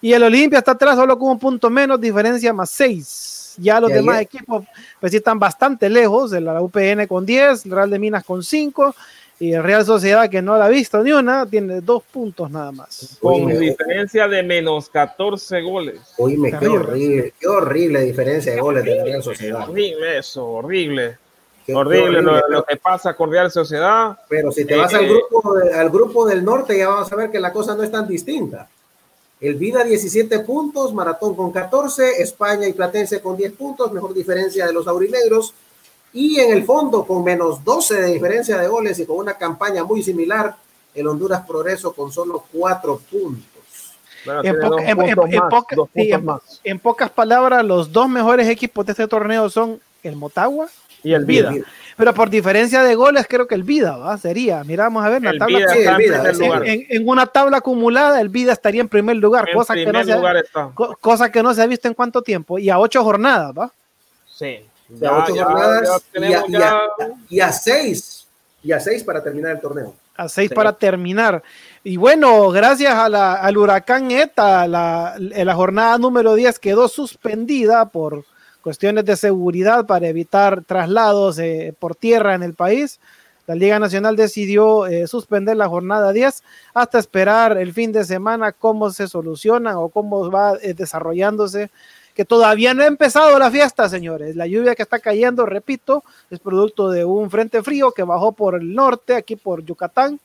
Y 0.00 0.12
el 0.12 0.22
Olimpia 0.22 0.58
está 0.58 0.72
atrás 0.72 0.96
solo 0.96 1.18
con 1.18 1.30
un 1.30 1.38
punto 1.38 1.70
menos, 1.70 2.00
diferencia 2.00 2.52
más 2.52 2.70
6. 2.70 3.37
Ya 3.58 3.80
los 3.80 3.90
demás 3.90 4.20
equipos 4.20 4.64
pues 5.00 5.12
están 5.12 5.38
bastante 5.38 5.88
lejos. 5.88 6.32
La 6.32 6.60
UPN 6.62 7.06
con 7.06 7.26
10, 7.26 7.66
el 7.66 7.72
Real 7.72 7.90
de 7.90 7.98
Minas 7.98 8.24
con 8.24 8.42
5 8.42 8.94
y 9.40 9.52
el 9.52 9.62
Real 9.62 9.84
Sociedad, 9.84 10.28
que 10.28 10.42
no 10.42 10.56
la 10.56 10.66
ha 10.66 10.68
visto 10.68 11.02
ni 11.02 11.12
una, 11.12 11.46
tiene 11.46 11.80
dos 11.80 12.02
puntos 12.02 12.50
nada 12.50 12.72
más. 12.72 13.18
Con 13.20 13.46
diferencia 13.58 14.26
de 14.26 14.42
menos 14.42 14.88
14 14.88 15.60
goles. 15.62 16.00
Oíme, 16.18 16.52
qué 16.58 16.66
horrible, 16.66 17.34
qué 17.38 17.46
horrible 17.46 18.00
diferencia 18.00 18.54
de 18.54 18.60
goles 18.60 18.84
de 18.84 19.04
Real 19.04 19.22
Sociedad. 19.22 19.68
Horrible 19.68 20.18
eso, 20.18 20.44
horrible. 20.44 21.18
horrible, 21.72 22.20
lo, 22.22 22.64
que 22.64 22.76
pasa 22.76 23.14
con 23.14 23.30
Real 23.30 23.50
Sociedad. 23.50 24.18
Pero 24.28 24.50
si 24.50 24.64
te 24.64 24.74
vas 24.74 24.92
al, 24.94 25.04
eh, 25.04 25.08
grupo, 25.08 25.54
al 25.72 25.90
grupo 25.90 26.26
del 26.26 26.44
norte, 26.44 26.76
ya 26.76 26.88
vamos 26.88 27.12
a 27.12 27.16
ver 27.16 27.30
que 27.30 27.38
la 27.38 27.52
cosa 27.52 27.76
no 27.76 27.84
es 27.84 27.92
tan 27.92 28.08
distinta. 28.08 28.68
El 29.40 29.54
Vida 29.54 29.84
17 29.84 30.40
puntos, 30.40 30.92
Maratón 30.92 31.36
con 31.36 31.52
14, 31.52 32.20
España 32.22 32.66
y 32.66 32.72
Platense 32.72 33.20
con 33.20 33.36
10 33.36 33.52
puntos, 33.52 33.92
mejor 33.92 34.12
diferencia 34.12 34.66
de 34.66 34.72
los 34.72 34.88
aurinegros 34.88 35.54
y 36.12 36.40
en 36.40 36.52
el 36.52 36.64
fondo, 36.64 37.06
con 37.06 37.22
menos 37.22 37.62
12 37.62 38.02
de 38.02 38.12
diferencia 38.14 38.58
de 38.58 38.66
goles 38.66 38.98
y 38.98 39.06
con 39.06 39.18
una 39.18 39.34
campaña 39.34 39.84
muy 39.84 40.02
similar, 40.02 40.56
el 40.94 41.06
Honduras 41.06 41.46
Progreso 41.46 41.92
con 41.92 42.10
solo 42.10 42.44
4 42.52 43.00
puntos. 43.10 43.44
en, 46.64 46.78
pocas 46.80 47.10
palabras, 47.10 47.64
los 47.64 47.92
dos 47.92 48.08
mejores 48.08 48.48
equipos 48.48 48.84
de 48.86 48.92
este 48.92 49.06
torneo 49.06 49.48
son 49.48 49.80
el 50.08 50.16
Motagua 50.16 50.68
y 51.02 51.12
el 51.12 51.24
Vida. 51.24 51.52
Pero 51.96 52.14
por 52.14 52.30
diferencia 52.30 52.82
de 52.82 52.94
goles, 52.94 53.26
creo 53.28 53.46
que 53.46 53.54
el 53.54 53.62
Vida 53.62 53.96
¿va? 53.96 54.16
sería. 54.18 54.62
Mira, 54.64 54.84
vamos 54.84 55.04
a 55.04 55.08
ver, 55.08 55.22
la 55.22 55.32
tabla, 55.38 55.66
en, 56.64 57.08
una 57.08 57.26
tabla 57.26 57.58
acumulada, 57.58 58.20
el 58.20 58.28
Vida 58.28 58.52
estaría 58.52 58.80
en 58.80 58.88
primer 58.88 59.16
lugar, 59.16 59.48
cosa, 59.52 59.74
que 59.74 59.86
no 59.86 60.04
se, 60.04 60.16
cosa 61.00 61.32
que 61.32 61.42
no 61.42 61.54
se 61.54 61.62
ha 61.62 61.66
visto 61.66 61.88
en 61.88 61.94
cuánto 61.94 62.22
tiempo, 62.22 62.58
y 62.58 62.70
a 62.70 62.78
ocho 62.78 63.02
jornadas, 63.02 63.52
¿va? 63.56 63.72
Sí 64.26 64.60
y, 67.28 67.40
a, 67.40 67.52
seis, 67.52 68.26
y 68.62 68.72
a 68.72 68.80
seis 68.80 69.04
para 69.04 69.22
terminar 69.22 69.52
el 69.52 69.60
torneo. 69.60 69.94
A 70.16 70.28
seis 70.28 70.50
para 70.52 70.72
terminar. 70.72 71.42
Y 71.84 71.96
bueno, 71.96 72.50
gracias 72.50 72.92
al 72.94 73.56
huracán 73.56 74.10
ETA, 74.10 74.66
la, 74.66 75.14
la 75.18 75.54
jornada 75.54 75.96
número 75.98 76.34
10 76.34 76.58
quedó 76.58 76.88
suspendida 76.88 77.88
por 77.90 78.24
cuestiones 78.68 79.06
de 79.06 79.16
seguridad 79.16 79.86
para 79.86 80.08
evitar 80.08 80.62
traslados 80.62 81.38
eh, 81.38 81.72
por 81.78 81.96
tierra 81.96 82.34
en 82.34 82.42
el 82.42 82.52
país. 82.52 83.00
La 83.46 83.54
Liga 83.54 83.78
Nacional 83.78 84.14
decidió 84.14 84.86
eh, 84.86 85.06
suspender 85.06 85.56
la 85.56 85.68
jornada 85.68 86.12
10 86.12 86.42
hasta 86.74 86.98
esperar 86.98 87.56
el 87.56 87.72
fin 87.72 87.92
de 87.92 88.04
semana 88.04 88.52
cómo 88.52 88.90
se 88.90 89.08
soluciona 89.08 89.78
o 89.78 89.88
cómo 89.88 90.30
va 90.30 90.58
eh, 90.60 90.74
desarrollándose 90.74 91.70
que 92.14 92.26
todavía 92.26 92.74
no 92.74 92.82
ha 92.82 92.86
empezado 92.86 93.38
la 93.38 93.50
fiesta, 93.50 93.88
señores. 93.88 94.36
La 94.36 94.46
lluvia 94.46 94.74
que 94.74 94.82
está 94.82 94.98
cayendo, 94.98 95.46
repito, 95.46 96.04
es 96.28 96.38
producto 96.38 96.90
de 96.90 97.06
un 97.06 97.30
frente 97.30 97.62
frío 97.62 97.92
que 97.92 98.02
bajó 98.02 98.32
por 98.32 98.54
el 98.54 98.74
norte, 98.74 99.14
aquí 99.14 99.34
por 99.34 99.64
Yucatán. 99.64 100.20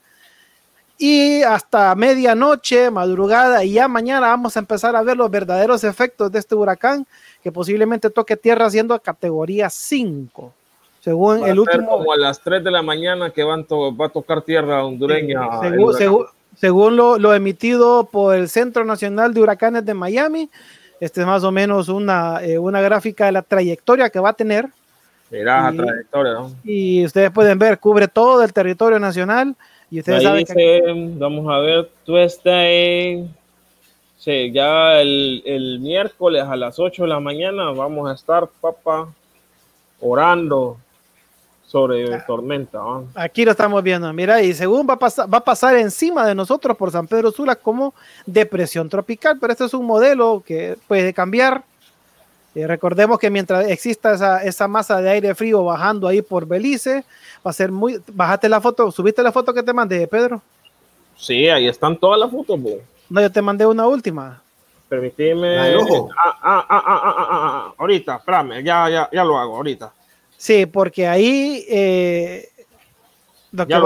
Y 0.97 1.43
hasta 1.43 1.95
medianoche, 1.95 2.91
madrugada 2.91 3.63
y 3.63 3.73
ya 3.73 3.87
mañana 3.87 4.27
vamos 4.27 4.57
a 4.57 4.59
empezar 4.59 4.97
a 4.97 5.01
ver 5.01 5.15
los 5.15 5.31
verdaderos 5.31 5.83
efectos 5.85 6.29
de 6.29 6.39
este 6.39 6.55
huracán 6.55 7.07
que 7.43 7.51
posiblemente 7.51 8.09
toque 8.09 8.37
tierra 8.37 8.69
siendo 8.69 8.97
categoría 8.99 9.69
5. 9.69 10.53
Según 11.01 11.45
el 11.45 11.59
último. 11.59 11.97
Como 11.97 12.13
a 12.13 12.17
las 12.17 12.39
3 12.39 12.63
de 12.63 12.71
la 12.71 12.81
mañana 12.81 13.29
que 13.31 13.43
van 13.43 13.63
va 13.63 14.05
a 14.05 14.09
tocar 14.09 14.41
tierra 14.41 14.85
hondureña. 14.85 15.41
según, 16.55 16.95
lo, 16.95 17.17
lo, 17.19 17.33
emitido 17.33 18.05
por 18.05 18.35
el 18.35 18.47
Centro 18.47 18.85
Nacional 18.85 19.33
de 19.33 19.41
Huracanes 19.41 19.85
de 19.85 19.93
Miami, 19.93 20.49
este 21.01 21.19
es 21.21 21.27
más 21.27 21.43
o 21.43 21.51
menos 21.51 21.89
una, 21.89 22.41
eh, 22.41 22.57
una 22.57 22.79
gráfica 22.79 23.25
de 23.25 23.33
la 23.33 23.41
trayectoria 23.41 24.09
que 24.09 24.19
va 24.19 24.29
a 24.29 24.33
tener. 24.33 24.69
Mira 25.29 25.69
la 25.69 25.83
trayectoria, 25.83 26.33
¿no? 26.33 26.51
Y 26.63 27.03
ustedes 27.03 27.31
pueden 27.31 27.59
ver, 27.59 27.79
cubre 27.79 28.07
todo 28.07 28.41
el 28.41 28.53
territorio 28.53 28.99
nacional. 28.99 29.55
Y 29.91 29.99
ustedes 29.99 30.23
saben 30.23 30.45
que... 30.45 31.11
Vamos 31.17 31.53
a 31.53 31.59
ver, 31.59 31.89
tú 32.05 32.17
estás 32.17 32.65
en... 32.67 33.42
Sí, 34.24 34.53
ya 34.53 35.01
el, 35.01 35.43
el, 35.45 35.80
miércoles 35.82 36.43
a 36.43 36.55
las 36.55 36.80
8 36.80 37.01
de 37.01 37.09
la 37.09 37.19
mañana 37.19 37.71
vamos 37.71 38.09
a 38.09 38.13
estar, 38.13 38.47
papá, 38.61 39.13
orando 39.99 40.78
sobre 41.67 42.13
ah. 42.13 42.24
tormenta. 42.26 42.80
Aquí 43.15 43.43
lo 43.43 43.51
estamos 43.51 43.84
viendo, 43.84 44.13
mira, 44.13 44.41
y 44.41 44.53
según 44.53 44.88
va 44.88 44.93
a, 44.93 44.99
pasar, 44.99 45.32
va 45.32 45.39
a 45.39 45.43
pasar 45.43 45.76
encima 45.76 46.26
de 46.26 46.36
nosotros 46.36 46.78
por 46.78 46.89
San 46.89 47.05
Pedro 47.05 47.32
Sula 47.32 47.57
como 47.57 47.93
depresión 48.26 48.88
tropical, 48.88 49.39
pero 49.41 49.51
este 49.51 49.65
es 49.65 49.74
un 49.74 49.86
modelo 49.86 50.41
que 50.45 50.78
puede 50.88 51.13
cambiar. 51.13 51.61
Eh, 52.55 52.65
recordemos 52.65 53.19
que 53.19 53.30
mientras 53.30 53.67
exista 53.67 54.13
esa, 54.13 54.41
esa, 54.41 54.69
masa 54.69 55.01
de 55.01 55.09
aire 55.09 55.36
frío 55.36 55.65
bajando 55.65 56.07
ahí 56.07 56.21
por 56.21 56.45
Belice, 56.45 57.03
va 57.45 57.51
a 57.51 57.53
ser 57.53 57.74
muy... 57.74 57.99
Bajaste 58.07 58.47
la 58.47 58.61
foto, 58.61 58.89
¿subiste 58.89 59.21
la 59.21 59.34
foto 59.34 59.53
que 59.53 59.63
te 59.63 59.74
mandé, 59.74 60.07
Pedro? 60.07 60.41
Sí, 61.17 61.49
ahí 61.49 61.67
están 61.67 61.97
todas 61.97 62.17
las 62.17 62.32
fotos. 62.32 62.57
No, 63.14 63.22
yo 63.22 63.32
te 63.32 63.43
mandé 63.43 63.64
una 63.64 63.86
última. 63.86 64.41
Permitime. 64.89 65.59
Ah, 66.18 66.36
ah, 66.41 66.66
ah, 66.68 67.74
ahorita, 67.78 68.16
espérame, 68.16 68.64
ya, 68.64 68.89
ya, 68.89 69.07
ya 69.14 69.24
lo 69.24 69.38
hago, 69.38 69.57
ahorita. 69.57 69.93
Sí, 70.36 70.66
porque 70.66 71.07
ahí 71.07 71.64
eh, 71.70 72.49
lo, 73.51 73.68
que 73.68 73.78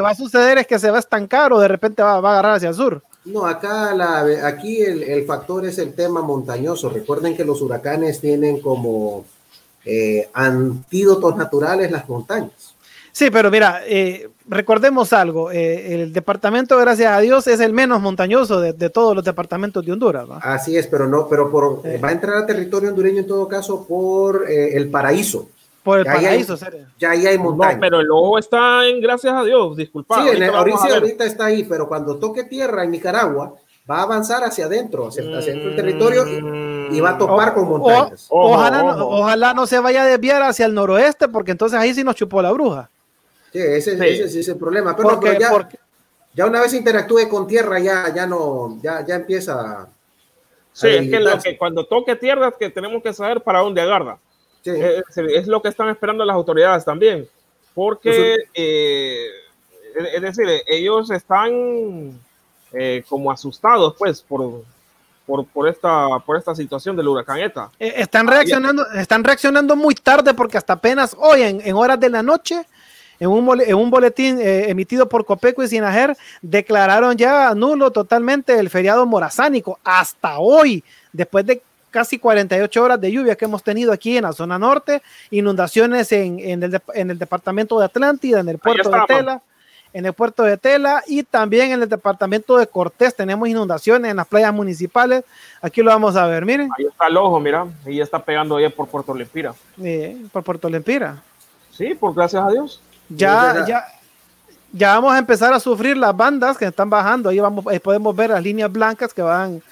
va 0.00 0.10
a 0.10 0.14
suceder 0.16 0.58
es 0.58 0.66
que 0.66 0.80
se 0.80 0.90
va 0.90 0.96
a 0.96 1.00
estancar 1.00 1.52
o 1.52 1.60
de 1.60 1.68
repente 1.68 2.02
va, 2.02 2.14
a 2.14 2.18
agarrar 2.18 2.56
hacia 2.56 2.70
el 2.70 2.74
sur. 2.74 3.00
No, 3.26 3.46
acá 3.46 3.94
la, 3.94 4.26
aquí 4.44 4.82
el, 4.82 5.24
factor 5.24 5.64
es 5.64 5.78
el 5.78 5.94
tema 5.94 6.20
montañoso. 6.20 6.90
Recuerden 6.90 7.36
que 7.36 7.44
los 7.44 7.62
huracanes 7.62 8.20
tienen 8.20 8.60
como 8.60 9.24
eh, 9.84 10.28
antídotos 10.34 11.36
naturales 11.36 11.92
las 11.92 12.08
montañas. 12.08 12.74
Sí, 13.16 13.30
pero 13.30 13.50
mira, 13.50 13.80
eh, 13.86 14.28
recordemos 14.46 15.10
algo, 15.14 15.50
eh, 15.50 16.02
el 16.02 16.12
departamento, 16.12 16.76
gracias 16.76 17.10
a 17.10 17.20
Dios, 17.20 17.46
es 17.46 17.60
el 17.60 17.72
menos 17.72 18.02
montañoso 18.02 18.60
de, 18.60 18.90
todos 18.90 19.16
los 19.16 19.24
departamentos 19.24 19.82
de 19.86 19.92
Honduras. 19.92 20.28
Así 20.42 20.76
es, 20.76 20.86
pero 20.86 21.08
no, 21.08 21.26
pero 21.26 21.50
por, 21.50 21.80
va 21.82 22.08
a 22.10 22.12
entrar 22.12 22.36
a 22.36 22.44
territorio 22.44 22.90
hondureño 22.90 23.20
en 23.20 23.26
todo 23.26 23.48
caso 23.48 23.86
por 23.86 24.44
eh, 24.50 24.76
el 24.76 24.90
paraíso. 24.90 25.48
Por 25.82 26.00
el 26.00 26.04
paraíso, 26.04 26.58
Ya 26.98 27.12
ahí 27.12 27.26
hay 27.26 27.38
montañas. 27.38 27.76
No, 27.76 27.80
pero 27.80 28.00
el 28.00 28.10
ojo 28.10 28.38
está 28.38 28.86
en, 28.86 29.00
gracias 29.00 29.32
a 29.32 29.42
Dios, 29.44 29.74
disculpa. 29.78 30.22
Sí, 30.22 30.42
ahorita, 30.44 31.24
está 31.24 31.46
ahí, 31.46 31.64
pero 31.64 31.88
cuando 31.88 32.18
toque 32.18 32.44
tierra 32.44 32.84
en 32.84 32.90
Nicaragua, 32.90 33.54
va 33.90 34.00
a 34.00 34.02
avanzar 34.02 34.44
hacia 34.44 34.66
adentro, 34.66 35.08
hacia, 35.08 35.22
hacia 35.38 35.54
el 35.54 35.74
territorio 35.74 36.26
y, 36.92 37.00
va 37.00 37.12
a 37.12 37.16
topar 37.16 37.54
con 37.54 37.66
montañas. 37.66 38.26
ojalá, 38.28 38.82
No, 38.82 39.08
ojalá 39.08 39.54
no 39.54 39.66
se 39.66 39.78
vaya 39.78 40.02
a 40.02 40.04
desviar 40.04 40.42
hacia 40.42 40.66
el 40.66 40.74
noroeste, 40.74 41.28
porque 41.28 41.52
entonces 41.52 41.78
ahí 41.78 41.94
sí 41.94 42.04
nos 42.04 42.14
chupó 42.14 42.42
la 42.42 42.52
bruja. 42.52 42.90
Sí, 43.56 43.62
ese, 43.62 44.40
es 44.40 44.48
el 44.48 44.56
problema. 44.56 44.94
Pero, 44.94 45.18
ya, 45.22 45.68
ya, 46.34 46.46
una 46.46 46.60
vez 46.60 46.74
interactúe 46.74 47.26
con 47.26 47.46
tierra, 47.46 47.78
ya, 47.78 48.12
ya 48.14 48.26
no, 48.26 48.78
ya, 48.82 49.04
ya 49.06 49.14
empieza. 49.14 49.88
Sí, 50.74 50.88
es 50.88 51.08
que, 51.08 51.20
lo 51.20 51.38
que 51.38 51.56
cuando 51.56 51.86
toque 51.86 52.16
tierra, 52.16 52.52
que 52.52 52.68
tenemos 52.68 53.02
que 53.02 53.14
saber 53.14 53.40
para 53.40 53.60
dónde 53.60 53.80
agarra. 53.80 54.18
Es, 54.62 55.46
lo 55.46 55.62
que 55.62 55.68
están 55.68 55.88
esperando 55.88 56.22
las 56.24 56.34
autoridades 56.34 56.84
también. 56.84 57.26
porque, 57.72 58.36
eh, 58.52 59.26
es 60.12 60.20
decir, 60.20 60.46
ellos 60.66 61.10
están 61.10 62.20
eh, 62.72 63.04
como 63.08 63.30
asustados, 63.30 63.94
pues, 63.96 64.20
por, 64.20 64.64
por, 65.24 65.46
por, 65.46 65.66
esta, 65.66 66.18
por 66.26 66.36
esta 66.36 66.54
situación 66.54 66.94
del 66.94 67.08
huracán 67.08 67.38
ETA. 67.38 67.70
Eh, 67.78 67.94
están 67.96 68.26
reaccionando, 68.26 68.84
están 68.90 69.24
reaccionando 69.24 69.76
muy 69.76 69.94
tarde 69.94 70.34
porque 70.34 70.58
hasta 70.58 70.74
apenas 70.74 71.16
hoy, 71.18 71.40
en, 71.40 71.62
en 71.64 71.74
horas 71.74 71.98
de 71.98 72.10
la 72.10 72.22
noche, 72.22 72.66
en 73.18 73.28
un, 73.28 73.60
en 73.60 73.74
un 73.74 73.90
boletín 73.90 74.38
eh, 74.40 74.70
emitido 74.70 75.08
por 75.08 75.24
Copeco 75.24 75.62
y 75.62 75.68
Sinajer, 75.68 76.16
declararon 76.42 77.16
ya 77.16 77.54
nulo 77.54 77.90
totalmente 77.90 78.58
el 78.58 78.70
feriado 78.70 79.06
morazánico. 79.06 79.78
Hasta 79.84 80.38
hoy, 80.38 80.84
después 81.12 81.46
de 81.46 81.62
casi 81.90 82.18
48 82.18 82.82
horas 82.82 83.00
de 83.00 83.10
lluvia 83.10 83.36
que 83.36 83.46
hemos 83.46 83.62
tenido 83.62 83.92
aquí 83.92 84.18
en 84.18 84.24
la 84.24 84.32
zona 84.32 84.58
norte, 84.58 85.02
inundaciones 85.30 86.12
en, 86.12 86.38
en, 86.40 86.62
el, 86.62 86.80
en 86.94 87.10
el, 87.10 87.18
departamento 87.18 87.78
de 87.78 87.86
Atlántida, 87.86 88.40
en 88.40 88.48
el 88.50 88.58
puerto 88.58 88.90
de 88.90 89.00
Tela, 89.06 89.42
en 89.94 90.04
el 90.04 90.12
puerto 90.12 90.42
de 90.42 90.58
Tela 90.58 91.02
y 91.06 91.22
también 91.22 91.72
en 91.72 91.82
el 91.82 91.88
departamento 91.88 92.58
de 92.58 92.66
Cortés 92.66 93.16
tenemos 93.16 93.48
inundaciones 93.48 94.10
en 94.10 94.18
las 94.18 94.26
playas 94.26 94.52
municipales. 94.52 95.24
Aquí 95.62 95.80
lo 95.80 95.90
vamos 95.90 96.16
a 96.16 96.26
ver, 96.26 96.44
miren. 96.44 96.68
Ahí 96.78 96.84
está 96.84 97.06
el 97.06 97.16
ojo, 97.16 97.40
mira, 97.40 97.66
y 97.86 97.96
ya 97.96 98.04
está 98.04 98.22
pegando 98.22 98.56
ahí 98.56 98.68
por 98.68 98.88
Puerto 98.88 99.14
Lempira. 99.14 99.54
Eh, 99.82 100.22
por 100.30 100.42
Puerto 100.42 100.68
Lempira. 100.68 101.22
Sí, 101.70 101.94
por 101.94 102.14
gracias 102.14 102.44
a 102.44 102.50
Dios. 102.50 102.82
Ya, 103.08 103.64
ya, 103.66 103.86
ya 104.72 104.94
vamos 104.94 105.12
a 105.14 105.18
empezar 105.18 105.52
a 105.52 105.60
sufrir 105.60 105.96
las 105.96 106.16
bandas 106.16 106.58
que 106.58 106.66
están 106.66 106.90
bajando. 106.90 107.28
Ahí 107.28 107.38
vamos, 107.38 107.66
ahí 107.66 107.78
podemos 107.78 108.14
ver 108.14 108.30
las 108.30 108.42
líneas 108.42 108.70
blancas 108.70 109.14
que 109.14 109.22
van 109.22 109.62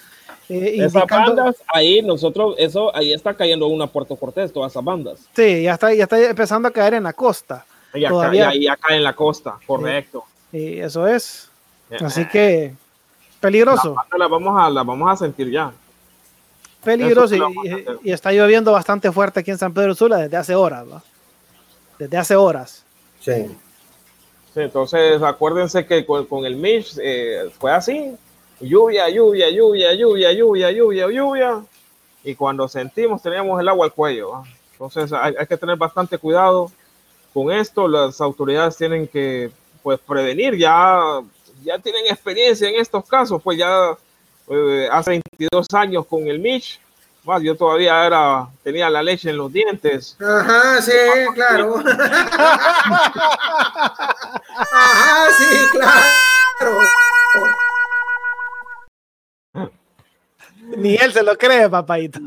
eh, 0.49 0.85
esas 0.85 1.07
bandas, 1.07 1.57
ahí 1.68 2.03
nosotros, 2.03 2.55
eso, 2.59 2.95
ahí 2.95 3.12
está 3.12 3.35
cayendo 3.35 3.66
una 3.66 3.87
Puerto 3.87 4.14
Cortés, 4.14 4.53
todas 4.53 4.72
esas 4.72 4.85
bandas. 4.85 5.20
Sí, 5.35 5.62
ya 5.62 5.74
está, 5.74 5.95
ya 5.95 6.03
está 6.03 6.22
empezando 6.22 6.68
a 6.68 6.70
caer 6.70 6.95
en 6.95 7.05
la 7.05 7.14
costa. 7.14 7.64
Ya, 7.95 8.09
Todavía. 8.09 8.47
Cae, 8.47 8.61
ya 8.61 8.76
cae 8.76 8.97
en 8.97 9.05
la 9.05 9.14
costa, 9.14 9.57
correcto. 9.66 10.24
Y 10.53 10.80
eso 10.80 11.07
es. 11.07 11.49
Así 12.01 12.26
que 12.28 12.74
peligroso. 13.41 13.95
La, 14.12 14.18
la, 14.18 14.28
vamos 14.28 14.61
a, 14.61 14.68
la 14.68 14.82
vamos 14.82 15.11
a 15.11 15.16
sentir 15.16 15.51
ya. 15.51 15.72
Peligroso 16.82 17.35
y, 17.35 17.41
y, 18.03 18.12
está 18.12 18.30
lloviendo 18.32 18.72
bastante 18.72 19.11
fuerte 19.11 19.41
aquí 19.41 19.51
en 19.51 19.59
San 19.59 19.72
Pedro 19.72 19.95
Sula 19.95 20.18
desde 20.18 20.37
hace 20.37 20.55
horas. 20.55 20.85
Desde 21.99 22.16
hace 22.18 22.37
horas. 22.37 22.84
Sí. 23.25 23.47
sí 24.53 24.61
entonces, 24.61 25.22
acuérdense 25.22 25.87
que 25.87 26.05
con, 26.05 26.27
con 26.27 26.45
el 26.45 26.57
Mitch 26.57 26.99
eh, 27.03 27.51
fue 27.59 27.72
así 27.72 28.16
lluvia, 28.61 29.09
lluvia, 29.09 29.51
lluvia, 29.51 29.95
lluvia, 29.95 30.33
lluvia, 30.33 30.70
lluvia, 30.70 31.11
lluvia. 31.11 31.64
Y 32.22 32.35
cuando 32.35 32.68
sentimos 32.68 33.22
teníamos 33.22 33.61
el 33.61 33.68
agua 33.68 33.87
al 33.87 33.93
cuello. 33.93 34.43
Entonces 34.72 35.12
hay, 35.12 35.35
hay, 35.39 35.47
que 35.47 35.57
tener 35.57 35.77
bastante 35.77 36.18
cuidado 36.18 36.70
con 37.33 37.53
esto. 37.53 37.89
Las 37.89 38.20
autoridades 38.20 38.77
tienen 38.77 39.07
que 39.07 39.51
pues 39.83 39.99
prevenir. 40.01 40.57
Ya, 40.57 41.20
ya 41.62 41.79
tienen 41.79 42.07
experiencia 42.07 42.68
en 42.68 42.77
estos 42.77 43.05
casos. 43.07 43.43
Pues 43.43 43.59
ya 43.59 43.97
eh, 44.49 44.89
hace 44.91 45.11
22 45.11 45.66
años 45.75 46.07
con 46.07 46.27
el 46.27 46.39
Mitch. 46.39 46.81
Más, 47.25 47.43
yo 47.43 47.57
todavía 47.57 48.07
era, 48.07 48.47
tenía 48.62 48.91
la 48.91 49.03
leche 49.03 49.31
en 49.31 49.39
los 49.39 49.51
dientes. 49.51 50.16
Ajá, 50.20 50.83
sí, 50.83 50.93
claro. 51.35 51.77
Ajá, 54.57 55.31
sí, 55.39 55.68
claro. 55.72 56.81
Ni 60.77 60.97
él 60.97 61.12
se 61.12 61.22
lo 61.22 61.37
cree, 61.37 61.68
papadito. 61.70 62.20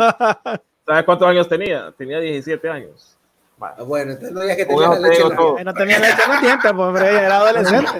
¿Sabes 0.85 1.03
cuántos 1.05 1.27
años 1.27 1.47
tenía? 1.47 1.93
Tenía 1.95 2.19
17 2.19 2.69
años. 2.69 3.17
Bueno, 3.57 3.85
bueno 3.85 4.11
entonces 4.13 4.33
no 4.33 4.41
que 4.55 4.65
tenía 4.65 4.89
la 4.89 4.99
leche. 4.99 5.21
En 5.21 5.65
no 5.65 5.73
tenía 5.73 5.99
leche 5.99 6.23
en 6.23 6.31
los 6.31 6.41
dientes, 6.41 6.71
pues, 6.73 7.03
era 7.03 7.37
adolescente. 7.37 7.91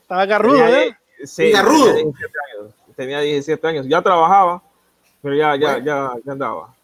Estaba 0.00 0.26
garrudo, 0.26 0.58
tenía, 0.58 0.82
¿eh? 0.84 0.96
Sí, 1.24 1.52
garrudo. 1.52 1.94
Tenía 1.94 2.00
17, 2.02 2.38
años, 2.50 2.74
tenía 2.96 3.20
17 3.20 3.68
años. 3.68 3.86
Ya 3.88 4.02
trabajaba, 4.02 4.62
pero 5.22 5.34
ya, 5.34 5.56
ya, 5.56 5.72
bueno. 5.72 5.84
ya, 5.84 6.12
ya 6.24 6.32
andaba. 6.32 6.74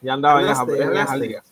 Ya 0.00 0.12
andaba 0.14 0.38
hablaste, 0.38 0.82
en, 0.82 0.94
las, 0.94 1.12
en 1.12 1.20
ligas. 1.20 1.44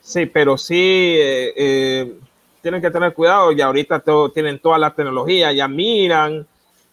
Sí, 0.00 0.26
pero 0.26 0.56
sí 0.56 0.76
eh, 1.18 1.52
eh, 1.56 2.18
tienen 2.62 2.80
que 2.80 2.90
tener 2.90 3.12
cuidado. 3.12 3.52
Y 3.52 3.60
ahorita 3.60 4.00
todo, 4.00 4.30
tienen 4.30 4.60
toda 4.60 4.78
la 4.78 4.94
tecnología, 4.94 5.52
ya 5.52 5.68
miran. 5.68 6.46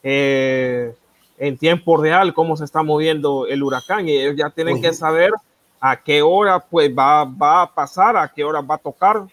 Eh, 0.03 0.93
en 1.37 1.57
tiempo 1.57 1.97
real 1.97 2.33
cómo 2.33 2.55
se 2.55 2.63
está 2.63 2.83
moviendo 2.83 3.47
el 3.47 3.61
huracán 3.61 4.07
y 4.07 4.13
ellos 4.13 4.35
ya 4.37 4.49
tienen 4.49 4.77
-huh. 4.77 4.81
que 4.81 4.93
saber 4.93 5.31
a 5.81 5.97
qué 5.97 6.21
hora 6.21 6.59
pues 6.59 6.89
va, 6.89 7.25
va 7.25 7.63
a 7.63 7.73
pasar, 7.73 8.15
a 8.15 8.31
qué 8.33 8.43
hora 8.43 8.61
va 8.61 8.75
a 8.75 8.79
tocar 8.79 9.23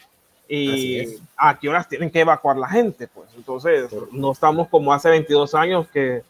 y 0.48 1.06
a 1.36 1.58
qué 1.58 1.68
horas 1.68 1.88
tienen 1.88 2.10
que 2.10 2.20
evacuar 2.20 2.56
la 2.56 2.68
gente. 2.68 3.08
Pues 3.08 3.28
entonces 3.36 3.88
no 4.10 4.32
estamos 4.32 4.68
como 4.68 4.92
hace 4.92 5.08
22 5.08 5.54
años 5.54 5.86
que, 5.88 6.22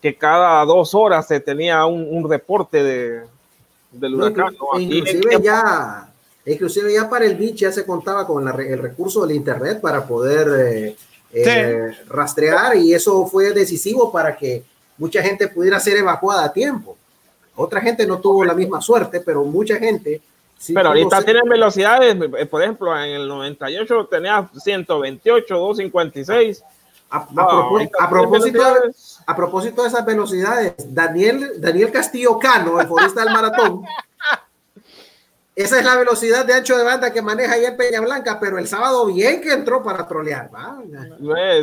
que 0.00 0.14
cada 0.14 0.64
dos 0.64 0.94
horas 0.94 1.26
se 1.26 1.40
tenía 1.40 1.84
un, 1.86 2.06
un 2.10 2.28
reporte 2.28 2.82
de, 2.82 3.22
del 3.92 4.14
huracán. 4.14 4.54
No, 4.58 4.74
¿no? 4.74 4.80
Inclusive 4.80 5.40
ya... 5.42 6.06
Inclusive 6.46 6.92
ya 6.94 7.08
para 7.08 7.26
el 7.26 7.36
beach 7.36 7.56
ya 7.56 7.70
se 7.70 7.84
contaba 7.84 8.26
con 8.26 8.44
la, 8.44 8.52
el 8.52 8.78
recurso 8.78 9.26
del 9.26 9.36
internet 9.36 9.78
para 9.80 10.06
poder 10.06 10.48
eh, 10.58 10.96
eh, 11.32 11.92
sí. 11.92 12.02
rastrear 12.08 12.76
y 12.76 12.94
eso 12.94 13.26
fue 13.26 13.52
decisivo 13.52 14.10
para 14.10 14.34
que 14.34 14.64
mucha 14.96 15.22
gente 15.22 15.48
pudiera 15.48 15.78
ser 15.78 15.98
evacuada 15.98 16.44
a 16.44 16.52
tiempo. 16.52 16.96
Otra 17.56 17.80
gente 17.82 18.06
no 18.06 18.18
tuvo 18.20 18.44
la 18.44 18.54
misma 18.54 18.80
suerte, 18.80 19.20
pero 19.20 19.44
mucha 19.44 19.76
gente. 19.76 20.22
Sí 20.58 20.72
pero 20.72 20.88
ahorita 20.88 21.16
ser... 21.16 21.24
tienen 21.26 21.48
velocidades, 21.48 22.16
por 22.48 22.62
ejemplo, 22.62 22.96
en 22.98 23.10
el 23.10 23.28
98 23.28 24.08
tenía 24.10 24.48
128, 24.58 25.54
256. 25.54 26.62
A, 27.10 27.18
a, 27.18 27.28
no, 27.32 27.48
propósito, 27.48 27.98
a, 28.00 28.10
propósito 28.10 28.74
de, 28.74 28.92
a, 29.26 29.36
propósito 29.36 29.82
de, 29.82 29.88
esas 29.88 30.04
velocidades, 30.04 30.74
Daniel, 30.94 31.52
Daniel 31.58 31.90
Castillo 31.90 32.38
Cano, 32.38 32.80
el 32.80 32.86
futbolista 32.86 33.24
del 33.24 33.32
maratón, 33.32 33.82
esa 35.54 35.78
es 35.78 35.84
la 35.84 35.96
velocidad 35.96 36.46
de 36.46 36.54
ancho 36.54 36.76
de 36.78 36.84
banda 36.84 37.12
que 37.12 37.20
maneja 37.20 37.52
ahí 37.52 37.66
en 37.66 37.76
Peña 37.76 38.00
Blanca, 38.00 38.38
pero 38.40 38.56
el 38.56 38.66
sábado 38.66 39.06
bien 39.06 39.42
que 39.42 39.52
entró 39.52 39.82
para 39.82 40.08
trolear. 40.08 40.50
¿va? 40.54 40.78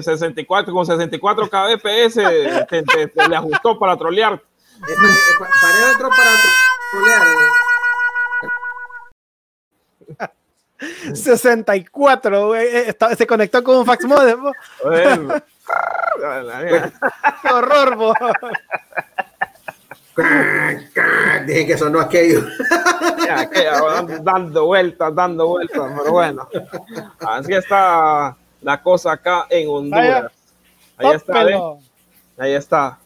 64 0.02 0.72
con 0.72 0.86
64 0.86 1.50
kbps 1.50 2.14
te, 2.14 2.84
te, 2.84 3.08
te, 3.08 3.28
le 3.28 3.36
ajustó 3.36 3.80
para 3.80 3.98
trolear. 3.98 4.40
Paredo 4.80 5.92
entró 5.92 6.10
para 6.10 6.32
trolear. 6.92 7.28
64, 11.16 12.48
güey. 12.48 12.68
se 13.18 13.26
conectó 13.28 13.64
con 13.64 13.78
un 13.78 13.86
fax 13.86 14.06
modem. 14.06 14.42
Qué 17.42 17.54
horror, 17.54 17.96
bo. 17.96 18.14
Dije 21.46 21.68
que 21.68 21.78
sonó 21.78 22.00
aquello. 22.00 22.42
Ya, 23.26 23.42
aquello 23.42 23.90
dando, 23.90 24.20
dando 24.20 24.66
vueltas, 24.66 25.16
dando 25.16 25.48
vueltas, 25.48 25.92
pero 25.98 26.12
bueno. 26.12 26.50
Así 27.20 27.54
está 27.54 28.36
la 28.62 28.82
cosa 28.82 29.12
acá 29.14 29.46
en 29.50 29.70
Honduras. 29.70 30.32
Ahí 30.98 31.16
está, 31.16 31.44
¿ve? 31.44 31.62
Ahí 32.38 32.54
está. 32.54 33.00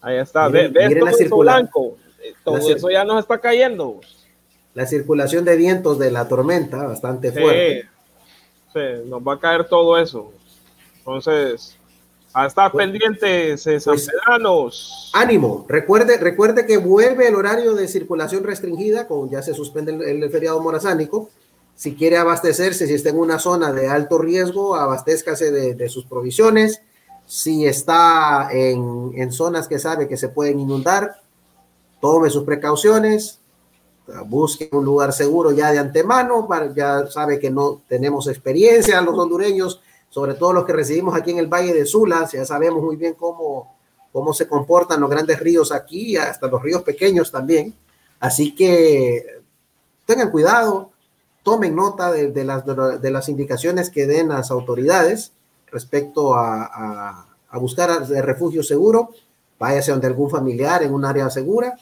Ahí 0.00 0.16
está. 0.18 0.48
Miren, 0.48 0.72
¿Ves 0.72 0.88
miren 0.88 1.04
todo 1.04 1.18
eso 1.18 1.36
blanco? 1.38 1.96
Todo 2.44 2.58
la 2.58 2.74
eso 2.74 2.90
ya 2.90 3.04
nos 3.04 3.20
está 3.20 3.38
cayendo. 3.38 4.00
La 4.74 4.86
circulación 4.86 5.44
de 5.44 5.56
vientos 5.56 5.98
de 5.98 6.10
la 6.10 6.28
tormenta, 6.28 6.86
bastante 6.86 7.32
fuerte. 7.32 7.88
Sí, 8.74 8.80
sí 8.80 9.08
nos 9.08 9.22
va 9.22 9.34
a 9.34 9.40
caer 9.40 9.64
todo 9.64 9.96
eso. 9.96 10.32
Entonces, 10.98 11.75
a 12.36 12.46
estar 12.46 12.70
pues, 12.70 12.84
pendientes, 12.84 13.64
pues, 13.64 14.08
Pedranos. 14.08 15.10
Ánimo, 15.14 15.64
recuerde, 15.66 16.18
recuerde 16.18 16.66
que 16.66 16.76
vuelve 16.76 17.28
el 17.28 17.34
horario 17.34 17.74
de 17.74 17.88
circulación 17.88 18.44
restringida, 18.44 19.06
con 19.06 19.30
ya 19.30 19.40
se 19.40 19.54
suspende 19.54 19.92
el, 19.92 20.22
el, 20.22 20.30
feriado 20.30 20.60
morazánico. 20.60 21.30
Si 21.76 21.94
quiere 21.94 22.18
abastecerse, 22.18 22.86
si 22.86 22.92
está 22.92 23.08
en 23.08 23.18
una 23.18 23.38
zona 23.38 23.72
de 23.72 23.88
alto 23.88 24.18
riesgo, 24.18 24.76
abastézcase 24.76 25.50
de, 25.50 25.74
de 25.74 25.88
sus 25.88 26.04
provisiones. 26.04 26.82
Si 27.24 27.66
está 27.66 28.50
en, 28.52 29.12
en, 29.14 29.32
zonas 29.32 29.66
que 29.66 29.78
sabe 29.78 30.06
que 30.06 30.18
se 30.18 30.28
pueden 30.28 30.60
inundar, 30.60 31.22
tome 32.02 32.28
sus 32.28 32.44
precauciones, 32.44 33.40
busque 34.26 34.68
un 34.72 34.84
lugar 34.84 35.14
seguro 35.14 35.52
ya 35.52 35.72
de 35.72 35.78
antemano, 35.78 36.46
para, 36.46 36.74
ya 36.74 37.06
sabe 37.06 37.38
que 37.38 37.50
no 37.50 37.80
tenemos 37.88 38.28
experiencia 38.28 39.00
los 39.00 39.18
hondureños 39.18 39.80
sobre 40.08 40.34
todo 40.34 40.52
los 40.52 40.64
que 40.64 40.72
residimos 40.72 41.14
aquí 41.14 41.30
en 41.30 41.38
el 41.38 41.46
Valle 41.46 41.74
de 41.74 41.86
Sula, 41.86 42.28
ya 42.32 42.44
sabemos 42.44 42.82
muy 42.82 42.96
bien 42.96 43.14
cómo, 43.14 43.76
cómo 44.12 44.32
se 44.32 44.48
comportan 44.48 45.00
los 45.00 45.10
grandes 45.10 45.38
ríos 45.40 45.72
aquí, 45.72 46.16
hasta 46.16 46.46
los 46.46 46.62
ríos 46.62 46.82
pequeños 46.82 47.30
también. 47.30 47.74
Así 48.18 48.54
que 48.54 49.42
tengan 50.06 50.30
cuidado, 50.30 50.90
tomen 51.42 51.74
nota 51.74 52.10
de, 52.10 52.30
de, 52.30 52.44
las, 52.44 52.64
de 52.64 53.10
las, 53.10 53.28
indicaciones 53.28 53.90
que 53.90 54.06
den 54.06 54.28
las 54.28 54.50
autoridades 54.50 55.32
respecto 55.70 56.34
a, 56.34 56.64
a, 56.64 57.26
a 57.48 57.58
buscar 57.58 57.90
refugio 58.08 58.62
seguro, 58.62 59.10
váyase 59.58 59.90
donde 59.90 60.06
algún 60.06 60.30
familiar 60.30 60.82
en 60.82 60.94
un 60.94 61.04
área 61.04 61.28
segura, 61.30 61.76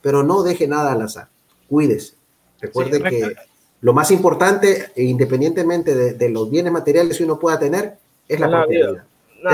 pero 0.00 0.22
no 0.22 0.42
deje 0.42 0.66
nada 0.66 0.92
al 0.92 1.02
azar, 1.02 1.28
cuídese. 1.68 2.14
Recuerde 2.60 2.98
sí, 2.98 3.02
que 3.02 3.36
lo 3.80 3.92
más 3.92 4.10
importante, 4.10 4.92
e 4.94 5.04
independientemente 5.04 5.94
de, 6.14 6.28
los 6.28 6.50
bienes 6.50 6.72
materiales 6.72 7.16
que 7.16 7.24
uno 7.24 7.38
pueda 7.38 7.58
tener, 7.58 7.96
es 8.28 8.38
la, 8.38 8.46
es 8.46 8.50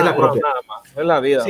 la 0.04 0.16
propiedad. 0.16 0.50
es 0.96 1.04
la 1.04 1.20
vida. 1.20 1.44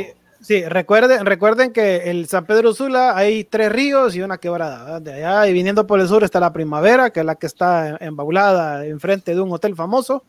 Sí, 0.47 0.63
recuerden, 0.65 1.27
recuerden 1.27 1.73
que 1.73 2.09
el 2.11 2.29
San 2.29 2.45
Pedro 2.47 2.73
Sula 2.73 3.17
hay 3.17 3.43
tres 3.45 3.73
ríos 3.73 4.15
y 4.15 4.21
una 4.21 4.39
quebrada. 4.39 5.01
De 5.01 5.15
allá 5.15 5.49
y 5.49 5.53
viniendo 5.53 5.87
por 5.87 5.99
el 5.99 6.07
sur 6.07 6.23
está 6.23 6.39
la 6.39 6.53
Primavera, 6.53 7.11
que 7.11 7.21
es 7.21 7.27
la 7.27 7.35
que 7.35 7.47
está 7.47 7.97
embaulada 8.01 8.87
enfrente 8.87 9.35
de 9.35 9.41
un 9.41 9.51
hotel 9.51 9.75
famoso, 9.75 10.23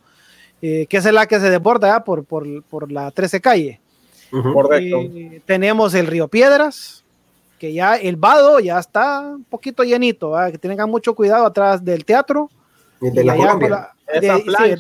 eh, 0.61 0.87
que 0.87 0.97
es 0.97 1.05
la 1.11 1.27
que 1.27 1.39
se 1.39 1.49
desborda 1.49 2.03
por, 2.03 2.23
por, 2.25 2.91
la 2.91 3.11
13 3.11 3.41
calle. 3.41 3.81
Correcto. 4.31 5.01
tenemos 5.45 5.93
el 5.93 6.07
río 6.07 6.27
Piedras, 6.27 7.05
que 7.57 7.73
ya 7.73 7.95
el 7.95 8.15
vado 8.15 8.59
ya 8.59 8.79
está 8.79 9.21
un 9.21 9.43
poquito 9.43 9.83
llenito, 9.83 10.33
que 10.51 10.57
tengan 10.57 10.89
mucho 10.89 11.15
cuidado 11.15 11.45
atrás 11.45 11.83
del 11.83 12.05
teatro. 12.05 12.49
Y 13.01 13.09
de 13.09 13.23
la 13.23 13.35
Colombia. 13.35 13.89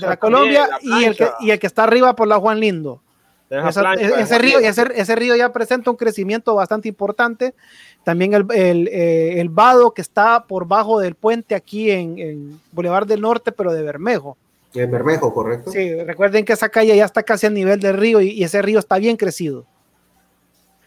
la 0.01 0.17
Colombia 0.17 0.69
y, 0.81 1.03
el 1.03 1.15
que, 1.15 1.29
y 1.41 1.51
el 1.51 1.59
que 1.59 1.67
está 1.67 1.83
arriba 1.83 2.15
por 2.15 2.27
la 2.27 2.39
Juan 2.39 2.59
Lindo. 2.59 3.01
ese, 3.49 4.37
río, 4.39 4.59
ese, 4.59 5.15
río 5.15 5.35
ya 5.35 5.51
presenta 5.51 5.89
un 5.89 5.97
crecimiento 5.97 6.55
bastante 6.55 6.87
importante. 6.87 7.53
También 8.03 8.33
el, 8.33 8.45
el, 8.53 8.87
eh, 8.87 9.39
el 9.39 9.49
vado 9.49 9.91
que 9.93 10.01
está 10.01 10.45
por 10.45 10.67
bajo 10.67 10.99
del 10.99 11.15
puente 11.15 11.55
aquí 11.55 11.91
en, 11.91 12.19
en 12.19 12.61
Boulevard 12.71 13.07
del 13.07 13.21
Norte, 13.21 13.51
pero 13.51 13.73
de 13.73 13.83
Bermejo. 13.83 14.37
En 14.73 14.91
Bermejo, 14.91 15.33
correcto. 15.33 15.71
Sí, 15.71 15.93
recuerden 16.03 16.45
que 16.45 16.53
esa 16.53 16.69
calle 16.69 16.95
ya 16.95 17.05
está 17.05 17.23
casi 17.23 17.47
a 17.47 17.49
nivel 17.49 17.79
del 17.79 17.97
río 17.97 18.21
y 18.21 18.43
ese 18.43 18.61
río 18.61 18.79
está 18.79 18.97
bien 18.97 19.17
crecido. 19.17 19.65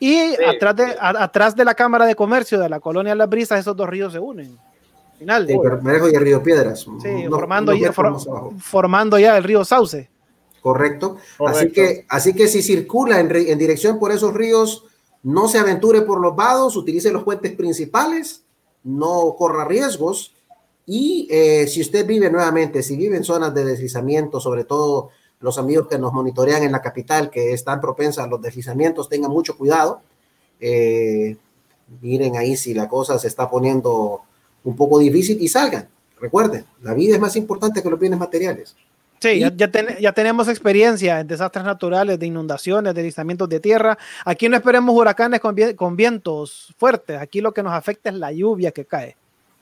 Y 0.01 0.35
atrás, 0.43 0.77
de, 0.77 0.97
atrás 0.99 1.55
de 1.55 1.65
la 1.65 1.75
Cámara 1.75 2.07
de 2.07 2.17
Comercio 2.17 2.59
de 2.59 2.69
la 2.69 2.81
Colonia 2.81 3.15
Las 3.15 3.29
Brisas, 3.29 3.61
esos 3.61 3.77
dos 3.77 3.89
ríos 3.89 4.13
se 4.13 4.19
unen. 4.19 4.59
Final. 5.19 5.49
El 5.49 5.59
Bermejo 5.59 6.09
y 6.09 6.15
el 6.15 6.23
Río 6.23 6.43
Piedras. 6.43 6.81
Sí, 6.81 7.27
formando, 7.29 7.75
ya, 7.75 7.93
formando 7.93 9.19
ya 9.19 9.37
el 9.37 9.45
río 9.45 9.63
Sauce. 9.65 10.09
Correcto. 10.63 11.19
Así, 11.47 11.71
que, 11.71 12.07
así 12.09 12.35
que 12.35 12.49
si 12.49 12.63
circula 12.63 13.21
en, 13.21 13.31
en, 13.35 13.59
dirección 13.59 13.99
por 13.99 14.13
esos 14.13 14.33
ríos, 14.33 14.85
no 15.23 15.49
se 15.49 15.59
aventure 15.59 16.03
por 16.03 16.21
los 16.21 16.35
vados, 16.35 16.77
utilice 16.77 17.13
los 17.13 17.23
puentes 17.23 17.53
principales, 17.53 18.45
no 18.83 19.35
corra 19.37 19.67
riesgos. 19.67 20.35
Y 20.87 21.29
eh, 21.31 21.67
si 21.67 21.83
usted 21.83 22.07
vive 22.07 22.31
nuevamente, 22.31 22.83
si 22.83 22.97
vive 22.97 23.17
en 23.17 23.25
zonas 23.25 23.55
de 23.55 23.65
deslizamiento, 23.65 24.41
sobre 24.41 24.65
todo 24.65 25.11
los 25.41 25.59
amigos 25.59 25.88
que 25.88 25.99
nos 25.99 26.12
monitorean 26.12 26.62
en 26.62 26.72
la 26.72 26.82
capital, 26.82 27.30
que 27.30 27.53
están 27.53 27.80
propensas 27.80 28.24
a 28.24 28.28
los 28.28 28.41
deslizamientos, 28.41 29.09
tengan 29.09 29.30
mucho 29.30 29.57
cuidado. 29.57 30.03
Eh, 30.61 31.36
miren 32.01 32.36
ahí 32.36 32.57
si 32.57 32.74
la 32.74 32.88
cosa 32.88 33.18
se 33.18 33.26
está 33.26 33.49
poniendo 33.49 34.22
un 34.64 34.76
poco 34.76 34.99
difícil 34.99 35.41
y 35.41 35.49
salgan. 35.49 35.88
Recuerden, 36.20 36.66
la 36.82 36.93
vida 36.93 37.14
es 37.14 37.20
más 37.20 37.36
importante 37.36 37.82
que 37.82 37.88
los 37.88 37.99
bienes 37.99 38.18
materiales. 38.18 38.76
Sí, 39.20 39.38
ya, 39.38 39.53
ya, 39.55 40.12
tenemos 40.12 40.49
experiencia 40.49 41.20
en 41.20 41.26
desastres 41.26 41.64
naturales, 41.64 42.18
de 42.18 42.26
inundaciones, 42.26 42.95
de 42.95 43.03
deslizamientos 43.03 43.49
de 43.51 43.61
tierra. 43.61 43.99
Aquí 44.24 44.49
no 44.49 44.57
esperemos 44.57 44.97
huracanes 44.97 45.41
con, 45.41 45.55
con 45.76 45.95
vientos 45.95 46.74
fuertes. 46.78 47.20
Aquí 47.20 47.43
lo 47.43 47.53
que 47.53 47.62
nos 47.62 47.74
afecta 47.74 48.09
es 48.09 48.16
la 48.16 48.32
lluvia 48.32 48.72
que 48.72 48.86
cae. 48.86 49.16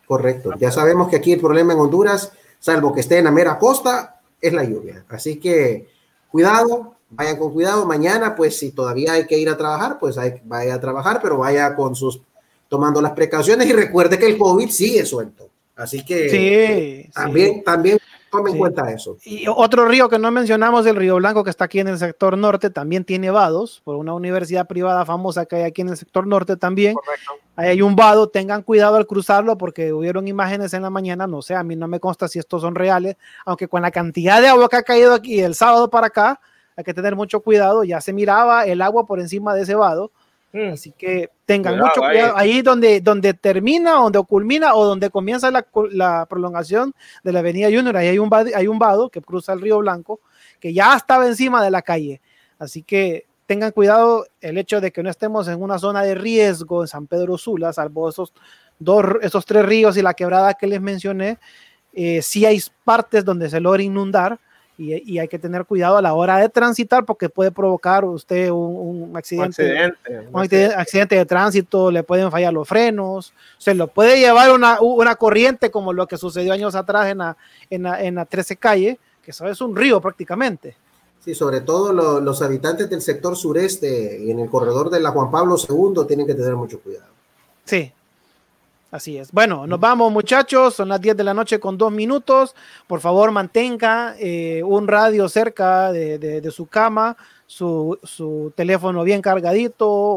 Correcto. 0.07 0.53
Ya 0.59 0.71
sabemos 0.71 1.09
que 1.09 1.17
aquí 1.17 1.33
el 1.33 1.41
problema 1.41 1.73
en 1.73 1.81
Honduras, 1.81 2.33
salvo 2.61 2.93
que 2.95 3.01
esté 3.01 3.19
en 3.19 3.25
la 3.25 3.33
mera 3.33 3.59
costa, 3.59 4.18
es 4.41 4.53
la 4.53 4.65
lluvia. 4.65 5.05
Así 5.09 5.37
que 5.37 5.89
cuidado, 6.31 6.97
vayan 7.11 7.37
con 7.37 7.53
cuidado. 7.53 7.87
Mañana, 7.87 8.35
pues 8.35 8.59
si 8.59 8.73
todavía 8.73 9.13
hay 9.13 9.27
que 9.27 9.39
ir 9.39 9.49
a 9.49 9.57
trabajar, 9.57 9.99
pues 9.99 10.19
hay, 10.19 10.41
vaya 10.45 10.75
a 10.75 10.81
trabajar, 10.81 11.21
pero 11.23 11.39
vaya 11.39 11.75
con 11.75 11.95
sus, 11.95 12.21
tomando 12.69 13.01
las 13.01 13.13
precauciones 13.13 13.67
y 13.67 13.73
recuerde 13.73 14.19
que 14.19 14.27
el 14.27 14.39
COVID 14.39 14.69
sigue 14.69 15.05
suelto. 15.05 15.49
Así 15.77 16.05
que 16.05 16.29
sí, 16.29 17.11
también, 17.15 17.63
también 17.63 17.99
Tome 18.31 18.51
en 18.51 18.59
cuenta 18.59 18.91
eso. 18.93 19.17
Y 19.25 19.47
otro 19.49 19.87
río 19.87 20.09
que 20.09 20.19
no 20.19 20.31
mencionamos, 20.31 20.87
el 20.87 20.97
Río 20.97 21.17
Blanco, 21.17 21.45
que 21.45 21.51
está 21.51 21.65
aquí 21.65 21.81
en 21.81 21.89
el 21.89 21.99
sector 21.99 22.37
norte, 22.37 22.71
también 22.71 23.05
tiene 23.05 23.31
vados, 23.31 23.81
por 23.85 23.97
una 23.97 24.13
universidad 24.15 24.67
privada 24.67 25.05
famosa 25.07 25.47
que 25.47 25.57
hay 25.57 25.63
aquí 25.63 25.81
en 25.81 25.89
el 25.89 25.97
sector 25.97 26.27
norte 26.27 26.57
también. 26.57 26.97
Ahí 27.57 27.69
hay 27.69 27.83
un 27.83 27.97
vado, 27.97 28.29
tengan 28.29 28.63
cuidado 28.63 28.97
al 28.97 29.07
cruzarlo 29.07 29.57
porque 29.57 29.93
hubieron 29.93 30.29
imágenes 30.29 30.75
en 30.75 30.83
la 30.83 30.91
mañana, 30.91 31.27
no 31.27 31.43
sé, 31.43 31.55
a 31.55 31.63
mí 31.63 31.75
no 31.75 31.89
me 31.89 32.01
consta 32.01 32.29
si 32.29 32.39
estos 32.39 32.63
son 32.63 32.75
reales, 32.75 33.17
aunque 33.45 33.67
con 33.67 33.83
la 33.83 33.91
cantidad 33.91 34.41
de 34.41 34.49
agua 34.49 34.69
que 34.69 34.77
ha 34.77 34.83
caído 34.83 35.15
aquí 35.15 35.41
el 35.41 35.55
sábado 35.55 35.91
para 35.91 36.09
acá, 36.09 36.41
hay 36.77 36.85
que 36.85 36.95
tener 36.95 37.17
mucho 37.17 37.41
cuidado, 37.41 37.83
ya 37.83 38.01
se 38.01 38.13
miraba 38.13 38.65
el 38.65 38.83
agua 38.83 39.07
por 39.07 39.19
encima 39.19 39.55
de 39.55 39.63
ese 39.63 39.75
vado 39.75 40.13
Mm. 40.53 40.73
Así 40.73 40.93
que 40.93 41.31
tengan 41.45 41.79
mucho 41.79 42.01
cuidado. 42.01 42.37
Ahí 42.37 42.63
donde, 42.63 43.01
donde 43.01 43.35
termina, 43.35 43.93
donde 43.93 44.23
culmina 44.23 44.75
o 44.75 44.85
donde 44.85 45.11
comienza 45.11 45.51
la, 45.51 45.67
la 45.91 46.27
prolongación 46.27 46.95
de 47.23 47.33
la 47.33 47.41
avenida 47.41 47.69
Junior, 47.69 47.97
ahí 47.97 48.09
hay 48.09 48.19
un, 48.19 48.31
hay 48.33 48.67
un 48.67 48.79
vado 48.79 49.11
que 49.11 49.21
cruza 49.21 49.53
el 49.53 49.61
río 49.61 49.79
Blanco, 49.79 50.21
que 50.61 50.73
ya 50.73 50.97
estaba 50.97 51.27
encima 51.27 51.63
de 51.63 51.71
la 51.71 51.83
calle. 51.83 52.21
Así 52.59 52.83
que 52.83 53.27
tengan 53.47 53.73
cuidado 53.73 54.27
el 54.41 54.59
hecho 54.59 54.81
de 54.81 54.93
que 54.93 55.03
no 55.03 55.11
estemos 55.11 55.49
en 55.49 55.63
una 55.63 55.79
zona 55.79 56.03
de 56.03 56.15
riesgo 56.15 56.83
en 56.83 56.89
San 56.89 57.07
Pedro 57.07 57.39
Sula, 57.39 57.73
salvo 57.73 58.09
esos, 58.09 58.33
dos, 58.79 59.05
esos 59.23 59.47
tres 59.47 59.65
ríos 59.65 59.97
y 59.97 60.03
la 60.03 60.15
quebrada 60.15 60.55
que 60.55 60.67
les 60.67 60.81
mencioné. 60.81 61.39
Eh, 61.95 62.21
sí 62.23 62.45
hay 62.45 62.61
partes 62.85 63.25
donde 63.25 63.49
se 63.49 63.61
logra 63.61 63.83
inundar, 63.83 64.39
y, 64.79 65.19
hay 65.19 65.27
que 65.27 65.41
tener 65.41 65.65
cuidado 65.65 65.97
a 65.97 66.03
la 66.03 66.15
hora 66.15 66.39
de 66.39 66.49
transitar 66.49 67.05
porque 67.05 67.29
puede 67.29 67.51
provocar 67.51 68.05
usted 68.05 68.49
un, 68.51 69.13
accidente, 69.17 69.93
un 70.33 70.41
accidente, 70.41 71.17
de 71.17 71.27
tránsito, 71.27 71.91
le 71.91 72.05
pueden 72.05 72.31
fallar 72.31 72.53
los 72.53 72.69
frenos, 72.69 73.33
se 73.59 73.75
lo 73.75 73.89
puede 73.89 74.21
llevar 74.21 74.53
una, 74.53 74.81
una 74.81 75.17
corriente 75.17 75.73
como 75.73 75.93
lo 75.93 76.07
que 76.07 76.17
sucedió 76.17 76.53
años 76.53 76.77
atrás 76.77 77.09
en 77.09 77.19
la, 77.19 77.37
en 77.69 77.83
la, 77.83 78.03
en 78.03 78.15
la 78.15 78.25
13 78.25 78.57
calle, 78.57 78.99
que 79.21 79.33
eso 79.33 79.49
es 79.49 79.61
un 79.61 79.75
río 79.75 80.01
prácticamente. 80.01 80.77
Sí, 81.25 81.35
sobre 81.35 81.61
todo 81.61 81.93
los 82.21 82.41
habitantes 82.41 82.89
del 82.89 83.03
sector 83.03 83.37
sureste 83.37 84.21
y 84.23 84.31
en 84.31 84.39
el 84.39 84.49
corredor 84.49 84.91
de 84.91 85.01
la 85.01 85.11
Juan 85.11 85.31
Pablo 85.31 85.57
II 85.59 86.07
tienen 86.07 86.27
que 86.27 86.35
tener 86.35 86.55
mucho 86.55 86.81
cuidado. 86.81 87.09
Sí, 87.65 87.93
Así 88.91 89.19
es. 89.19 89.33
Bueno, 89.33 89.67
nos 89.67 89.79
vamos 89.79 90.11
muchachos, 90.11 90.75
son 90.75 90.89
las 90.89 91.01
10 91.01 91.15
de 91.19 91.25
la 91.25 91.35
noche 91.35 91.61
con 91.61 91.77
dos 91.77 91.93
minutos. 91.93 92.55
Por 92.87 93.01
favor, 93.01 93.31
mantenga 93.31 94.15
eh, 94.19 94.63
un 94.65 94.89
radio 94.89 95.29
cerca 95.29 95.93
de, 95.93 96.51
su 96.51 96.67
cama, 96.67 97.15
su, 97.47 98.53
teléfono 98.57 99.05
bien 99.05 99.21
cargadito, 99.21 100.15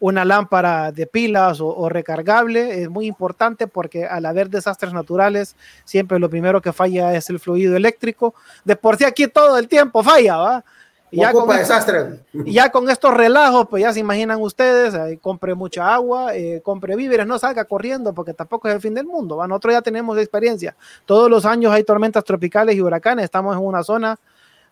una 0.00 0.24
lámpara 0.24 0.90
de 0.90 1.06
pilas 1.06 1.60
o, 1.60 1.88
recargable. 1.88 2.82
Es 2.82 2.90
muy 2.90 3.06
importante 3.06 3.68
porque 3.68 4.06
al 4.06 4.26
haber 4.26 4.50
desastres 4.50 4.92
naturales, 4.92 5.54
siempre 5.84 6.18
lo 6.18 6.28
primero 6.28 6.60
que 6.60 6.72
falla 6.72 7.14
es 7.14 7.30
el 7.30 7.38
fluido 7.38 7.76
eléctrico. 7.76 8.34
De 8.64 8.74
por 8.74 8.96
sí 8.96 9.04
aquí 9.04 9.28
todo 9.28 9.56
el 9.56 9.68
tiempo 9.68 10.02
falla, 10.02 10.36
¿va? 10.36 10.64
Y 11.12 11.18
ya, 11.18 11.30
con 11.30 11.46
desastre. 11.46 12.20
y 12.32 12.54
ya 12.54 12.70
con 12.70 12.88
estos 12.88 13.12
relajos, 13.12 13.66
pues 13.68 13.82
ya 13.82 13.92
se 13.92 14.00
imaginan 14.00 14.40
ustedes, 14.40 15.18
compre 15.20 15.54
mucha 15.54 15.92
agua, 15.92 16.34
eh, 16.34 16.62
compre 16.64 16.96
víveres, 16.96 17.26
no 17.26 17.38
salga 17.38 17.66
corriendo 17.66 18.14
porque 18.14 18.32
tampoco 18.32 18.66
es 18.66 18.74
el 18.74 18.80
fin 18.80 18.94
del 18.94 19.04
mundo. 19.04 19.36
¿va? 19.36 19.46
Nosotros 19.46 19.74
ya 19.74 19.82
tenemos 19.82 20.16
experiencia. 20.16 20.74
Todos 21.04 21.28
los 21.28 21.44
años 21.44 21.70
hay 21.70 21.84
tormentas 21.84 22.24
tropicales 22.24 22.76
y 22.76 22.80
huracanes, 22.80 23.26
estamos 23.26 23.54
en 23.54 23.62
una 23.62 23.84
zona 23.84 24.18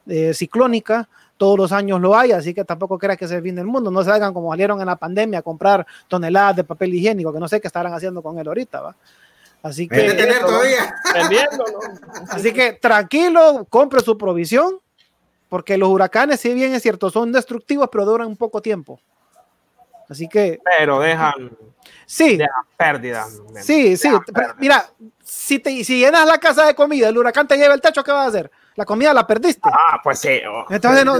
eh, 0.06 0.32
ciclónica, 0.32 1.06
todos 1.36 1.58
los 1.58 1.72
años 1.72 2.00
lo 2.00 2.16
hay, 2.16 2.32
así 2.32 2.54
que 2.54 2.64
tampoco 2.64 2.98
creas 2.98 3.18
que 3.18 3.26
es 3.26 3.30
el 3.32 3.42
fin 3.42 3.54
del 3.54 3.66
mundo. 3.66 3.90
No 3.90 4.02
salgan 4.02 4.32
como 4.32 4.50
salieron 4.50 4.80
en 4.80 4.86
la 4.86 4.96
pandemia 4.96 5.40
a 5.40 5.42
comprar 5.42 5.86
toneladas 6.08 6.56
de 6.56 6.64
papel 6.64 6.94
higiénico, 6.94 7.34
que 7.34 7.38
no 7.38 7.48
sé 7.48 7.60
qué 7.60 7.66
estarán 7.66 7.92
haciendo 7.92 8.22
con 8.22 8.38
él 8.38 8.48
ahorita, 8.48 8.80
¿va? 8.80 8.96
Así 9.62 9.86
que, 9.86 10.08
así 12.30 12.52
que 12.54 12.72
tranquilo, 12.80 13.66
compre 13.68 14.00
su 14.00 14.16
provisión 14.16 14.80
porque 15.50 15.76
los 15.76 15.88
huracanes, 15.88 16.40
si 16.40 16.54
bien 16.54 16.72
es 16.72 16.80
cierto, 16.80 17.10
son 17.10 17.32
destructivos, 17.32 17.88
pero 17.90 18.06
duran 18.06 18.28
un 18.28 18.36
poco 18.36 18.62
tiempo. 18.62 19.00
Así 20.08 20.28
que. 20.28 20.60
Pero 20.78 21.00
dejan. 21.00 21.50
Sí. 22.06 22.36
Dejan 22.36 22.64
pérdidas. 22.76 23.40
Sí, 23.60 23.96
sí. 23.96 24.08
Mira, 24.58 24.88
si, 25.22 25.58
te, 25.58 25.84
si 25.84 25.98
llenas 25.98 26.24
la 26.24 26.38
casa 26.38 26.64
de 26.66 26.74
comida, 26.74 27.08
el 27.08 27.18
huracán 27.18 27.48
te 27.48 27.56
lleva 27.56 27.74
el 27.74 27.80
techo, 27.80 28.04
¿qué 28.04 28.12
vas 28.12 28.26
a 28.26 28.28
hacer? 28.28 28.50
La 28.76 28.84
comida 28.84 29.12
la 29.12 29.26
perdiste. 29.26 29.68
Ah, 29.72 30.00
pues 30.02 30.20
sí. 30.20 30.40
Oh. 30.48 30.66
Entonces, 30.70 31.04
no, 31.04 31.16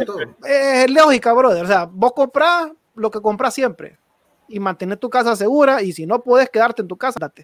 es 0.46 0.90
lógica, 0.90 1.32
brother. 1.32 1.64
O 1.64 1.66
sea, 1.66 1.88
vos 1.90 2.12
comprás 2.12 2.70
lo 2.94 3.10
que 3.10 3.20
compras 3.20 3.52
siempre 3.52 3.98
y 4.46 4.60
mantener 4.60 4.96
tu 4.96 5.10
casa 5.10 5.34
segura. 5.34 5.82
Y 5.82 5.92
si 5.92 6.06
no 6.06 6.22
puedes 6.22 6.48
quedarte 6.50 6.82
en 6.82 6.88
tu 6.88 6.96
casa, 6.96 7.18
date. 7.20 7.42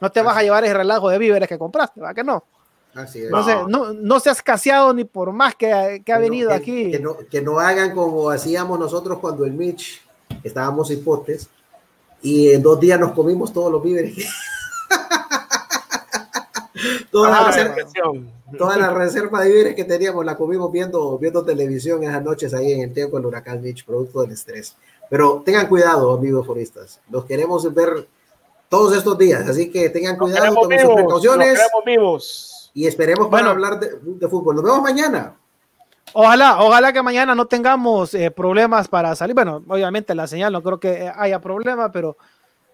No 0.00 0.12
te 0.12 0.22
vas 0.22 0.36
a 0.36 0.42
llevar 0.44 0.64
el 0.64 0.72
relajo 0.72 1.08
de 1.08 1.18
víveres 1.18 1.48
que 1.48 1.58
compraste, 1.58 2.00
¿verdad 2.00 2.14
que 2.14 2.22
no? 2.22 2.44
No, 3.30 3.68
no, 3.68 3.92
no 3.92 4.20
se 4.20 4.28
ha 4.28 4.32
escaseado 4.32 4.92
ni 4.92 5.04
por 5.04 5.32
más 5.32 5.54
que, 5.54 6.02
que 6.04 6.12
ha 6.12 6.18
venido 6.18 6.52
aquí. 6.52 6.90
Que 6.90 6.98
no, 6.98 7.16
que 7.30 7.40
no, 7.40 7.58
hagan 7.58 7.94
como 7.94 8.30
hacíamos 8.30 8.78
nosotros 8.78 9.18
cuando 9.18 9.44
el 9.44 9.52
Mitch 9.52 10.02
estábamos 10.42 10.90
hipotes 10.90 11.48
y 12.22 12.50
en 12.50 12.62
dos 12.62 12.80
días 12.80 12.98
nos 12.98 13.12
comimos 13.12 13.52
todos 13.52 13.70
los 13.70 13.82
víveres. 13.82 14.16
toda, 17.10 17.30
la 17.30 17.46
reserva, 17.46 17.76
toda, 18.56 18.76
la 18.76 18.90
reserva, 18.90 19.42
de 19.42 19.48
víveres 19.48 19.74
que 19.74 19.84
teníamos 19.84 20.24
la 20.24 20.36
comimos 20.36 20.72
viendo, 20.72 21.18
viendo 21.18 21.44
televisión 21.44 22.02
esas 22.02 22.22
noches 22.22 22.54
ahí 22.54 22.72
en 22.72 22.82
el 22.82 22.92
tiempo 22.92 23.16
del 23.16 23.26
huracán 23.26 23.62
Mitch, 23.62 23.84
producto 23.84 24.22
del 24.22 24.32
estrés. 24.32 24.74
Pero 25.08 25.42
tengan 25.44 25.68
cuidado, 25.68 26.12
amigos 26.12 26.46
foristas. 26.46 27.00
Los 27.10 27.24
queremos 27.24 27.72
ver 27.72 28.08
todos 28.68 28.96
estos 28.96 29.16
días. 29.16 29.48
Así 29.48 29.70
que 29.70 29.88
tengan 29.90 30.16
cuidado, 30.16 30.54
tomen 30.54 30.80
sus 30.80 30.94
precauciones. 30.94 31.58
vivos. 31.86 32.57
Y 32.78 32.86
esperemos 32.86 33.26
para 33.26 33.50
hablar 33.50 33.80
de, 33.80 34.28
fútbol. 34.28 34.54
Nos 34.54 34.64
vemos 34.64 34.82
mañana. 34.82 35.34
Ojalá, 36.12 36.62
ojalá 36.62 36.92
que 36.92 37.02
mañana 37.02 37.34
no 37.34 37.46
tengamos 37.46 38.14
eh, 38.14 38.30
problemas 38.30 38.86
para 38.86 39.16
salir. 39.16 39.34
Bueno, 39.34 39.64
obviamente 39.66 40.14
la 40.14 40.28
señal 40.28 40.52
no 40.52 40.62
creo 40.62 40.78
que 40.78 41.10
haya 41.12 41.40
problema, 41.40 41.90
pero 41.90 42.16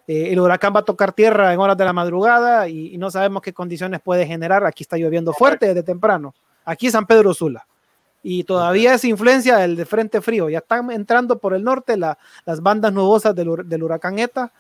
eh, 0.06 0.28
el 0.30 0.40
huracán 0.40 0.74
va 0.76 0.80
a 0.80 0.84
tocar 0.84 1.14
tierra 1.14 1.54
en 1.54 1.58
horas 1.58 1.78
de 1.78 1.86
la 1.86 1.94
madrugada 1.94 2.68
y, 2.68 2.98
no 2.98 3.10
sabemos 3.10 3.40
qué 3.40 3.54
condiciones 3.54 4.02
puede 4.02 4.26
generar. 4.26 4.66
Aquí 4.66 4.82
está 4.82 4.98
lloviendo 4.98 5.32
fuerte 5.32 5.68
desde 5.68 5.82
temprano. 5.82 6.34
Aquí 6.66 6.90
San 6.90 7.06
Pedro 7.06 7.32
Sula. 7.32 7.66
Y 8.22 8.44
todavía 8.44 8.92
es 8.92 9.06
influencia 9.06 9.56
del 9.56 9.74
de 9.74 9.86
frente 9.86 10.20
frío. 10.20 10.50
Ya 10.50 10.58
están 10.58 10.90
entrando 10.90 11.38
por 11.38 11.54
el 11.54 11.64
norte 11.64 11.96
las 11.96 12.60
bandas 12.60 12.92
nubosas 12.92 13.34
del, 13.34 13.50
del 13.64 13.82
huracán 13.82 14.18
ETA, 14.18 14.52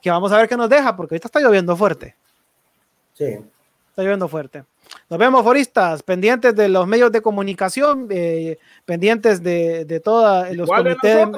que 0.00 0.12
vamos 0.12 0.30
a 0.30 0.36
ver 0.36 0.48
qué 0.48 0.56
nos 0.56 0.70
deja, 0.70 0.94
porque 0.94 1.16
ahorita 1.16 1.26
está 1.26 1.40
lloviendo 1.40 1.76
fuerte. 1.76 2.14
Sí. 3.14 3.40
Está 3.90 4.02
lloviendo 4.04 4.28
fuerte. 4.28 4.62
Nos 5.08 5.18
vemos, 5.18 5.42
foristas, 5.42 6.02
pendientes 6.02 6.54
de 6.54 6.68
los 6.68 6.86
medios 6.86 7.12
de 7.12 7.20
comunicación, 7.20 8.06
eh, 8.10 8.58
pendientes 8.84 9.42
de, 9.42 9.84
de 9.84 10.00
todos 10.00 10.50
los 10.56 10.68
comités. 10.68 11.28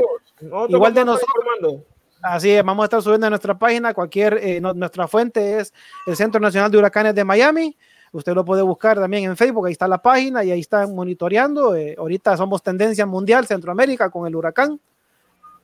igual 0.68 0.94
de 0.94 1.04
nosotros. 1.04 1.82
Así 2.22 2.50
es, 2.50 2.64
vamos 2.64 2.82
a 2.82 2.86
estar 2.86 3.02
subiendo 3.02 3.26
a 3.26 3.30
nuestra 3.30 3.58
página. 3.58 3.94
Cualquier, 3.94 4.38
eh, 4.42 4.60
nuestra 4.60 5.06
fuente 5.06 5.60
es 5.60 5.72
el 6.06 6.16
Centro 6.16 6.40
Nacional 6.40 6.70
de 6.70 6.78
Huracanes 6.78 7.14
de 7.14 7.24
Miami. 7.24 7.76
Usted 8.12 8.34
lo 8.34 8.44
puede 8.44 8.62
buscar 8.62 8.98
también 8.98 9.24
en 9.24 9.36
Facebook, 9.36 9.66
ahí 9.66 9.72
está 9.72 9.86
la 9.86 9.98
página 9.98 10.42
y 10.42 10.50
ahí 10.50 10.60
están 10.60 10.94
monitoreando. 10.94 11.76
Eh, 11.76 11.96
ahorita 11.98 12.36
somos 12.36 12.62
tendencia 12.62 13.04
mundial 13.04 13.46
Centroamérica 13.46 14.10
con 14.10 14.26
el 14.26 14.34
huracán, 14.34 14.80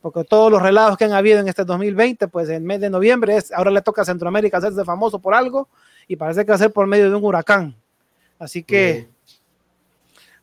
porque 0.02 0.24
todos 0.24 0.52
los 0.52 0.60
relatos 0.60 0.96
que 0.96 1.04
han 1.04 1.12
habido 1.12 1.40
en 1.40 1.48
este 1.48 1.64
2020, 1.64 2.28
pues 2.28 2.48
en 2.48 2.56
el 2.56 2.62
mes 2.62 2.80
de 2.80 2.90
noviembre, 2.90 3.36
es, 3.36 3.52
ahora 3.52 3.70
le 3.70 3.80
toca 3.80 4.02
a 4.02 4.04
Centroamérica 4.04 4.58
hacerse 4.58 4.84
famoso 4.84 5.18
por 5.18 5.34
algo 5.34 5.68
y 6.06 6.16
parece 6.16 6.44
que 6.44 6.50
va 6.50 6.56
a 6.56 6.58
ser 6.58 6.72
por 6.72 6.86
medio 6.86 7.08
de 7.08 7.16
un 7.16 7.24
huracán. 7.24 7.74
Así 8.42 8.62
que 8.64 9.08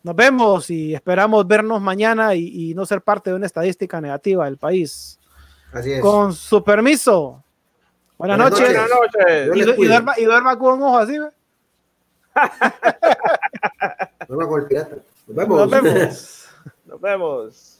nos 0.02 0.16
vemos 0.16 0.70
y 0.70 0.96
esperamos 0.96 1.46
vernos 1.46 1.82
mañana 1.82 2.34
y, 2.34 2.74
no 2.74 2.86
ser 2.86 3.02
parte 3.02 3.30
de 3.30 3.36
una 3.36 3.46
estadística 3.46 4.00
negativa 4.00 4.46
del 4.46 4.58
país. 4.58 5.20
Así 5.74 5.92
es. 5.92 6.02
Con 6.02 6.32
su 6.34 6.64
permiso. 6.64 7.44
Buenas, 8.18 8.38
noches. 8.38 8.62
Buenas 8.62 8.90
noches. 8.90 9.78
Y, 9.78 9.86
duerma, 9.86 10.14
y, 10.18 10.24
duerma, 10.24 10.58
con 10.58 10.76
un 10.76 10.84
ojo 10.84 10.98
así. 10.98 11.18
duerma 14.30 14.48
con 14.48 14.62
el 14.62 14.68
pirata. 14.68 14.96
Nos 15.28 15.70
vemos. 15.70 16.48
Nos 16.86 17.02
vemos. 17.02 17.76